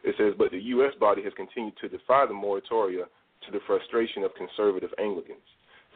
It 0.02 0.14
says, 0.18 0.34
but 0.36 0.50
the 0.50 0.60
U.S. 0.78 0.92
body 1.00 1.22
has 1.22 1.32
continued 1.36 1.74
to 1.80 1.88
defy 1.88 2.26
the 2.26 2.34
moratoria 2.34 3.06
to 3.46 3.52
the 3.52 3.60
frustration 3.66 4.22
of 4.22 4.34
conservative 4.34 4.90
Anglicans. 4.98 5.46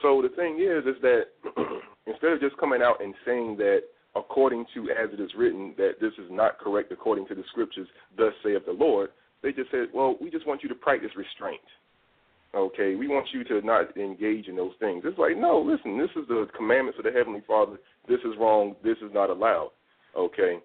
So 0.03 0.23
the 0.23 0.35
thing 0.35 0.63
is, 0.63 0.87
is 0.87 1.01
that 1.03 1.35
instead 2.07 2.33
of 2.33 2.41
just 2.41 2.57
coming 2.59 2.83
out 2.83 3.03
and 3.03 3.15
saying 3.27 3.57
that 3.59 3.83
according 4.15 4.65
to 4.75 4.91
as 4.91 5.11
it 5.13 5.21
is 5.21 5.31
written 5.37 5.75
that 5.77 6.01
this 6.01 6.13
is 6.19 6.31
not 6.31 6.59
correct 6.59 6.93
according 6.93 7.27
to 7.29 7.35
the 7.35 7.43
scriptures, 7.51 7.89
thus 8.17 8.33
saith 8.43 8.65
the 8.67 8.73
Lord, 8.73 9.11
they 9.43 9.53
just 9.53 9.71
said, 9.71 9.89
well, 9.93 10.17
we 10.21 10.31
just 10.31 10.47
want 10.47 10.63
you 10.63 10.69
to 10.69 10.75
practice 10.75 11.11
restraint. 11.17 11.61
Okay, 12.55 12.95
we 12.95 13.09
want 13.09 13.27
you 13.33 13.45
to 13.45 13.61
not 13.65 13.95
engage 13.97 14.49
in 14.49 14.57
those 14.57 14.73
things. 14.81 15.03
It's 15.05 15.19
like, 15.19 15.37
no, 15.37 15.61
listen, 15.61 15.99
this 15.99 16.11
is 16.17 16.27
the 16.29 16.47
commandments 16.57 16.99
of 16.99 17.05
the 17.05 17.17
Heavenly 17.17 17.43
Father. 17.47 17.77
This 18.09 18.21
is 18.21 18.39
wrong. 18.41 18.75
This 18.83 18.97
is 18.99 19.13
not 19.13 19.29
allowed. 19.29 19.71
Okay, 20.17 20.59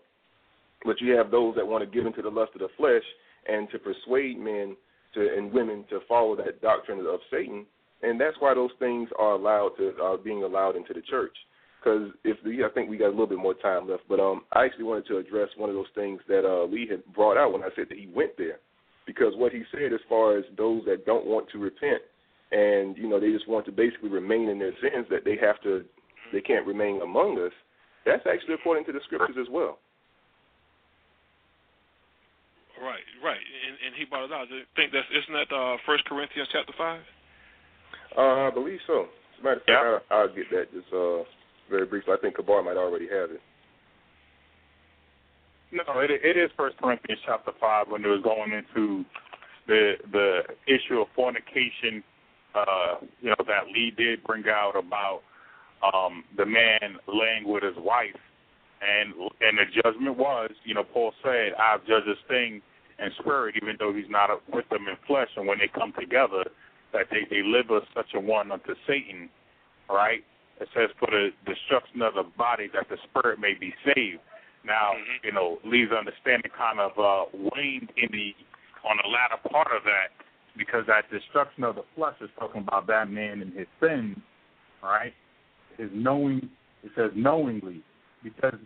but 0.85 1.01
you 1.01 1.11
have 1.17 1.29
those 1.29 1.55
that 1.55 1.67
want 1.67 1.83
to 1.83 1.95
give 1.95 2.05
into 2.05 2.21
the 2.21 2.29
lust 2.29 2.51
of 2.55 2.61
the 2.61 2.69
flesh 2.77 3.03
and 3.47 3.69
to 3.71 3.79
persuade 3.79 4.39
men 4.39 4.77
to 5.13 5.27
and 5.37 5.51
women 5.51 5.83
to 5.89 5.99
follow 6.07 6.35
that 6.37 6.61
doctrine 6.61 6.99
of 6.99 7.19
Satan, 7.29 7.65
and 8.01 8.19
that's 8.19 8.37
why 8.39 8.53
those 8.53 8.71
things 8.79 9.09
are 9.19 9.33
allowed 9.33 9.71
to 9.77 9.93
are 10.01 10.17
being 10.17 10.43
allowed 10.43 10.75
into 10.77 10.93
the 10.93 11.01
church. 11.01 11.35
because 11.83 12.11
if 12.23 12.37
the, 12.43 12.63
I 12.63 12.69
think 12.73 12.89
we 12.89 12.97
got 12.97 13.07
a 13.07 13.15
little 13.15 13.27
bit 13.27 13.37
more 13.37 13.53
time 13.53 13.89
left, 13.89 14.03
but 14.07 14.19
um, 14.19 14.43
I 14.53 14.65
actually 14.65 14.85
wanted 14.85 15.05
to 15.07 15.17
address 15.17 15.49
one 15.57 15.69
of 15.69 15.75
those 15.75 15.91
things 15.95 16.21
that 16.27 16.45
uh, 16.45 16.65
Lee 16.65 16.87
had 16.89 17.03
brought 17.13 17.37
out 17.37 17.51
when 17.51 17.63
I 17.63 17.69
said 17.75 17.87
that 17.89 17.97
he 17.97 18.07
went 18.07 18.31
there, 18.37 18.59
because 19.05 19.33
what 19.35 19.51
he 19.51 19.63
said 19.71 19.93
as 19.93 19.99
far 20.07 20.37
as 20.37 20.43
those 20.57 20.83
that 20.85 21.05
don't 21.05 21.25
want 21.25 21.49
to 21.51 21.57
repent 21.59 22.01
and 22.51 22.95
you 22.97 23.09
know 23.09 23.19
they 23.19 23.31
just 23.31 23.47
want 23.47 23.65
to 23.65 23.71
basically 23.71 24.09
remain 24.09 24.49
in 24.49 24.59
their 24.59 24.73
sins 24.81 25.05
that 25.09 25.25
they 25.25 25.35
have 25.41 25.61
to 25.63 25.83
they 26.31 26.41
can't 26.41 26.65
remain 26.65 27.01
among 27.01 27.37
us. 27.39 27.53
That's 28.05 28.25
actually 28.25 28.55
according 28.55 28.85
to 28.85 28.91
the 28.91 28.99
scriptures 29.05 29.37
as 29.39 29.47
well. 29.49 29.77
Right, 32.81 33.05
right, 33.23 33.37
and, 33.37 33.77
and 33.85 33.95
he 33.95 34.03
brought 34.03 34.25
it 34.25 34.33
out. 34.33 34.47
I 34.51 34.65
think 34.75 34.91
that's 34.91 35.07
isn't 35.13 35.33
that 35.33 35.55
uh, 35.55 35.77
First 35.85 36.05
Corinthians 36.05 36.49
chapter 36.51 36.73
five? 36.77 37.01
Uh, 38.17 38.47
I 38.47 38.51
believe 38.51 38.79
so. 38.85 39.03
As 39.03 39.39
a 39.39 39.43
matter 39.43 39.55
of 39.57 39.65
fact, 39.65 39.69
yeah. 39.69 39.99
I'll, 40.11 40.19
I'll 40.19 40.35
get 40.35 40.49
that 40.51 40.73
just 40.73 40.91
uh, 40.93 41.23
very 41.69 41.85
briefly. 41.85 42.13
I 42.13 42.21
think 42.21 42.35
Kabar 42.35 42.61
might 42.61 42.77
already 42.77 43.07
have 43.07 43.31
it. 43.31 43.41
No, 45.73 45.99
it, 46.01 46.11
it 46.11 46.37
is 46.37 46.51
First 46.55 46.77
Corinthians 46.77 47.19
chapter 47.25 47.51
five 47.59 47.87
when 47.89 48.05
it 48.05 48.07
was 48.07 48.21
going 48.21 48.53
into 48.53 49.03
the 49.65 49.93
the 50.11 50.41
issue 50.67 51.01
of 51.01 51.07
fornication. 51.15 52.03
Uh, 52.53 53.01
you 53.21 53.29
know 53.29 53.43
that 53.47 53.73
Lee 53.73 53.91
did 53.97 54.23
bring 54.23 54.43
out 54.47 54.73
about 54.77 55.21
um, 55.81 56.23
the 56.37 56.45
man 56.45 57.01
laying 57.07 57.51
with 57.51 57.63
his 57.63 57.75
wife, 57.77 58.21
and 58.85 59.13
and 59.41 59.57
the 59.57 59.81
judgment 59.81 60.15
was, 60.15 60.51
you 60.63 60.75
know, 60.75 60.83
Paul 60.83 61.11
said, 61.23 61.53
"I've 61.57 61.81
judged 61.87 62.05
this 62.05 62.21
thing 62.27 62.61
in 62.99 63.09
spirit, 63.19 63.55
even 63.59 63.75
though 63.79 63.93
he's 63.93 64.09
not 64.09 64.29
with 64.53 64.69
them 64.69 64.87
in 64.87 64.95
flesh." 65.07 65.29
And 65.35 65.47
when 65.47 65.57
they 65.57 65.69
come 65.73 65.91
together, 65.99 66.45
that 66.93 67.07
they 67.09 67.25
deliver 67.35 67.79
such 67.95 68.13
a 68.13 68.19
one 68.19 68.51
unto 68.51 68.75
Satan. 68.85 69.27
Right? 69.89 70.23
It 70.61 70.69
says, 70.75 70.91
"For 70.99 71.09
the 71.09 71.29
destruction 71.47 72.03
of 72.03 72.13
the 72.13 72.29
body, 72.37 72.69
that 72.75 72.89
the 72.89 72.97
spirit 73.09 73.39
may 73.39 73.55
be 73.55 73.73
saved." 73.83 74.21
Now, 74.65 74.91
mm-hmm. 74.93 75.25
you 75.25 75.31
know, 75.33 75.59
Lee's 75.65 75.91
understanding 75.91 76.51
kind 76.57 76.79
of 76.79 76.91
uh, 76.97 77.29
waned 77.33 77.91
in 77.97 78.09
the 78.11 78.31
on 78.87 78.97
the 79.01 79.09
latter 79.09 79.41
part 79.49 79.67
of 79.75 79.83
that 79.83 80.11
because 80.57 80.83
that 80.87 81.09
destruction 81.09 81.63
of 81.63 81.75
the 81.75 81.83
flesh 81.95 82.15
is 82.21 82.29
talking 82.37 82.61
about 82.61 82.85
that 82.87 83.09
man 83.09 83.41
and 83.41 83.53
his 83.53 83.67
sins, 83.81 84.17
right? 84.83 85.13
His 85.77 85.89
knowing, 85.93 86.49
it 86.83 86.91
says 86.95 87.11
knowingly, 87.15 87.81
because 88.23 88.59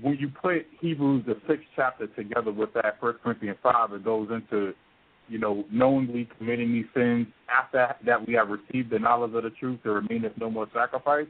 when 0.00 0.16
you 0.18 0.28
put 0.28 0.66
Hebrews 0.80 1.24
the 1.26 1.36
sixth 1.48 1.66
chapter 1.74 2.06
together 2.08 2.52
with 2.52 2.72
that 2.74 3.00
First 3.00 3.22
Corinthians 3.22 3.58
five, 3.62 3.92
it 3.92 4.04
goes 4.04 4.28
into 4.30 4.74
you 5.28 5.38
know, 5.38 5.64
knowingly 5.70 6.28
committing 6.36 6.72
these 6.72 6.84
sins 6.94 7.26
after 7.48 7.94
that 8.04 8.26
we 8.26 8.34
have 8.34 8.48
received 8.48 8.90
the 8.90 8.98
knowledge 8.98 9.34
of 9.34 9.42
the 9.42 9.50
truth, 9.50 9.80
there 9.82 9.94
remaineth 9.94 10.32
no 10.38 10.50
more 10.50 10.68
sacrifice. 10.74 11.26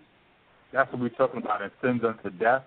That's 0.73 0.91
what 0.93 1.01
we're 1.01 1.09
talking 1.11 1.41
about 1.41 1.63
in 1.63 1.71
sins 1.83 2.03
unto 2.05 2.37
death. 2.37 2.63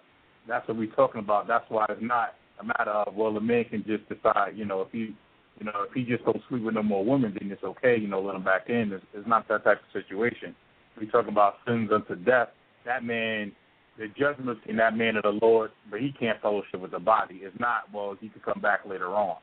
That's 0.48 0.68
what 0.68 0.78
we're 0.78 0.96
talking 0.96 1.20
about. 1.20 1.48
That's 1.48 1.66
why 1.70 1.86
it's 1.90 2.02
not 2.02 2.36
a 2.60 2.64
matter 2.64 2.92
of 2.92 3.16
well, 3.16 3.36
a 3.36 3.42
man 3.42 3.66
can 3.66 3.84
just 3.86 4.08
decide, 4.10 4.56
you 4.56 4.66
know, 4.66 4.82
if 4.82 4.92
he, 4.92 5.16
you 5.60 5.66
know, 5.66 5.86
if 5.88 5.94
he 5.94 6.04
just 6.04 6.24
don't 6.26 6.42
sleep 6.50 6.64
with 6.64 6.76
no 6.76 6.84
more 6.84 7.04
women, 7.04 7.36
then 7.40 7.52
it's 7.52 7.64
okay, 7.64 7.98
you 8.00 8.08
know, 8.08 8.22
let 8.22 8.36
him 8.36 8.44
back 8.44 8.70
in. 8.70 8.92
It's, 8.94 9.06
it's 9.14 9.28
not 9.28 9.48
that 9.48 9.64
type 9.64 9.80
of 9.80 10.02
situation. 10.02 10.56
We're 11.00 11.12
talking 11.12 11.32
about 11.32 11.56
sins 11.66 11.90
unto 11.94 12.16
death. 12.16 12.50
That 12.86 13.04
man 13.04 13.52
the 13.98 14.08
judgment 14.18 14.60
in 14.68 14.78
that 14.78 14.96
man 14.96 15.16
of 15.16 15.24
the 15.24 15.40
Lord, 15.42 15.72
but 15.90 16.00
he 16.00 16.14
can't 16.20 16.40
fellowship 16.42 16.80
with 16.80 16.92
the 16.92 17.00
body. 17.00 17.40
It's 17.42 17.60
not, 17.60 17.92
well, 17.94 18.16
he 18.20 18.30
could 18.30 18.44
come 18.44 18.62
back 18.62 18.82
later 18.88 19.08
on. 19.08 19.38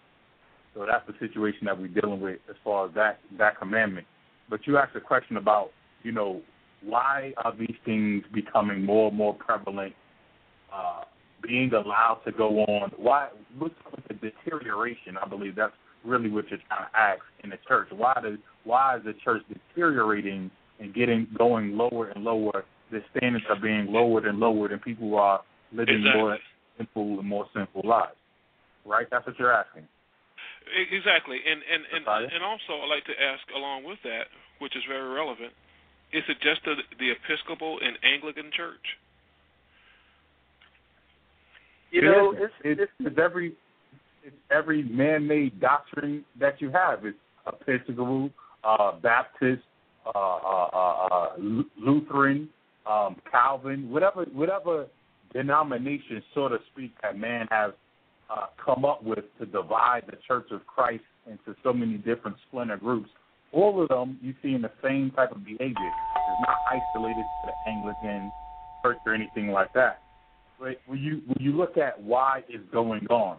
So 0.75 0.87
that's 0.87 1.07
the 1.07 1.15
situation 1.19 1.67
that 1.67 1.79
we're 1.79 1.89
dealing 1.89 2.21
with 2.21 2.39
as 2.49 2.57
far 2.65 2.89
as 2.89 2.95
that 2.95 3.19
that 3.39 3.59
commandment. 3.59 4.07
But 4.51 4.61
you 4.67 4.77
asked 4.77 4.97
a 4.97 5.01
question 5.01 5.37
about, 5.37 5.71
you 6.03 6.13
know, 6.13 6.43
why 6.83 7.33
are 7.39 7.55
these 7.57 7.77
things 7.85 8.25
becoming 8.35 8.85
more 8.85 9.09
and 9.09 9.17
more 9.17 9.35
prevalent, 9.35 9.95
uh, 10.75 11.03
being 11.43 11.73
allowed 11.73 12.21
to 12.25 12.33
go 12.33 12.61
on? 12.61 12.93
Why 12.97 13.29
what's 13.59 13.75
with 13.91 14.07
the 14.09 14.15
deterioration? 14.15 15.17
I 15.23 15.29
believe 15.29 15.57
that's 15.57 15.75
really 16.05 16.31
what 16.31 16.49
you're 16.51 16.61
trying 16.69 16.89
to 16.91 16.99
ask 16.99 17.23
in 17.43 17.51
the 17.51 17.59
church. 17.69 17.89
Why 17.91 18.15
does 18.23 18.39
why 18.65 18.97
is 18.97 19.05
the 19.05 19.15
church 19.25 19.43
deteriorating 19.49 20.51
and 20.81 20.95
getting 20.95 21.27
going 21.37 21.77
lower 21.77 22.09
and 22.11 22.25
lower? 22.25 22.65
The 22.91 23.01
standards 23.17 23.45
are 23.49 23.61
being 23.61 23.87
lowered 23.87 24.27
and 24.27 24.39
lowered, 24.39 24.73
and 24.73 24.81
people 24.81 25.17
are 25.17 25.41
living 25.73 26.01
exactly. 26.01 26.21
more 26.21 26.39
simple 26.77 27.19
and 27.19 27.29
more 27.29 27.47
simple 27.55 27.83
lives. 27.85 28.17
Right? 28.85 29.07
That's 29.11 29.27
what 29.27 29.39
you're 29.39 29.53
asking. 29.53 29.89
Exactly, 30.93 31.39
and 31.45 31.61
and 31.61 31.85
and 31.93 32.33
and 32.33 32.43
also 32.43 32.81
I'd 32.81 32.89
like 32.89 33.05
to 33.05 33.17
ask 33.21 33.45
along 33.55 33.85
with 33.85 33.99
that, 34.05 34.33
which 34.61 34.77
is 34.77 34.83
very 34.89 35.09
relevant, 35.13 35.53
is 36.15 36.23
it 36.31 36.39
just 36.41 36.63
the, 36.65 36.79
the 37.03 37.11
Episcopal 37.11 37.83
and 37.83 37.99
Anglican 38.07 38.51
Church? 38.55 38.87
You 41.95 42.03
know, 42.03 42.35
it's, 42.37 42.53
it's, 42.65 42.81
it's, 42.81 42.93
it's 42.99 43.19
every 43.23 43.55
it's 44.25 44.35
every 44.51 44.83
man-made 44.83 45.61
doctrine 45.61 46.25
that 46.41 46.61
you 46.61 46.71
have. 46.71 47.05
It's 47.05 47.17
Episcopal, 47.47 48.31
uh, 48.65 48.99
Baptist, 49.01 49.63
uh, 50.05 50.19
uh, 50.19 50.69
uh, 50.73 51.07
uh 51.07 51.29
Lutheran, 51.79 52.49
um, 52.91 53.15
Calvin, 53.31 53.91
whatever 53.91 54.25
whatever 54.33 54.87
denomination, 55.33 56.21
so 56.35 56.49
to 56.49 56.57
speak, 56.73 56.95
that 57.03 57.17
man 57.17 57.47
has 57.53 57.71
uh, 58.29 58.47
come 58.65 58.85
up 58.85 59.05
with 59.05 59.25
to 59.39 59.47
divide 59.47 60.03
the 60.07 60.17
Church 60.27 60.47
of 60.51 60.67
Christ 60.67 61.05
into 61.27 61.57
so 61.63 61.73
many 61.73 61.95
different 61.99 62.37
splinter 62.49 62.77
groups. 62.77 63.11
All 63.53 63.81
of 63.81 63.89
them 63.89 64.19
you 64.21 64.35
see 64.43 64.55
in 64.55 64.63
the 64.63 64.73
same 64.83 65.13
type 65.15 65.31
of 65.31 65.45
behavior. 65.45 65.75
It's 65.77 66.41
not 66.41 66.57
isolated 66.69 67.23
to 67.23 67.47
the 67.47 67.71
Anglican 67.71 68.33
church 68.83 68.99
or 69.07 69.15
anything 69.15 69.49
like 69.49 69.73
that. 69.75 70.01
But 70.59 70.81
when 70.87 70.99
you 70.99 71.23
when 71.27 71.39
you 71.41 71.53
look 71.53 71.77
at 71.77 72.01
why 72.03 72.43
it's 72.49 72.65
going 72.73 73.07
on, 73.09 73.39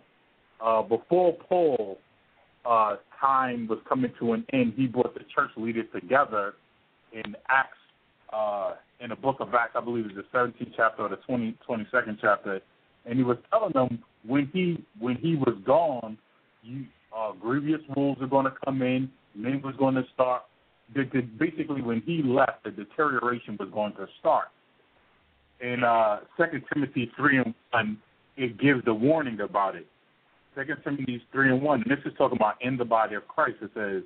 uh, 0.63 0.81
before 0.81 1.33
Paul 1.49 1.97
uh, 2.65 2.97
time 3.19 3.67
was 3.67 3.79
coming 3.87 4.11
to 4.19 4.33
an 4.33 4.45
end, 4.53 4.73
he 4.75 4.87
brought 4.87 5.13
the 5.13 5.21
church 5.33 5.51
leaders 5.57 5.85
together 5.93 6.53
in 7.13 7.35
Acts, 7.49 7.77
uh, 8.33 8.73
in 8.99 9.09
the 9.09 9.15
book 9.15 9.37
of 9.39 9.53
Acts, 9.53 9.73
I 9.75 9.81
believe 9.81 10.05
it's 10.05 10.15
the 10.15 10.37
17th 10.37 10.73
chapter 10.75 11.03
or 11.03 11.09
the 11.09 11.17
20, 11.17 11.57
22nd 11.67 12.17
chapter, 12.21 12.59
and 13.05 13.17
he 13.17 13.23
was 13.23 13.37
telling 13.49 13.71
them 13.73 13.99
when 14.25 14.49
he 14.51 14.83
when 14.99 15.15
he 15.15 15.35
was 15.35 15.55
gone, 15.65 16.17
you 16.63 16.85
uh, 17.15 17.31
grievous 17.33 17.81
rules 17.95 18.17
are 18.21 18.27
going 18.27 18.45
to 18.45 18.53
come 18.65 18.81
in. 18.81 19.09
Men 19.35 19.61
was 19.63 19.75
going 19.77 19.95
to 19.95 20.03
start. 20.13 20.43
The, 20.93 21.03
the, 21.13 21.21
basically, 21.21 21.81
when 21.81 22.01
he 22.05 22.21
left, 22.23 22.63
the 22.63 22.71
deterioration 22.71 23.57
was 23.59 23.69
going 23.73 23.93
to 23.93 24.07
start. 24.19 24.47
In 25.61 25.83
uh, 25.83 26.19
Second 26.37 26.63
Timothy 26.73 27.11
three 27.15 27.37
and 27.37 27.53
one, 27.71 27.97
it 28.37 28.59
gives 28.59 28.83
the 28.85 28.93
warning 28.93 29.39
about 29.39 29.75
it. 29.75 29.87
Second 30.55 30.77
Timothy 30.83 31.21
three 31.31 31.49
and 31.49 31.61
one, 31.61 31.81
and 31.81 31.91
this 31.91 32.03
is 32.05 32.17
talking 32.17 32.37
about 32.37 32.55
in 32.61 32.77
the 32.77 32.85
body 32.85 33.15
of 33.15 33.27
Christ. 33.27 33.57
It 33.61 33.71
says, 33.73 34.03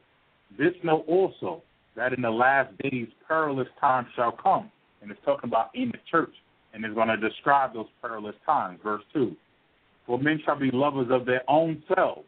"This 0.57 0.73
know 0.83 1.03
also 1.07 1.63
that 1.95 2.13
in 2.13 2.21
the 2.21 2.31
last 2.31 2.77
days 2.79 3.07
perilous 3.27 3.67
times 3.79 4.07
shall 4.15 4.31
come," 4.31 4.71
and 5.01 5.09
it's 5.09 5.19
talking 5.25 5.49
about 5.49 5.69
in 5.73 5.89
the 5.89 5.99
church 6.09 6.33
and 6.73 6.85
it's 6.85 6.93
going 6.93 7.07
to 7.07 7.17
describe 7.17 7.73
those 7.73 7.87
perilous 8.01 8.35
times. 8.45 8.79
Verse 8.83 9.03
2 9.13 9.35
For 10.05 10.19
men 10.19 10.39
shall 10.45 10.59
be 10.59 10.69
lovers 10.71 11.07
of 11.11 11.25
their 11.25 11.41
own 11.47 11.83
selves, 11.93 12.27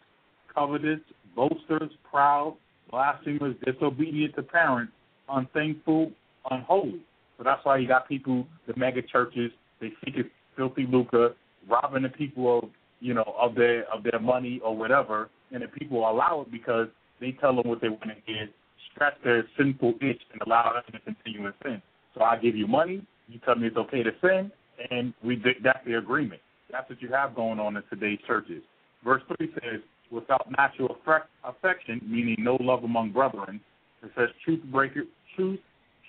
covetous, 0.54 1.00
boasters, 1.36 1.92
proud, 2.10 2.56
blasphemers, 2.90 3.56
disobedient 3.66 4.36
to 4.36 4.44
parents, 4.44 4.94
unthankful, 5.30 6.12
unholy. 6.50 7.02
So 7.42 7.46
that's 7.46 7.66
why 7.66 7.78
you 7.78 7.88
got 7.88 8.08
people, 8.08 8.46
the 8.68 8.74
mega 8.78 9.02
churches, 9.02 9.52
they 9.80 9.92
seek 10.06 10.14
filthy 10.56 10.86
lucre, 10.86 11.34
robbing 11.68 12.04
the 12.04 12.10
people 12.10 12.60
of 12.60 12.70
you 13.00 13.16
know 13.16 13.34
of 13.36 13.56
their 13.56 13.92
of 13.92 14.04
their 14.04 14.20
money 14.20 14.62
or 14.64 14.78
whatever, 14.78 15.28
and 15.52 15.64
the 15.64 15.68
people 15.68 16.08
allow 16.08 16.42
it 16.42 16.52
because 16.52 16.88
they 17.20 17.32
tell 17.32 17.56
them 17.56 17.68
what 17.68 17.82
they 17.82 17.90
want 17.90 18.04
to 18.04 18.16
hear, 18.28 18.48
scratch 18.94 19.16
their 19.24 19.44
sinful 19.58 19.96
itch, 20.02 20.22
and 20.32 20.42
allow 20.46 20.72
them 20.72 20.84
to 20.92 21.00
continue 21.00 21.48
in 21.48 21.54
sin. 21.64 21.82
So 22.14 22.22
I 22.22 22.38
give 22.38 22.56
you 22.56 22.68
money, 22.68 23.04
you 23.28 23.40
tell 23.44 23.56
me 23.56 23.66
it's 23.66 23.78
okay 23.78 24.04
to 24.04 24.12
sin, 24.22 24.52
and 24.92 25.12
we 25.24 25.42
that's 25.64 25.84
the 25.84 25.98
agreement. 25.98 26.42
That's 26.72 26.88
what 26.92 27.02
you 27.02 27.10
have 27.10 27.34
going 27.34 27.60
on 27.60 27.76
in 27.76 27.82
today's 27.90 28.20
churches. 28.28 28.62
Verse 29.04 29.24
three 29.36 29.52
says, 29.56 29.82
"Without 30.12 30.46
natural 30.56 30.96
affection, 31.44 32.02
meaning 32.06 32.36
no 32.38 32.58
love 32.62 32.84
among 32.84 33.14
brethren." 33.14 33.60
It 34.04 34.12
says, 34.16 34.30
"Truth 34.46 34.62
breaker, 34.66 35.06
truth, 35.36 35.60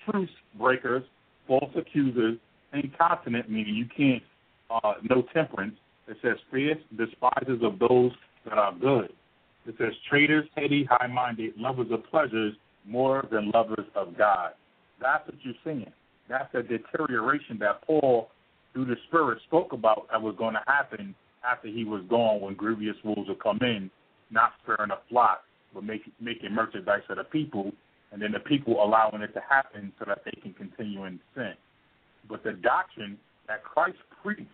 truth 0.05 0.29
breakers, 0.59 1.01
false 1.47 1.71
accusers, 1.75 2.37
incontinent, 2.73 3.49
meaning 3.49 3.75
you 3.75 3.85
can't 3.95 4.23
uh, 4.69 4.93
no 5.09 5.23
temperance." 5.33 5.75
It 6.07 6.17
says, 6.21 6.37
"Fierce, 6.51 6.77
despisers 6.97 7.61
of 7.63 7.79
those 7.79 8.11
that 8.45 8.57
are 8.57 8.73
good." 8.73 9.13
It 9.65 9.75
says, 9.77 9.93
"Traitors, 10.09 10.47
heady, 10.55 10.83
high-minded, 10.89 11.53
lovers 11.57 11.87
of 11.91 12.03
pleasures 12.09 12.53
more 12.85 13.25
than 13.31 13.51
lovers 13.51 13.87
of 13.95 14.17
God." 14.17 14.51
That's 14.99 15.25
what 15.27 15.35
you're 15.43 15.53
seeing. 15.63 15.91
That's 16.29 16.53
a 16.53 16.63
deterioration 16.63 17.57
that 17.59 17.81
Paul, 17.85 18.29
through 18.73 18.85
the 18.85 18.95
Spirit, 19.07 19.39
spoke 19.47 19.73
about 19.73 20.07
that 20.11 20.21
was 20.21 20.35
going 20.37 20.53
to 20.53 20.63
happen 20.65 21.15
after 21.49 21.67
he 21.67 21.83
was 21.83 22.03
gone 22.09 22.41
when 22.41 22.55
grievous 22.55 22.95
wolves 23.03 23.27
would 23.27 23.39
come 23.39 23.59
in, 23.61 23.89
not 24.31 24.53
sparing 24.63 24.89
the 24.89 24.99
flock, 25.09 25.43
but 25.73 25.83
make, 25.83 26.01
making 26.19 26.53
merchandise 26.53 27.01
of 27.09 27.17
the 27.17 27.23
people, 27.25 27.71
and 28.13 28.21
then 28.21 28.31
the 28.31 28.39
people 28.39 28.83
allowing 28.83 29.21
it 29.21 29.33
to 29.33 29.41
happen 29.49 29.91
so 29.97 30.05
that 30.07 30.21
they 30.23 30.39
can 30.41 30.53
continue 30.53 31.03
in 31.05 31.19
sin. 31.35 31.53
but 32.29 32.43
the 32.43 32.53
doctrine 32.53 33.17
that 33.47 33.63
Christ 33.63 33.97
preached 34.21 34.47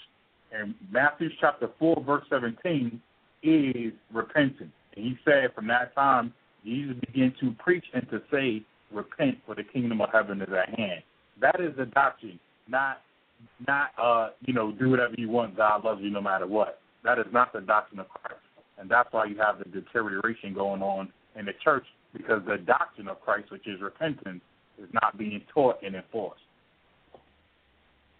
in 0.52 0.74
Matthew 0.92 1.30
chapter 1.40 1.70
4, 1.78 2.04
verse 2.04 2.24
17, 2.30 3.00
is 3.44 3.94
repentance. 4.12 4.72
And 4.96 5.06
he 5.06 5.18
said 5.24 5.54
from 5.54 5.68
that 5.68 5.94
time, 5.94 6.34
Jesus 6.66 6.96
began 7.06 7.34
to 7.42 7.52
preach 7.60 7.86
and 7.94 8.10
to 8.10 8.22
say, 8.32 8.64
repent 8.92 9.38
for 9.46 9.56
the 9.56 9.64
kingdom 9.64 10.02
of 10.02 10.10
heaven 10.12 10.42
is 10.42 10.50
at 10.50 10.78
hand. 10.78 11.04
That 11.40 11.60
is 11.60 11.76
the 11.78 11.86
doctrine, 11.86 12.40
not 12.68 13.02
not 13.68 13.92
uh, 13.98 14.30
you 14.46 14.54
know, 14.54 14.74
do 14.74 14.90
whatever 14.90 15.14
you 15.18 15.30
want, 15.30 15.56
God 15.56 15.86
loves 15.86 16.02
you 16.02 16.10
no 16.10 16.22
matter 16.22 16.46
what. 16.46 16.82
That 17.06 17.20
is 17.20 17.26
not 17.32 17.54
the 17.54 17.62
doctrine 17.62 18.00
of 18.00 18.10
Christ. 18.10 18.42
And 18.78 18.90
that's 18.90 19.08
why 19.12 19.26
you 19.26 19.38
have 19.38 19.60
the 19.60 19.66
deterioration 19.66 20.54
going 20.54 20.82
on 20.82 21.10
in 21.38 21.46
the 21.46 21.54
church 21.64 21.86
because 22.14 22.42
the 22.48 22.58
doctrine 22.58 23.08
of 23.08 23.22
Christ, 23.22 23.52
which 23.52 23.68
is 23.68 23.82
repentance, 23.82 24.42
is 24.82 24.90
not 24.94 25.18
being 25.18 25.42
taught 25.54 25.78
and 25.84 25.96
enforced. 25.96 26.42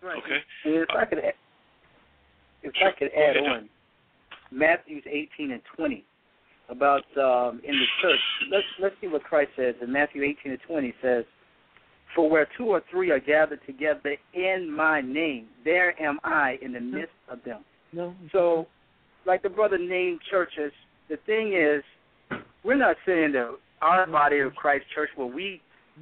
Right. 0.02 0.18
Okay. 0.18 0.40
And 0.66 0.76
if 0.76 0.90
I 0.98 1.06
could, 1.06 1.20
add, 1.20 1.34
if 2.64 2.74
I 2.86 2.98
could 2.98 3.12
add 3.14 3.38
on, 3.38 3.70
Matthew's 4.52 5.04
18 5.06 5.52
and 5.52 5.62
20 5.76 6.06
about 6.70 7.04
um, 7.18 7.62
in 7.64 7.74
the 7.74 7.86
church. 8.02 8.20
Let's 8.52 8.66
let's 8.82 8.96
see 9.02 9.08
what 9.08 9.24
Christ 9.24 9.52
says 9.56 9.76
in 9.82 9.92
Matthew 9.92 10.24
18 10.24 10.52
and 10.52 10.62
20 10.68 10.94
says, 11.02 11.26
"For 12.16 12.30
where 12.30 12.48
two 12.58 12.66
or 12.66 12.82
three 12.92 13.12
are 13.12 13.20
gathered 13.20 13.60
together 13.66 14.16
in 14.34 14.72
my 14.72 15.02
name, 15.02 15.48
there 15.66 16.00
am 16.02 16.20
I 16.24 16.58
in 16.62 16.74
the 16.74 16.80
midst 16.80 17.14
of 17.28 17.40
them." 17.44 17.64
No. 17.92 18.14
So, 18.32 18.68
like 19.26 19.42
the 19.42 19.50
brother 19.50 19.78
named 19.78 20.20
churches, 20.30 20.72
the 21.10 21.18
thing 21.26 21.54
is, 21.54 21.84
we're 22.64 22.76
not 22.76 22.96
saying 23.06 23.32
that 23.34 23.58
our 23.82 24.08
body 24.08 24.40
of 24.40 24.56
Christ 24.56 24.86
church 24.94 25.10
where 25.16 25.28
we, 25.28 25.62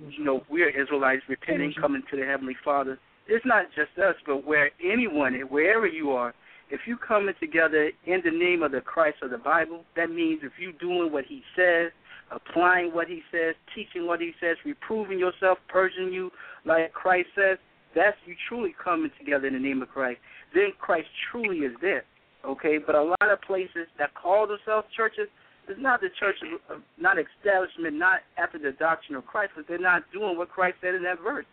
you 0.09 0.23
know, 0.23 0.43
we're 0.49 0.69
Israelites 0.69 1.23
repenting, 1.28 1.73
coming 1.80 2.03
to 2.11 2.17
the 2.17 2.25
Heavenly 2.25 2.55
Father. 2.63 2.99
It's 3.28 3.45
not 3.45 3.65
just 3.75 3.97
us, 3.99 4.15
but 4.25 4.45
where 4.45 4.71
anyone, 4.84 5.34
wherever 5.49 5.88
you 5.88 6.11
are, 6.11 6.34
if 6.69 6.82
you 6.86 6.97
coming 6.97 7.34
together 7.39 7.91
in 8.05 8.21
the 8.23 8.32
name 8.32 8.61
of 8.63 8.71
the 8.71 8.82
Christ 8.82 9.17
of 9.21 9.32
the 9.32 9.38
Bible, 9.38 9.84
that 9.95 10.09
means 10.09 10.41
if 10.43 10.53
you 10.59 10.73
doing 10.73 11.11
what 11.11 11.25
He 11.25 11.41
says, 11.55 11.91
applying 12.32 12.93
what 12.93 13.07
He 13.07 13.21
says, 13.32 13.55
teaching 13.73 14.05
what 14.05 14.19
He 14.19 14.32
says, 14.39 14.57
reproving 14.65 15.19
yourself, 15.19 15.57
purging 15.69 16.11
you 16.11 16.32
like 16.65 16.91
Christ 16.93 17.30
says, 17.36 17.57
that's 17.95 18.17
you 18.25 18.36
truly 18.47 18.75
coming 18.84 19.11
together 19.17 19.47
in 19.47 19.53
the 19.53 19.59
name 19.59 19.82
of 19.82 19.89
Christ. 19.89 20.19
Then 20.53 20.71
Christ 20.80 21.07
truly 21.32 21.59
is 21.59 21.73
there. 21.82 22.03
Okay, 22.45 22.78
but 22.78 22.95
a 22.95 23.03
lot 23.03 23.32
of 23.32 23.41
places 23.41 23.88
that 23.97 24.13
call 24.13 24.47
themselves 24.47 24.88
churches, 24.95 25.28
it's 25.68 25.80
not 25.82 26.01
the 26.01 26.09
church, 26.20 26.36
not 26.97 27.18
establishment, 27.18 27.95
not 27.95 28.20
after 28.38 28.57
the 28.57 28.72
doctrine 28.72 29.18
of 29.18 29.26
Christ, 29.26 29.51
but 29.55 29.65
they're 29.68 29.80
not 29.80 30.03
doing 30.13 30.38
what 30.38 30.49
Christ 30.49 30.78
said 30.82 30.95
in 30.95 31.03
that 31.03 31.22
verse. 31.22 31.45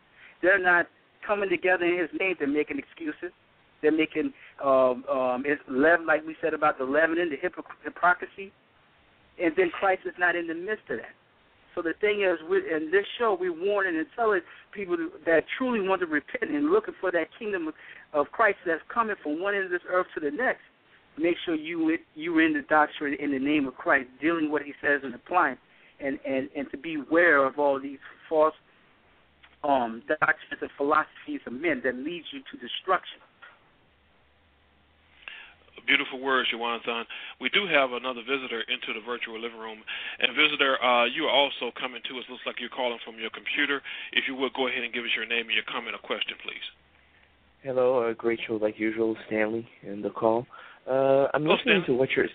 They're 0.42 0.58
not 0.58 0.86
coming 1.26 1.48
together 1.48 1.84
in 1.84 1.98
His 1.98 2.10
name. 2.18 2.36
They're 2.38 2.48
making 2.48 2.78
excuses. 2.78 3.32
They're 3.82 3.92
making 3.92 4.32
um, 4.64 5.04
um, 5.10 5.42
it's 5.44 5.60
leaven, 5.68 6.06
like 6.06 6.26
we 6.26 6.36
said 6.40 6.54
about 6.54 6.78
the 6.78 6.84
leavening, 6.84 7.30
the 7.30 7.36
hypocrisy, 7.82 8.52
and 9.42 9.52
then 9.56 9.70
Christ 9.78 10.02
is 10.06 10.14
not 10.18 10.36
in 10.36 10.46
the 10.46 10.54
midst 10.54 10.88
of 10.90 10.98
that. 10.98 11.12
So 11.74 11.82
the 11.82 11.92
thing 12.00 12.22
is, 12.22 12.38
we, 12.48 12.58
in 12.58 12.90
this 12.90 13.04
show, 13.18 13.36
we're 13.38 13.52
warning 13.52 13.98
and 13.98 14.06
telling 14.14 14.40
people 14.72 14.96
that 15.26 15.42
truly 15.58 15.86
want 15.86 16.00
to 16.00 16.06
repent 16.06 16.50
and 16.50 16.70
looking 16.70 16.94
for 17.00 17.10
that 17.10 17.26
kingdom 17.38 17.72
of 18.12 18.26
Christ 18.30 18.58
that's 18.64 18.80
coming 18.92 19.16
from 19.22 19.42
one 19.42 19.54
end 19.54 19.64
of 19.64 19.70
this 19.70 19.82
earth 19.90 20.06
to 20.14 20.20
the 20.20 20.30
next. 20.30 20.62
Make 21.18 21.36
sure 21.44 21.54
you 21.54 21.96
you 22.14 22.36
are 22.36 22.42
in 22.42 22.54
the 22.54 22.62
doctrine 22.62 23.14
in 23.20 23.30
the 23.30 23.38
name 23.38 23.66
of 23.66 23.74
Christ, 23.74 24.08
dealing 24.20 24.50
what 24.50 24.62
He 24.62 24.72
says 24.82 25.00
and 25.04 25.14
applying, 25.14 25.56
and 26.00 26.18
and 26.26 26.48
and 26.56 26.70
to 26.70 26.76
be 26.76 26.96
aware 26.96 27.44
of 27.46 27.58
all 27.58 27.80
these 27.80 27.98
false 28.28 28.54
um, 29.62 30.02
doctrines 30.08 30.60
and 30.60 30.70
philosophies 30.76 31.40
of 31.46 31.52
men 31.52 31.80
that 31.84 31.94
leads 31.94 32.26
you 32.32 32.40
to 32.50 32.58
destruction. 32.58 33.20
Beautiful 35.86 36.18
words, 36.18 36.48
Yawanzan. 36.48 37.04
We 37.40 37.50
do 37.50 37.66
have 37.68 37.92
another 37.92 38.22
visitor 38.24 38.64
into 38.72 38.98
the 38.98 39.04
virtual 39.04 39.36
living 39.36 39.58
room. 39.58 39.84
And, 40.18 40.32
visitor, 40.32 40.82
uh, 40.82 41.04
you 41.04 41.24
are 41.24 41.36
also 41.36 41.76
coming 41.78 42.00
to 42.08 42.16
us. 42.16 42.24
Looks 42.30 42.40
like 42.46 42.56
you're 42.58 42.72
calling 42.72 42.96
from 43.04 43.20
your 43.20 43.28
computer. 43.28 43.82
If 44.12 44.24
you 44.26 44.34
would, 44.36 44.54
go 44.54 44.66
ahead 44.68 44.82
and 44.82 44.94
give 44.94 45.04
us 45.04 45.12
your 45.14 45.26
name 45.26 45.44
and 45.44 45.52
your 45.52 45.68
comment 45.68 45.92
or 45.92 46.00
question, 46.00 46.40
please. 46.40 46.64
Hello, 47.62 48.00
uh, 48.00 48.14
great 48.14 48.40
show 48.46 48.54
like 48.56 48.78
usual, 48.78 49.16
Stanley 49.26 49.68
in 49.82 50.00
the 50.00 50.08
call. 50.08 50.46
Uh, 50.88 51.28
I'm 51.34 51.46
listening 51.46 51.82
to 51.86 51.94
what 51.94 52.10
you're. 52.16 52.26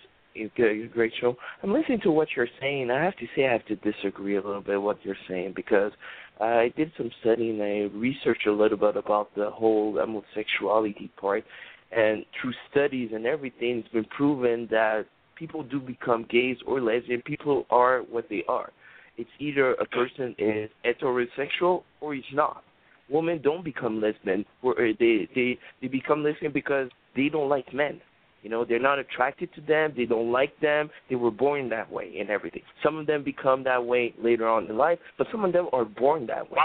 Good, 0.55 0.93
great 0.93 1.11
show. 1.19 1.35
I'm 1.63 1.73
listening 1.73 1.99
to 2.03 2.11
what 2.11 2.29
you're 2.35 2.47
saying. 2.61 2.91
I 2.91 3.03
have 3.03 3.15
to 3.17 3.25
say 3.35 3.47
I 3.47 3.51
have 3.51 3.65
to 3.65 3.75
disagree 3.77 4.37
a 4.37 4.41
little 4.41 4.61
bit 4.61 4.77
with 4.77 4.83
what 4.83 4.97
you're 5.03 5.15
saying 5.27 5.53
because 5.55 5.91
I 6.39 6.71
did 6.77 6.91
some 6.97 7.11
studying. 7.19 7.61
I 7.61 7.93
researched 7.97 8.47
a 8.47 8.51
little 8.51 8.77
bit 8.77 8.95
about 8.95 9.33
the 9.35 9.49
whole 9.49 9.97
homosexuality 9.99 11.11
part, 11.19 11.43
and 11.91 12.25
through 12.39 12.53
studies 12.71 13.09
and 13.13 13.25
everything, 13.25 13.79
it's 13.79 13.89
been 13.89 14.05
proven 14.05 14.67
that 14.71 15.05
people 15.35 15.63
do 15.63 15.79
become 15.79 16.25
gays 16.29 16.57
or 16.65 16.79
lesbian. 16.79 17.21
People 17.23 17.65
are 17.69 18.01
what 18.01 18.29
they 18.29 18.43
are. 18.47 18.71
It's 19.17 19.29
either 19.39 19.73
a 19.73 19.85
person 19.85 20.35
is 20.37 20.69
heterosexual 20.85 21.83
or 21.99 22.13
he's 22.13 22.23
not. 22.33 22.63
Women 23.09 23.41
don't 23.41 23.65
become 23.65 23.99
lesbian. 23.99 24.45
Or 24.61 24.75
they 24.77 25.27
they 25.35 25.57
they 25.81 25.87
become 25.87 26.23
lesbian 26.23 26.53
because 26.53 26.89
they 27.15 27.27
don't 27.27 27.49
like 27.49 27.73
men. 27.73 27.99
You 28.41 28.49
know, 28.49 28.63
they're 28.63 28.79
not 28.79 28.99
attracted 28.99 29.53
to 29.55 29.61
them. 29.61 29.93
They 29.95 30.05
don't 30.05 30.31
like 30.31 30.57
them. 30.59 30.89
They 31.09 31.15
were 31.15 31.31
born 31.31 31.69
that 31.69 31.91
way 31.91 32.15
and 32.19 32.29
everything. 32.29 32.61
Some 32.83 32.97
of 32.97 33.05
them 33.05 33.23
become 33.23 33.63
that 33.65 33.83
way 33.83 34.13
later 34.21 34.47
on 34.47 34.67
in 34.67 34.77
life, 34.77 34.99
but 35.17 35.27
some 35.31 35.43
of 35.43 35.51
them 35.53 35.67
are 35.73 35.85
born 35.85 36.27
that 36.27 36.49
way. 36.49 36.59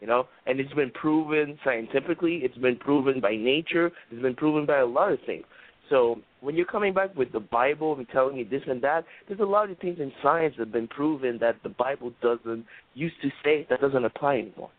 You 0.00 0.06
know, 0.06 0.28
and 0.46 0.60
it's 0.60 0.72
been 0.74 0.92
proven 0.92 1.58
scientifically. 1.64 2.40
It's 2.44 2.56
been 2.56 2.76
proven 2.76 3.20
by 3.20 3.34
nature. 3.34 3.90
It's 4.10 4.22
been 4.22 4.36
proven 4.36 4.64
by 4.64 4.78
a 4.78 4.86
lot 4.86 5.12
of 5.12 5.18
things. 5.26 5.44
So 5.90 6.20
when 6.40 6.54
you're 6.54 6.66
coming 6.66 6.94
back 6.94 7.16
with 7.16 7.32
the 7.32 7.40
Bible 7.40 7.96
and 7.96 8.08
telling 8.10 8.36
me 8.36 8.44
this 8.44 8.62
and 8.66 8.80
that, 8.82 9.04
there's 9.26 9.40
a 9.40 9.44
lot 9.44 9.70
of 9.70 9.78
things 9.78 9.98
in 9.98 10.12
science 10.22 10.54
that 10.58 10.66
have 10.66 10.72
been 10.72 10.88
proven 10.88 11.38
that 11.40 11.56
the 11.62 11.70
Bible 11.70 12.12
doesn't 12.22 12.64
used 12.94 13.16
to 13.22 13.30
say 13.44 13.66
that 13.70 13.80
doesn't 13.80 14.04
apply 14.04 14.36
anymore. 14.38 14.70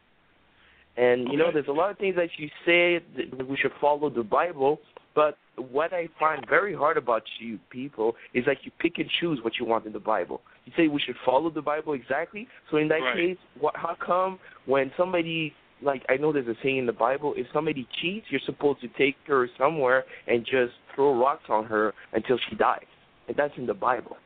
And 0.97 1.27
you 1.31 1.37
know, 1.37 1.51
there's 1.51 1.67
a 1.67 1.73
lot 1.73 1.91
of 1.91 1.97
things 1.97 2.15
that 2.15 2.29
you 2.37 2.47
say 2.65 3.03
that 3.17 3.47
we 3.47 3.57
should 3.57 3.71
follow 3.79 4.09
the 4.09 4.23
Bible, 4.23 4.79
but 5.15 5.37
what 5.59 5.93
I 5.93 6.07
find 6.19 6.45
very 6.47 6.73
hard 6.75 6.97
about 6.97 7.23
you 7.39 7.59
people 7.69 8.15
is 8.33 8.45
like 8.47 8.59
you 8.63 8.71
pick 8.79 8.97
and 8.97 9.09
choose 9.19 9.39
what 9.43 9.53
you 9.59 9.65
want 9.65 9.85
in 9.85 9.93
the 9.93 9.99
Bible. 9.99 10.41
You 10.65 10.73
say 10.77 10.87
we 10.87 10.99
should 10.99 11.15
follow 11.25 11.49
the 11.49 11.61
Bible 11.61 11.93
exactly. 11.93 12.47
So 12.69 12.77
in 12.77 12.87
that 12.89 13.01
Right. 13.01 13.15
case, 13.15 13.37
what, 13.59 13.75
how 13.75 13.95
come 13.95 14.39
when 14.65 14.91
somebody 14.97 15.53
like 15.81 16.03
I 16.09 16.17
know 16.17 16.33
there's 16.33 16.47
a 16.47 16.55
saying 16.61 16.77
in 16.77 16.85
the 16.85 16.91
Bible, 16.91 17.33
if 17.37 17.47
somebody 17.53 17.87
cheats, 18.01 18.25
you're 18.29 18.41
supposed 18.45 18.81
to 18.81 18.89
take 18.97 19.15
her 19.27 19.47
somewhere 19.57 20.03
and 20.27 20.45
just 20.45 20.73
throw 20.93 21.17
rocks 21.17 21.45
on 21.49 21.65
her 21.65 21.93
until 22.13 22.37
she 22.49 22.55
dies, 22.55 22.83
and 23.27 23.37
that's 23.37 23.53
in 23.57 23.65
the 23.65 23.73
Bible. 23.73 24.17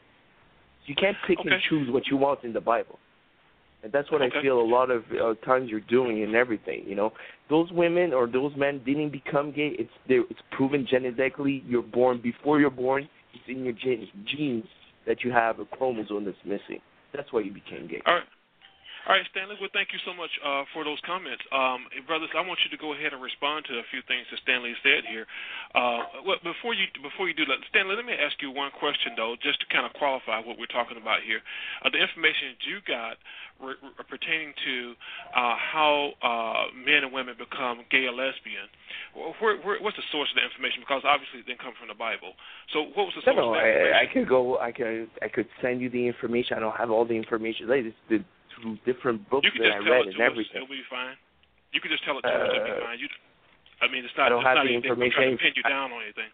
You 0.86 0.95
can't 0.95 1.15
pick 1.27 1.38
and 1.39 1.61
choose 1.69 1.89
what 1.91 2.07
you 2.07 2.17
want 2.17 2.43
in 2.43 2.53
the 2.53 2.61
Bible. 2.61 2.99
And 3.84 3.91
that's 3.91 4.09
what 4.11 4.21
Okay. 4.21 4.39
I 4.39 4.41
feel 4.41 4.59
a 4.59 4.63
lot 4.63 4.89
of 4.89 5.03
uh, 5.11 5.34
times 5.45 5.69
you're 5.69 5.81
doing 5.81 6.23
and 6.23 6.36
everything. 6.36 6.84
You 6.88 6.95
know, 6.95 7.11
those 7.49 7.69
women 7.71 8.13
or 8.13 8.27
those 8.27 8.55
men 8.55 8.81
didn't 8.86 9.09
become 9.09 9.51
gay. 9.51 9.75
It's 9.77 9.91
they're- 10.07 10.25
it's 10.29 10.41
proven 10.51 10.86
genetically. 10.89 11.63
You're 11.67 11.81
born 11.81 12.19
before 12.21 12.59
you're 12.61 12.69
born. 12.69 13.09
It's 13.34 13.43
in 13.47 13.63
your 13.65 13.73
genes, 13.73 14.07
genes 14.25 14.65
that 15.05 15.23
you 15.23 15.31
have 15.31 15.59
a 15.59 15.65
chromosome 15.65 16.23
that's 16.23 16.38
missing. 16.45 16.79
That's 17.13 17.31
why 17.34 17.41
you 17.41 17.51
became 17.51 17.88
gay. 17.88 18.01
All 18.05 18.15
right. 18.15 18.23
All 19.04 19.12
right, 19.12 19.28
Stanley. 19.36 19.60
Well, 19.60 19.68
thank 19.76 19.91
you 19.91 19.99
so 20.08 20.16
much 20.16 20.32
uh, 20.39 20.64
for 20.72 20.88
those 20.88 20.99
comments, 21.04 21.43
um, 21.51 21.91
brothers. 22.08 22.32
I 22.32 22.39
want 22.39 22.64
you 22.64 22.72
to 22.72 22.80
go 22.80 22.95
ahead 22.95 23.12
and 23.12 23.20
respond 23.20 23.68
to 23.68 23.84
a 23.84 23.86
few 23.91 23.99
things 24.08 24.24
that 24.32 24.39
Stanley 24.47 24.72
said 24.80 25.04
here. 25.04 25.28
Uh, 25.76 26.24
well, 26.24 26.39
before 26.39 26.72
you 26.72 26.88
before 27.04 27.28
you 27.28 27.36
do 27.36 27.43
that, 27.51 27.60
Stanley, 27.68 27.99
let 27.99 28.08
me 28.08 28.16
ask 28.16 28.39
you 28.39 28.47
one 28.47 28.72
question 28.72 29.12
though, 29.20 29.36
just 29.43 29.60
to 29.60 29.68
kind 29.68 29.84
of 29.84 29.91
qualify 29.99 30.39
what 30.39 30.56
we're 30.56 30.72
talking 30.72 30.95
about 30.95 31.20
here. 31.20 31.43
Uh, 31.84 31.91
the 31.91 31.99
information 31.99 32.56
that 32.56 32.64
you 32.64 32.80
got 32.88 33.20
re- 33.60 33.76
re- 33.76 34.08
pertaining 34.08 34.56
to 34.64 34.95
uh, 35.36 35.60
how 35.60 36.16
uh, 36.24 36.72
men 36.72 37.04
and 37.04 37.12
women 37.12 37.36
become 37.36 37.84
gay 37.91 38.08
or 38.08 38.16
lesbian. 38.16 38.72
Where, 39.43 39.60
where, 39.68 39.84
what's 39.84 39.99
the 39.99 40.08
source 40.16 40.32
of 40.32 40.39
the 40.39 40.47
information? 40.47 40.80
Because 40.80 41.04
obviously 41.04 41.43
it 41.43 41.47
didn't 41.51 41.60
come 41.60 41.76
from 41.76 41.91
the 41.91 41.99
Bible. 41.99 42.39
So 42.72 42.88
what 42.95 43.12
was 43.12 43.20
the 43.20 43.28
source 43.28 43.36
no, 43.36 43.51
of 43.51 43.60
that? 43.60 43.68
I, 43.68 44.08
I 44.08 44.08
could 44.08 44.32
go. 44.32 44.64
I 44.64 44.72
could. 44.72 45.12
I 45.20 45.28
could 45.28 45.51
send 45.60 45.84
you 45.84 45.91
the 45.91 46.08
information. 46.08 46.56
I 46.56 46.64
don't 46.64 46.80
have 46.80 46.88
all 46.88 47.04
the 47.04 47.20
information. 47.20 47.68
Like 47.68 47.84
it's 47.84 47.99
the 48.08 48.24
through 48.56 48.78
different 48.86 49.28
books 49.30 49.45
You 49.45 49.51
can 49.51 49.64
that 49.64 49.74
I 49.74 49.78
just 49.80 49.89
read 49.89 50.06
and 50.08 50.16
us. 50.16 50.22
everything. 50.22 50.56
It'll 50.62 50.68
be 50.68 50.84
fine. 50.89 51.16
You 51.74 51.82
can 51.82 51.89
just 51.91 52.04
tell 52.06 52.18
it 52.18 52.24
to 52.24 52.30
us. 52.30 52.49
It'll 52.54 52.66
be 52.66 52.72
Uh, 52.72 52.86
fine. 52.86 52.99
You, 52.99 53.08
I 53.82 53.88
mean, 53.89 54.06
it's 54.06 54.14
not. 54.18 54.28
I 54.28 54.30
don't 54.30 54.43
have 54.43 54.56
not 54.62 54.66
the 54.66 54.78
trying 54.80 54.84
to 54.84 54.88
information. 54.89 55.38
pin 55.38 55.54
you 55.56 55.64
down 55.64 55.91
on 55.91 56.01
anything. 56.04 56.30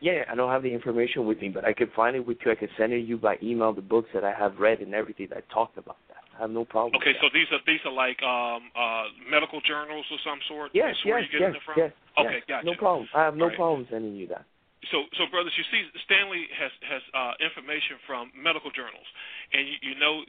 Yeah, 0.00 0.28
I 0.28 0.34
don't 0.36 0.50
have 0.52 0.62
the 0.62 0.68
information 0.72 1.24
with 1.24 1.40
me, 1.40 1.48
but 1.48 1.64
I 1.64 1.72
can 1.72 1.88
find 1.96 2.14
it 2.16 2.20
with 2.26 2.36
you. 2.44 2.52
I 2.52 2.54
can 2.54 2.68
send 2.76 2.92
it 2.92 3.00
you 3.08 3.16
by 3.16 3.38
email 3.42 3.72
the 3.72 3.80
books 3.80 4.10
that 4.12 4.24
I 4.24 4.32
have 4.32 4.58
read 4.60 4.80
and 4.80 4.92
everything 4.92 5.28
that 5.32 5.48
talked 5.48 5.78
about 5.78 5.96
that. 6.08 6.20
I 6.36 6.42
have 6.42 6.50
no 6.50 6.66
problem. 6.66 7.00
Okay, 7.00 7.16
with 7.16 7.22
so 7.24 7.28
that. 7.28 7.32
these 7.32 7.48
are 7.50 7.62
these 7.64 7.80
are 7.88 7.96
like 7.96 8.20
um 8.22 8.68
uh 8.76 9.08
medical 9.24 9.60
journals 9.64 10.04
of 10.12 10.20
some 10.20 10.38
sort. 10.48 10.70
yes, 10.76 10.92
That's 10.92 11.04
where 11.08 11.18
yes, 11.20 11.28
you're 11.32 11.40
getting 11.40 11.54
yes, 11.56 11.62
it 11.62 11.64
from. 11.64 11.76
yes, 11.80 11.92
Okay, 12.20 12.40
yes. 12.44 12.60
gotcha. 12.60 12.66
No 12.68 12.74
problem. 12.76 13.08
I 13.16 13.24
have 13.24 13.36
no 13.40 13.48
right. 13.48 13.56
problem 13.56 13.86
sending 13.90 14.14
you 14.14 14.28
that. 14.28 14.44
So, 14.92 15.02
so 15.18 15.26
brothers, 15.32 15.50
you 15.56 15.64
see, 15.72 15.82
Stanley 16.04 16.46
has 16.60 16.70
has 16.86 17.02
uh, 17.16 17.32
information 17.40 17.96
from 18.06 18.30
medical 18.36 18.70
journals, 18.70 19.08
and 19.56 19.66
you, 19.66 19.76
you 19.82 19.94
know, 19.98 20.22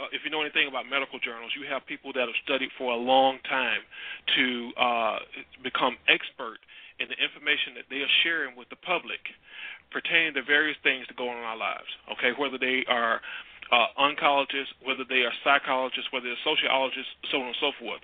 uh, 0.00 0.08
if 0.16 0.24
you 0.24 0.30
know 0.32 0.40
anything 0.40 0.66
about 0.66 0.88
medical 0.88 1.20
journals, 1.20 1.52
you 1.52 1.68
have 1.68 1.84
people 1.84 2.12
that 2.16 2.24
have 2.24 2.38
studied 2.42 2.72
for 2.80 2.92
a 2.92 2.96
long 2.96 3.38
time 3.44 3.84
to 4.36 4.46
uh, 4.80 5.18
become 5.60 6.00
expert 6.08 6.58
in 7.00 7.08
the 7.08 7.18
information 7.20 7.76
that 7.76 7.84
they 7.92 8.00
are 8.00 8.14
sharing 8.24 8.56
with 8.56 8.68
the 8.72 8.80
public 8.80 9.20
pertaining 9.92 10.32
to 10.34 10.42
various 10.42 10.76
things 10.82 11.04
that 11.08 11.16
go 11.16 11.28
on 11.28 11.36
in 11.36 11.44
our 11.44 11.56
lives. 11.58 11.90
Okay, 12.16 12.32
whether 12.38 12.56
they 12.56 12.84
are 12.88 13.20
uh, 13.72 13.88
oncologists, 13.98 14.72
whether 14.82 15.04
they 15.04 15.22
are 15.22 15.34
psychologists, 15.44 16.08
whether 16.12 16.26
they're 16.26 16.46
sociologists, 16.46 17.12
so 17.30 17.38
on 17.44 17.52
and 17.52 17.60
so 17.60 17.70
forth. 17.78 18.02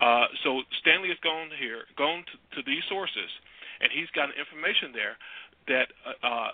Uh, 0.00 0.26
so 0.42 0.62
Stanley 0.80 1.08
has 1.08 1.20
gone 1.22 1.50
here, 1.54 1.86
gone 1.96 2.24
to, 2.26 2.34
to 2.56 2.60
these 2.66 2.82
sources, 2.88 3.30
and 3.80 3.90
he's 3.92 4.10
got 4.16 4.30
information 4.34 4.90
there 4.90 5.16
that 5.70 5.88
uh, 6.02 6.18
uh, 6.20 6.50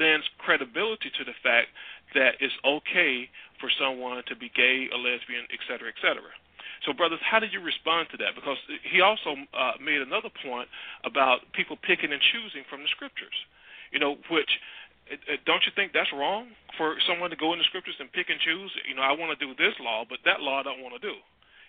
lends 0.00 0.24
credibility 0.40 1.12
to 1.12 1.24
the 1.24 1.36
fact 1.44 1.68
that 2.14 2.40
it's 2.40 2.54
okay 2.64 3.28
for 3.60 3.70
someone 3.78 4.22
to 4.26 4.36
be 4.36 4.50
gay, 4.54 4.88
a 4.92 4.98
lesbian, 4.98 5.46
et 5.52 5.60
cetera, 5.68 5.88
et 5.88 5.98
cetera. 6.00 6.32
So, 6.84 6.92
brothers, 6.92 7.22
how 7.22 7.38
did 7.38 7.52
you 7.52 7.62
respond 7.62 8.10
to 8.10 8.16
that? 8.18 8.34
Because 8.34 8.58
he 8.82 9.00
also 9.00 9.38
uh, 9.54 9.78
made 9.78 10.02
another 10.02 10.30
point 10.42 10.66
about 11.04 11.46
people 11.54 11.78
picking 11.78 12.10
and 12.10 12.20
choosing 12.20 12.66
from 12.66 12.82
the 12.82 12.90
scriptures. 12.90 13.36
You 13.94 14.00
know, 14.00 14.18
which 14.30 14.50
don't 15.44 15.62
you 15.66 15.72
think 15.76 15.92
that's 15.92 16.10
wrong 16.12 16.48
for 16.78 16.96
someone 17.06 17.30
to 17.30 17.36
go 17.36 17.52
in 17.52 17.58
the 17.58 17.68
scriptures 17.68 17.94
and 18.00 18.10
pick 18.10 18.30
and 18.30 18.40
choose? 18.40 18.72
You 18.88 18.94
know, 18.94 19.02
I 19.02 19.12
want 19.12 19.36
to 19.36 19.38
do 19.38 19.54
this 19.54 19.76
law, 19.78 20.04
but 20.08 20.18
that 20.24 20.40
law 20.40 20.60
I 20.60 20.64
don't 20.64 20.82
want 20.82 20.96
to 20.96 21.02
do. 21.02 21.14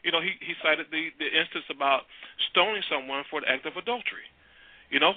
You 0.04 0.12
know, 0.12 0.22
he 0.22 0.36
he 0.42 0.54
cited 0.64 0.88
the 0.90 1.12
the 1.20 1.30
instance 1.30 1.66
about 1.70 2.10
stoning 2.52 2.84
someone 2.90 3.24
for 3.30 3.42
the 3.42 3.50
act 3.50 3.66
of 3.66 3.78
adultery. 3.78 4.28
You 4.94 5.00
know, 5.02 5.14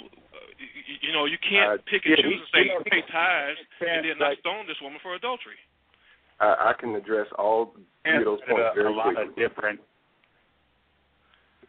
you, 0.57 0.97
you 1.05 1.13
know 1.13 1.27
you 1.29 1.37
can't 1.45 1.77
uh, 1.79 1.83
pick 1.85 2.03
and 2.09 2.17
yeah, 2.17 2.25
choose 2.25 2.41
and 2.41 2.49
say 2.49 2.63
you 2.65 2.81
pay 2.89 3.05
tithes 3.13 3.61
and 3.85 4.09
then 4.09 4.17
not 4.19 4.41
stone 4.41 4.65
this 4.67 4.81
woman 4.81 4.99
for 5.05 5.13
adultery. 5.15 5.61
I, 6.41 6.73
I 6.73 6.81
can 6.81 6.95
address 6.97 7.27
all 7.39 7.77
three 8.03 8.17
of 8.17 8.25
those 8.25 8.41
points 8.49 8.73
very 8.75 8.89
a 8.89 8.97
lot 8.97 9.13
quickly. 9.15 9.29
of 9.29 9.37
different. 9.37 9.81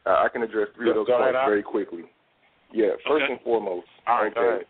Uh, 0.05 0.23
I 0.23 0.29
can 0.31 0.41
address 0.43 0.67
three 0.75 0.89
of 0.89 0.95
those 0.95 1.07
points 1.07 1.35
Al. 1.35 1.45
very 1.51 1.63
quickly. 1.63 2.03
Yeah, 2.73 2.95
first 3.07 3.23
Okay. 3.23 3.33
and 3.33 3.41
foremost, 3.41 3.87
All 4.07 4.23
right, 4.23 4.31
okay, 4.35 4.63
ahead. 4.63 4.65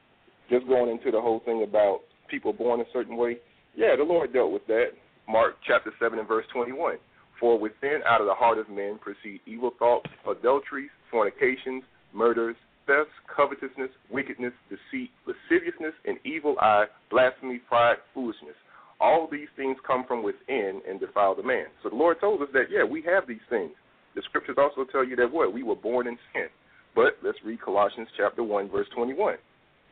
just 0.50 0.68
going 0.68 0.90
into 0.90 1.12
the 1.12 1.22
whole 1.22 1.42
thing 1.46 1.64
about 1.64 2.02
people 2.30 2.54
born 2.54 2.82
a 2.82 2.86
certain 2.94 3.18
way. 3.18 3.38
Yeah, 3.76 3.96
the 3.96 4.04
Lord 4.04 4.34
dealt 4.34 4.52
with 4.52 4.66
that. 4.68 4.92
Mark 5.30 5.58
chapter 5.66 5.92
seven 6.00 6.18
and 6.20 6.28
verse 6.28 6.46
twenty-one. 6.54 6.98
For 7.40 7.60
within 7.60 8.02
out 8.08 8.22
of 8.22 8.26
the 8.28 8.34
heart 8.34 8.58
of 8.58 8.68
men 8.70 8.98
proceed 9.00 9.42
evil 9.46 9.72
thoughts, 9.78 10.10
adulteries, 10.28 10.90
fornications, 11.12 11.84
murders, 12.14 12.56
thefts, 12.88 13.12
covetousness, 13.36 13.92
wickedness, 14.10 14.54
deceit, 14.70 15.12
lasciviousness, 15.28 15.94
an 16.06 16.18
evil 16.26 16.56
eye, 16.60 16.86
blasphemy, 17.12 17.60
pride, 17.60 17.98
foolishness. 18.14 18.56
All 19.00 19.28
these 19.32 19.50
things 19.56 19.78
come 19.86 20.06
from 20.08 20.24
within 20.24 20.82
and 20.90 21.00
defile 21.00 21.36
the 21.36 21.44
man. 21.44 21.66
So 21.84 21.90
the 21.90 21.96
Lord 21.96 22.20
told 22.20 22.42
us 22.42 22.48
that, 22.54 22.72
yeah, 22.72 22.84
we 22.84 23.04
have 23.04 23.28
these 23.28 23.46
things. 23.50 23.72
The 24.16 24.24
scriptures 24.24 24.58
also 24.58 24.90
tell 24.92 25.06
you 25.06 25.16
that 25.18 25.32
what? 25.32 25.54
We 25.54 25.62
were 25.62 25.76
born 25.76 26.08
in 26.08 26.18
sin. 26.34 26.48
But 26.96 27.18
let's 27.24 27.38
read 27.46 27.62
Colossians 27.62 28.08
chapter 28.18 28.44
1, 28.44 28.72
verse 28.72 28.88
21. 28.96 29.36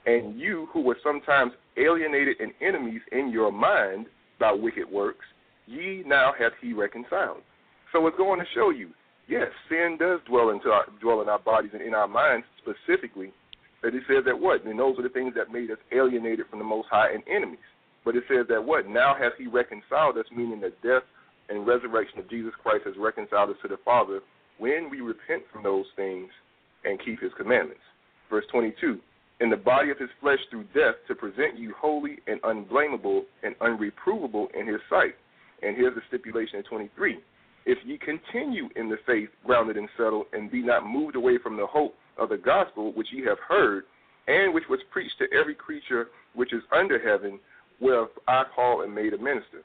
And 0.07 0.39
you 0.39 0.67
who 0.73 0.81
were 0.81 0.97
sometimes 1.03 1.51
alienated 1.77 2.37
and 2.39 2.51
enemies 2.61 3.01
in 3.11 3.29
your 3.29 3.51
mind 3.51 4.07
by 4.39 4.51
wicked 4.51 4.89
works, 4.89 5.25
ye 5.67 6.03
now 6.05 6.33
hath 6.37 6.53
he 6.61 6.73
reconciled. 6.73 7.41
So 7.91 8.05
it's 8.07 8.17
going 8.17 8.39
to 8.39 8.45
show 8.55 8.71
you, 8.71 8.89
yes, 9.27 9.47
sin 9.69 9.97
does 9.99 10.19
dwell 10.27 10.49
into 10.49 10.69
our, 10.69 10.85
dwell 10.99 11.21
in 11.21 11.29
our 11.29 11.39
bodies 11.39 11.71
and 11.73 11.81
in 11.81 11.93
our 11.93 12.07
minds 12.07 12.45
specifically. 12.65 13.31
that 13.83 13.93
it 13.93 14.03
says 14.07 14.25
that 14.25 14.39
what? 14.39 14.65
And 14.65 14.79
those 14.79 14.97
are 14.97 15.03
the 15.03 15.09
things 15.09 15.33
that 15.35 15.53
made 15.53 15.69
us 15.69 15.77
alienated 15.93 16.47
from 16.49 16.59
the 16.59 16.65
Most 16.65 16.87
High 16.89 17.13
and 17.13 17.21
enemies. 17.29 17.59
But 18.03 18.15
it 18.15 18.23
says 18.27 18.45
that 18.49 18.63
what? 18.63 18.87
Now 18.89 19.15
has 19.19 19.31
he 19.37 19.47
reconciled 19.47 20.17
us, 20.17 20.25
meaning 20.35 20.61
the 20.61 20.73
death 20.81 21.03
and 21.49 21.67
resurrection 21.67 22.19
of 22.19 22.29
Jesus 22.29 22.53
Christ 22.61 22.85
has 22.85 22.95
reconciled 22.97 23.51
us 23.51 23.57
to 23.61 23.67
the 23.67 23.77
Father 23.85 24.21
when 24.57 24.89
we 24.89 25.01
repent 25.01 25.43
from 25.51 25.63
those 25.63 25.85
things 25.95 26.29
and 26.83 27.03
keep 27.03 27.21
his 27.21 27.31
commandments. 27.37 27.81
Verse 28.29 28.45
22 28.51 28.99
In 29.41 29.49
the 29.49 29.57
body 29.57 29.91
of 29.91 29.99
his 29.99 30.09
flesh 30.21 30.39
through 30.49 30.65
death 30.73 30.95
to 31.07 31.15
present 31.15 31.57
you 31.57 31.73
holy 31.77 32.17
and 32.27 32.39
unblameable 32.43 33.25
and 33.43 33.55
unreprovable 33.59 34.47
in 34.57 34.67
his 34.67 34.81
sight. 34.89 35.15
And 35.61 35.75
here's 35.75 35.95
the 35.95 36.01
stipulation 36.07 36.57
in 36.57 36.63
23 36.63 37.19
If 37.65 37.77
ye 37.85 37.97
continue 37.97 38.69
in 38.75 38.89
the 38.89 38.97
faith, 39.05 39.29
grounded 39.45 39.77
and 39.77 39.89
settled, 39.97 40.27
and 40.33 40.51
be 40.51 40.61
not 40.61 40.87
moved 40.87 41.15
away 41.15 41.37
from 41.41 41.57
the 41.57 41.67
hope 41.67 41.95
of 42.17 42.29
the 42.29 42.37
gospel 42.37 42.93
which 42.93 43.07
ye 43.11 43.23
have 43.25 43.37
heard, 43.47 43.83
and 44.27 44.53
which 44.53 44.63
was 44.69 44.79
preached 44.91 45.17
to 45.19 45.25
every 45.37 45.55
creature 45.55 46.07
which 46.33 46.53
is 46.53 46.61
under 46.71 46.99
heaven, 46.99 47.39
whereof 47.79 48.09
I 48.27 48.43
call 48.55 48.81
and 48.81 48.93
made 48.93 49.13
a 49.13 49.17
minister. 49.17 49.61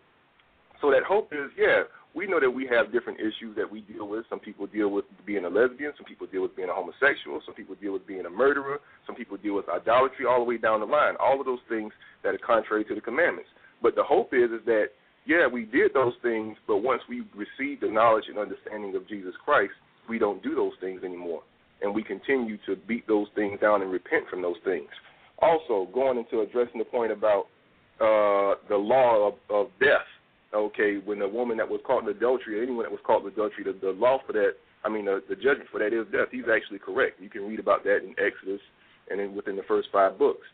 So 0.81 0.91
that 0.91 1.03
hope 1.03 1.33
is, 1.33 1.51
yeah, 1.59 1.83
we 2.15 2.27
know 2.27 2.41
that 2.41 2.51
we 2.51 2.67
have 2.67 2.91
different 2.93 3.21
issues 3.21 3.55
that 3.57 3.71
we 3.71 3.83
deal 3.83 4.09
with. 4.09 4.25
Some 4.29 4.41
people 4.41 4.67
deal 4.67 4.89
with 4.89 5.05
being 5.25 5.45
a 5.45 5.49
lesbian, 5.49 5.93
some 5.97 6.07
people 6.07 6.27
deal 6.27 6.43
with 6.43 6.57
being 6.57 6.69
a 6.69 6.75
homosexual, 6.75 7.41
some 7.47 7.55
people 7.55 7.77
deal 7.81 7.93
with 7.93 8.07
being 8.07 8.27
a 8.27 8.31
murderer, 8.31 8.81
some 9.07 9.15
people 9.15 9.37
deal 9.37 9.55
with 9.55 9.69
idolatry, 9.69 10.27
all 10.27 10.39
the 10.39 10.45
way 10.45 10.59
down 10.59 10.81
the 10.81 10.87
line. 10.87 11.15
All 11.21 11.39
of 11.39 11.47
those 11.47 11.61
things 11.69 11.93
that 12.25 12.35
are 12.35 12.39
contrary 12.39 12.85
to 12.87 12.95
the 12.95 13.01
commandments. 13.01 13.51
But 13.83 13.95
the 13.95 14.03
hope 14.03 14.35
is, 14.35 14.51
is 14.51 14.65
that 14.67 14.89
yeah, 15.27 15.47
we 15.47 15.65
did 15.65 15.93
those 15.95 16.15
things, 16.23 16.57
but 16.67 16.79
once 16.79 17.03
we 17.09 17.23
received 17.37 17.83
the 17.83 17.89
knowledge 17.89 18.25
and 18.29 18.39
understanding 18.39 18.97
of 18.97 19.07
Jesus 19.07 19.35
Christ, 19.45 19.73
we 20.09 20.19
don't 20.19 20.43
do 20.43 20.55
those 20.55 20.73
things 20.81 21.05
anymore, 21.05 21.43
and 21.83 21.95
we 21.95 22.03
continue 22.03 22.59
to 22.67 22.77
beat 22.77 23.07
those 23.09 23.29
things 23.35 23.61
down 23.61 23.83
and 23.83 23.91
repent 23.91 24.25
from 24.29 24.43
those 24.43 24.57
things. 24.65 24.89
Also, 25.41 25.89
going 25.93 26.19
into 26.19 26.41
addressing 26.41 26.79
the 26.79 26.85
point 26.85 27.13
about 27.13 27.47
uh, 28.01 28.57
the 28.69 28.77
law 28.77 29.29
of, 29.29 29.35
of 29.49 29.67
death. 29.81 30.07
Okay, 30.53 30.97
when 31.05 31.23
a 31.23 31.29
woman 31.29 31.57
that 31.59 31.69
was 31.69 31.81
caught 31.87 32.03
in 32.03 32.09
adultery, 32.09 32.59
or 32.59 32.63
anyone 32.63 32.85
that 32.85 32.91
was 32.91 33.01
caught 33.07 33.23
in 33.23 33.29
adultery, 33.29 33.63
the, 33.63 33.77
the 33.81 33.93
law 33.93 34.19
for 34.27 34.33
that, 34.33 34.55
I 34.85 34.89
mean, 34.89 35.05
the, 35.05 35.23
the 35.29 35.37
judgment 35.37 35.69
for 35.71 35.79
that 35.79 35.93
is 35.93 36.07
death. 36.11 36.29
He's 36.33 36.51
actually 36.53 36.81
correct. 36.81 37.21
You 37.21 37.31
can 37.31 37.47
read 37.47 37.61
about 37.61 37.85
that 37.85 37.99
in 37.99 38.15
Exodus 38.19 38.61
and 39.11 39.21
then 39.21 39.35
within 39.35 39.57
the 39.57 39.63
first 39.69 39.89
five 39.93 40.19
books. 40.19 40.47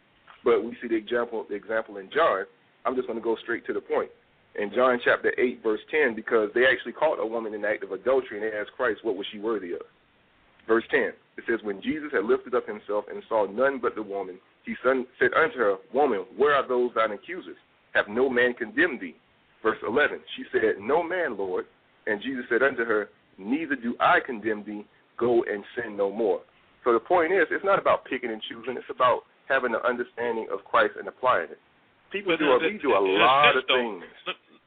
But 0.45 0.65
we 0.65 0.77
see 0.83 0.89
the 0.89 0.97
example, 0.97 1.47
the 1.49 1.55
example 1.55 1.97
in 1.97 2.11
John. 2.13 2.45
I'm 2.85 2.95
just 2.95 3.07
going 3.07 3.19
to 3.19 3.25
go 3.25 3.37
straight 3.43 3.67
to 3.67 3.73
the 3.73 3.81
point. 3.81 4.11
In 4.55 4.71
John 4.75 4.99
chapter 5.05 5.33
8, 5.39 5.63
verse 5.63 5.81
10, 5.91 6.15
because 6.15 6.51
they 6.55 6.65
actually 6.65 6.93
caught 6.93 7.21
a 7.21 7.27
woman 7.27 7.53
in 7.53 7.63
the 7.63 7.69
act 7.69 7.85
of 7.85 7.93
adultery, 7.93 8.41
and 8.41 8.43
they 8.43 8.57
asked 8.57 8.73
Christ, 8.77 9.01
what 9.03 9.17
was 9.17 9.27
she 9.33 9.39
worthy 9.39 9.73
of? 9.73 9.83
Verse 10.67 10.85
10, 10.91 11.01
it 11.39 11.45
says, 11.49 11.61
When 11.63 11.81
Jesus 11.83 12.11
had 12.13 12.25
lifted 12.25 12.55
up 12.55 12.67
himself 12.67 13.05
and 13.13 13.23
saw 13.29 13.47
none 13.47 13.79
but 13.81 13.95
the 13.95 14.03
woman, 14.03 14.39
he 14.65 14.75
said 14.83 15.31
unto 15.35 15.59
her, 15.59 15.77
Woman, 15.95 16.25
where 16.37 16.55
are 16.55 16.67
those 16.67 16.91
thine 16.95 17.13
accusers? 17.13 17.57
Have 17.95 18.09
no 18.09 18.29
man 18.29 18.53
condemned 18.55 19.01
thee? 19.01 19.17
Verse 19.63 19.79
11, 19.87 20.21
she 20.37 20.45
said, 20.53 20.77
No 20.81 21.03
man, 21.03 21.37
Lord. 21.37 21.67
And 22.07 22.21
Jesus 22.23 22.45
said 22.49 22.63
unto 22.63 22.85
her, 22.85 23.09
Neither 23.39 23.77
do 23.77 23.95
I 24.01 24.19
condemn 24.25 24.65
thee. 24.65 24.85
Go 25.19 25.45
and 25.45 25.65
sin 25.75 25.97
no 25.97 26.11
more. 26.13 26.41
So 26.85 26.93
the 26.93 27.01
point 27.01 27.33
is, 27.33 27.47
it's 27.51 27.65
not 27.65 27.79
about 27.79 28.05
picking 28.05 28.31
and 28.31 28.41
choosing. 28.49 28.77
It's 28.77 28.91
about 28.91 29.23
having 29.49 29.75
an 29.75 29.81
understanding 29.87 30.47
of 30.53 30.65
Christ 30.65 30.95
and 30.99 31.09
applying 31.09 31.51
it. 31.51 31.59
People 32.13 32.33
But 32.33 32.39
do 32.45 32.53
a, 32.53 32.59
the- 32.59 32.69
we 32.69 32.79
do 32.79 32.93
a 32.93 33.01
lot 33.01 33.57
of 33.57 33.65
things. 33.67 34.05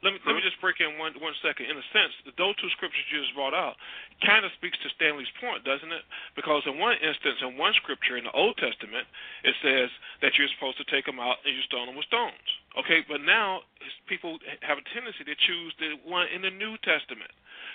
Let, 0.00 0.12
let 0.12 0.12
me 0.16 0.18
let 0.24 0.34
me 0.36 0.42
just 0.42 0.56
break 0.64 0.80
in 0.80 0.96
one 0.96 1.12
one 1.20 1.36
second. 1.44 1.68
In 1.68 1.76
a 1.76 1.86
sense, 1.92 2.12
those 2.40 2.56
two 2.56 2.72
scriptures 2.72 3.04
you 3.12 3.20
just 3.20 3.36
brought 3.36 3.52
out 3.52 3.76
kind 4.24 4.44
of 4.44 4.52
speaks 4.56 4.76
to 4.80 4.88
Stanley's 4.96 5.30
point, 5.40 5.64
doesn't 5.64 5.92
it? 5.92 6.04
Because 6.36 6.64
in 6.64 6.80
one 6.80 6.96
instance, 7.00 7.40
in 7.44 7.60
one 7.60 7.76
scripture 7.80 8.16
in 8.16 8.24
the 8.24 8.32
Old 8.32 8.56
Testament, 8.56 9.04
it 9.44 9.54
says 9.60 9.92
that 10.24 10.36
you're 10.40 10.50
supposed 10.56 10.80
to 10.80 10.88
take 10.88 11.04
them 11.04 11.20
out 11.20 11.40
and 11.44 11.52
you 11.52 11.62
stone 11.68 11.88
them 11.88 11.96
with 11.96 12.08
stones. 12.08 12.48
Okay, 12.80 13.04
but 13.04 13.20
now 13.20 13.64
people 14.08 14.40
have 14.64 14.80
a 14.80 14.84
tendency 14.96 15.24
to 15.24 15.36
choose 15.36 15.72
the 15.76 16.00
one 16.08 16.28
in 16.32 16.40
the 16.40 16.52
New 16.52 16.80
Testament, 16.80 17.32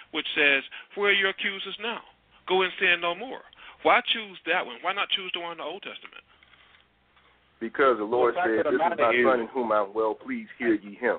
which 0.10 0.28
says, 0.34 0.66
"Where 0.98 1.14
are 1.14 1.18
your 1.18 1.34
accusers 1.34 1.78
now? 1.78 2.02
Go 2.50 2.66
and 2.66 2.74
sin 2.82 3.02
no 3.02 3.14
more." 3.14 3.46
Why 3.86 4.02
choose 4.02 4.42
that 4.50 4.66
one? 4.66 4.82
Why 4.82 4.94
not 4.94 5.14
choose 5.14 5.30
the 5.38 5.46
one 5.46 5.54
in 5.54 5.58
the 5.62 5.64
Old 5.64 5.86
Testament? 5.86 6.26
Because 7.60 7.98
the 7.98 8.04
Lord 8.04 8.34
fact 8.34 8.50
said, 8.50 8.66
This 8.66 8.74
is 8.74 8.98
my 8.98 9.14
son 9.24 9.40
in 9.42 9.48
whom 9.54 9.72
I'm 9.72 9.94
well 9.94 10.16
pleased, 10.16 10.50
hear 10.58 10.74
ye 10.74 10.96
him. 10.96 11.18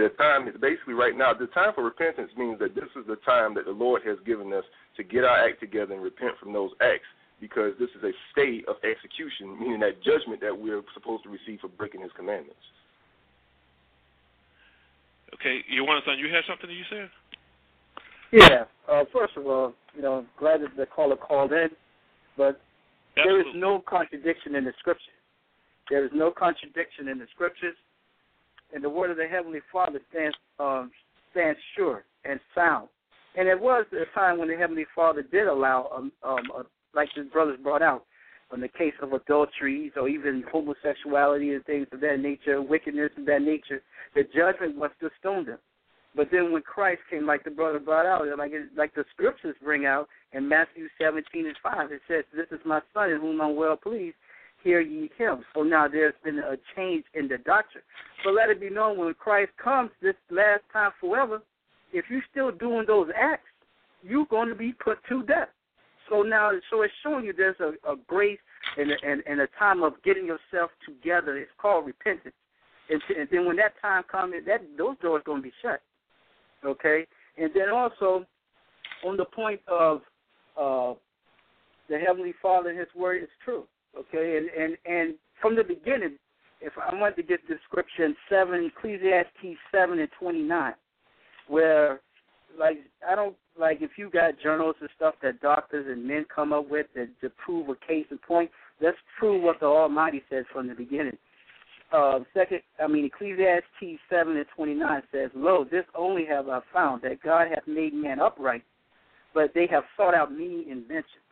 The 0.00 0.08
time 0.16 0.48
is 0.48 0.54
basically 0.58 0.94
right 0.94 1.14
now, 1.14 1.34
the 1.34 1.46
time 1.48 1.74
for 1.74 1.84
repentance 1.84 2.30
means 2.34 2.58
that 2.60 2.74
this 2.74 2.88
is 2.96 3.04
the 3.06 3.16
time 3.16 3.52
that 3.52 3.66
the 3.66 3.76
Lord 3.76 4.00
has 4.06 4.16
given 4.24 4.50
us 4.50 4.64
to 4.96 5.04
get 5.04 5.24
our 5.24 5.46
act 5.46 5.60
together 5.60 5.92
and 5.92 6.02
repent 6.02 6.40
from 6.40 6.54
those 6.54 6.70
acts 6.80 7.04
because 7.38 7.74
this 7.78 7.90
is 7.92 8.02
a 8.02 8.12
state 8.32 8.64
of 8.66 8.76
execution, 8.80 9.60
meaning 9.60 9.78
that 9.80 10.02
judgment 10.02 10.40
that 10.40 10.56
we're 10.56 10.80
supposed 10.94 11.24
to 11.24 11.28
receive 11.28 11.60
for 11.60 11.68
breaking 11.68 12.00
his 12.00 12.10
commandments. 12.16 12.64
Okay, 15.34 15.60
you 15.68 15.84
want 15.84 16.02
to? 16.06 16.12
You 16.16 16.32
had 16.32 16.44
something 16.48 16.68
that 16.68 16.72
you 16.72 16.88
said? 16.88 17.10
Yeah. 18.32 18.64
Uh, 18.90 19.04
first 19.12 19.36
of 19.36 19.46
all, 19.46 19.74
you 19.94 20.00
know, 20.00 20.24
glad 20.38 20.62
that 20.62 20.76
the 20.78 20.86
caller 20.86 21.16
called 21.16 21.52
in, 21.52 21.68
but 22.38 22.58
there 23.16 23.38
is 23.38 23.46
no 23.54 23.84
contradiction 23.86 24.54
in 24.54 24.64
the 24.64 24.72
scripture. 24.78 25.12
There 25.90 26.06
is 26.06 26.10
no 26.14 26.30
contradiction 26.30 27.08
in 27.08 27.18
the 27.18 27.26
scriptures, 27.34 27.76
and 28.74 28.82
the 28.82 28.90
word 28.90 29.10
of 29.10 29.16
the 29.16 29.26
heavenly 29.26 29.60
Father 29.72 30.00
stands 30.10 30.36
um, 30.58 30.90
stands 31.32 31.58
sure 31.76 32.04
and 32.24 32.40
sound. 32.54 32.88
And 33.36 33.48
it 33.48 33.58
was 33.60 33.86
a 33.92 34.12
time 34.18 34.38
when 34.38 34.48
the 34.48 34.56
heavenly 34.56 34.86
Father 34.94 35.22
did 35.22 35.46
allow, 35.46 35.88
um, 35.94 36.12
um, 36.24 36.42
uh, 36.56 36.62
like 36.94 37.08
the 37.16 37.22
brothers 37.24 37.58
brought 37.62 37.82
out, 37.82 38.04
in 38.52 38.60
the 38.60 38.68
case 38.68 38.94
of 39.00 39.12
adulteries 39.12 39.92
or 39.94 40.08
even 40.08 40.42
homosexuality 40.50 41.54
and 41.54 41.64
things 41.64 41.86
of 41.92 42.00
that 42.00 42.18
nature, 42.18 42.60
wickedness 42.60 43.10
of 43.16 43.24
that 43.26 43.42
nature, 43.42 43.80
the 44.16 44.24
judgment 44.34 44.76
was 44.76 44.90
to 45.00 45.08
stone 45.20 45.46
them. 45.46 45.58
But 46.16 46.28
then 46.32 46.50
when 46.52 46.62
Christ 46.62 47.02
came, 47.08 47.24
like 47.24 47.44
the 47.44 47.52
brother 47.52 47.78
brought 47.78 48.06
out, 48.06 48.26
like 48.36 48.50
like 48.76 48.92
the 48.94 49.04
scriptures 49.12 49.54
bring 49.62 49.86
out 49.86 50.08
in 50.32 50.48
Matthew 50.48 50.88
17 51.00 51.46
and 51.46 51.56
5, 51.62 51.92
it 51.92 52.00
says, 52.08 52.24
"This 52.34 52.48
is 52.50 52.64
my 52.64 52.80
son 52.92 53.10
in 53.10 53.20
whom 53.20 53.40
I'm 53.40 53.54
well 53.54 53.76
pleased. 53.76 54.16
Hear 54.62 54.80
ye 54.80 55.10
him." 55.16 55.44
So 55.54 55.62
now 55.62 55.88
there's 55.88 56.14
been 56.22 56.38
a 56.38 56.56
change 56.76 57.04
in 57.14 57.28
the 57.28 57.38
doctrine. 57.38 57.84
But 58.24 58.34
let 58.34 58.50
it 58.50 58.60
be 58.60 58.70
known 58.70 58.98
when 58.98 59.14
Christ 59.14 59.52
comes 59.62 59.90
this 60.02 60.14
last 60.30 60.62
time 60.72 60.92
forever, 61.00 61.42
if 61.92 62.04
you're 62.10 62.24
still 62.30 62.50
doing 62.50 62.84
those 62.86 63.08
acts, 63.16 63.48
you're 64.02 64.26
going 64.26 64.48
to 64.48 64.54
be 64.54 64.72
put 64.72 64.98
to 65.08 65.22
death. 65.22 65.48
So 66.08 66.22
now, 66.22 66.50
so 66.70 66.82
it's 66.82 66.92
showing 67.02 67.24
you 67.24 67.32
there's 67.32 67.60
a, 67.60 67.72
a 67.90 67.96
grace 68.06 68.38
and, 68.76 68.90
and 68.90 69.22
and 69.26 69.40
a 69.40 69.46
time 69.58 69.82
of 69.82 69.94
getting 70.02 70.26
yourself 70.26 70.70
together. 70.86 71.36
It's 71.38 71.50
called 71.60 71.86
repentance. 71.86 72.34
And, 72.88 73.00
and 73.16 73.28
then 73.30 73.46
when 73.46 73.56
that 73.56 73.74
time 73.80 74.02
comes, 74.10 74.34
that 74.46 74.62
those 74.76 74.96
doors 75.00 75.22
going 75.24 75.38
to 75.38 75.42
be 75.42 75.52
shut. 75.62 75.80
Okay, 76.64 77.06
and 77.38 77.50
then 77.54 77.70
also 77.70 78.26
on 79.06 79.16
the 79.16 79.24
point 79.24 79.60
of 79.68 80.00
uh, 80.60 80.94
the 81.88 81.98
Heavenly 81.98 82.34
Father 82.42 82.74
His 82.74 82.88
Word 82.96 83.22
is 83.22 83.28
true. 83.44 83.64
Okay, 83.98 84.38
and 84.38 84.48
and 84.50 84.76
and 84.86 85.14
from 85.40 85.56
the 85.56 85.64
beginning, 85.64 86.16
if 86.60 86.72
I 86.78 86.94
want 86.94 87.16
to 87.16 87.22
get 87.22 87.40
the 87.48 87.56
scripture 87.68 88.04
in 88.04 88.14
seven 88.28 88.70
Ecclesiastes 88.76 89.58
seven 89.72 89.98
and 89.98 90.08
twenty 90.18 90.42
nine, 90.42 90.74
where 91.48 92.00
like 92.58 92.78
I 93.08 93.14
don't 93.14 93.36
like 93.58 93.78
if 93.80 93.92
you 93.96 94.10
got 94.10 94.40
journals 94.40 94.76
and 94.80 94.88
stuff 94.96 95.14
that 95.22 95.40
doctors 95.40 95.86
and 95.88 96.06
men 96.06 96.24
come 96.34 96.52
up 96.52 96.68
with 96.68 96.86
to, 96.94 97.06
to 97.20 97.34
prove 97.44 97.68
a 97.68 97.74
case 97.86 98.06
in 98.10 98.18
point, 98.18 98.50
let's 98.80 98.96
prove 99.18 99.42
what 99.42 99.60
the 99.60 99.66
Almighty 99.66 100.22
says 100.30 100.44
from 100.52 100.68
the 100.68 100.74
beginning. 100.74 101.16
Uh, 101.92 102.20
second, 102.32 102.60
I 102.82 102.86
mean 102.86 103.04
Ecclesiastes 103.04 104.00
seven 104.08 104.36
and 104.36 104.46
twenty 104.54 104.74
nine 104.74 105.02
says, 105.10 105.30
"Lo, 105.34 105.66
this 105.68 105.84
only 105.96 106.24
have 106.26 106.48
I 106.48 106.60
found 106.72 107.02
that 107.02 107.22
God 107.22 107.48
hath 107.48 107.66
made 107.66 107.92
man 107.92 108.20
upright, 108.20 108.62
but 109.34 109.52
they 109.54 109.66
have 109.66 109.84
sought 109.96 110.14
out 110.14 110.30
many 110.30 110.66
inventions." 110.70 111.24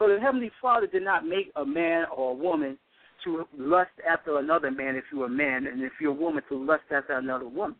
So 0.00 0.08
the 0.08 0.18
Heavenly 0.18 0.50
Father 0.62 0.86
did 0.86 1.04
not 1.04 1.26
make 1.26 1.52
a 1.56 1.64
man 1.64 2.06
or 2.16 2.30
a 2.30 2.34
woman 2.34 2.78
to 3.24 3.46
lust 3.56 3.90
after 4.08 4.38
another 4.38 4.70
man 4.70 4.96
if 4.96 5.04
you're 5.12 5.26
a 5.26 5.28
man, 5.28 5.66
and 5.66 5.82
if 5.82 5.92
you're 6.00 6.12
a 6.12 6.14
woman 6.14 6.42
to 6.48 6.56
lust 6.56 6.84
after 6.90 7.12
another 7.18 7.46
woman. 7.46 7.76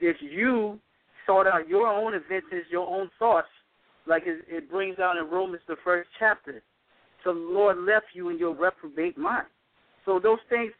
If 0.00 0.16
you 0.20 0.80
sought 1.26 1.46
out 1.46 1.68
your 1.68 1.86
own 1.86 2.12
inventions, 2.12 2.64
your 2.70 2.88
own 2.88 3.08
thoughts, 3.20 3.46
like 4.08 4.24
it, 4.26 4.44
it 4.48 4.68
brings 4.68 4.98
out 4.98 5.16
in 5.16 5.30
Romans 5.30 5.62
the 5.68 5.76
first 5.84 6.08
chapter. 6.18 6.60
So 7.22 7.32
the 7.32 7.38
Lord 7.38 7.78
left 7.78 8.06
you 8.14 8.30
in 8.30 8.38
your 8.38 8.52
reprobate 8.52 9.16
mind. 9.16 9.46
So 10.04 10.18
those 10.20 10.40
things, 10.48 10.72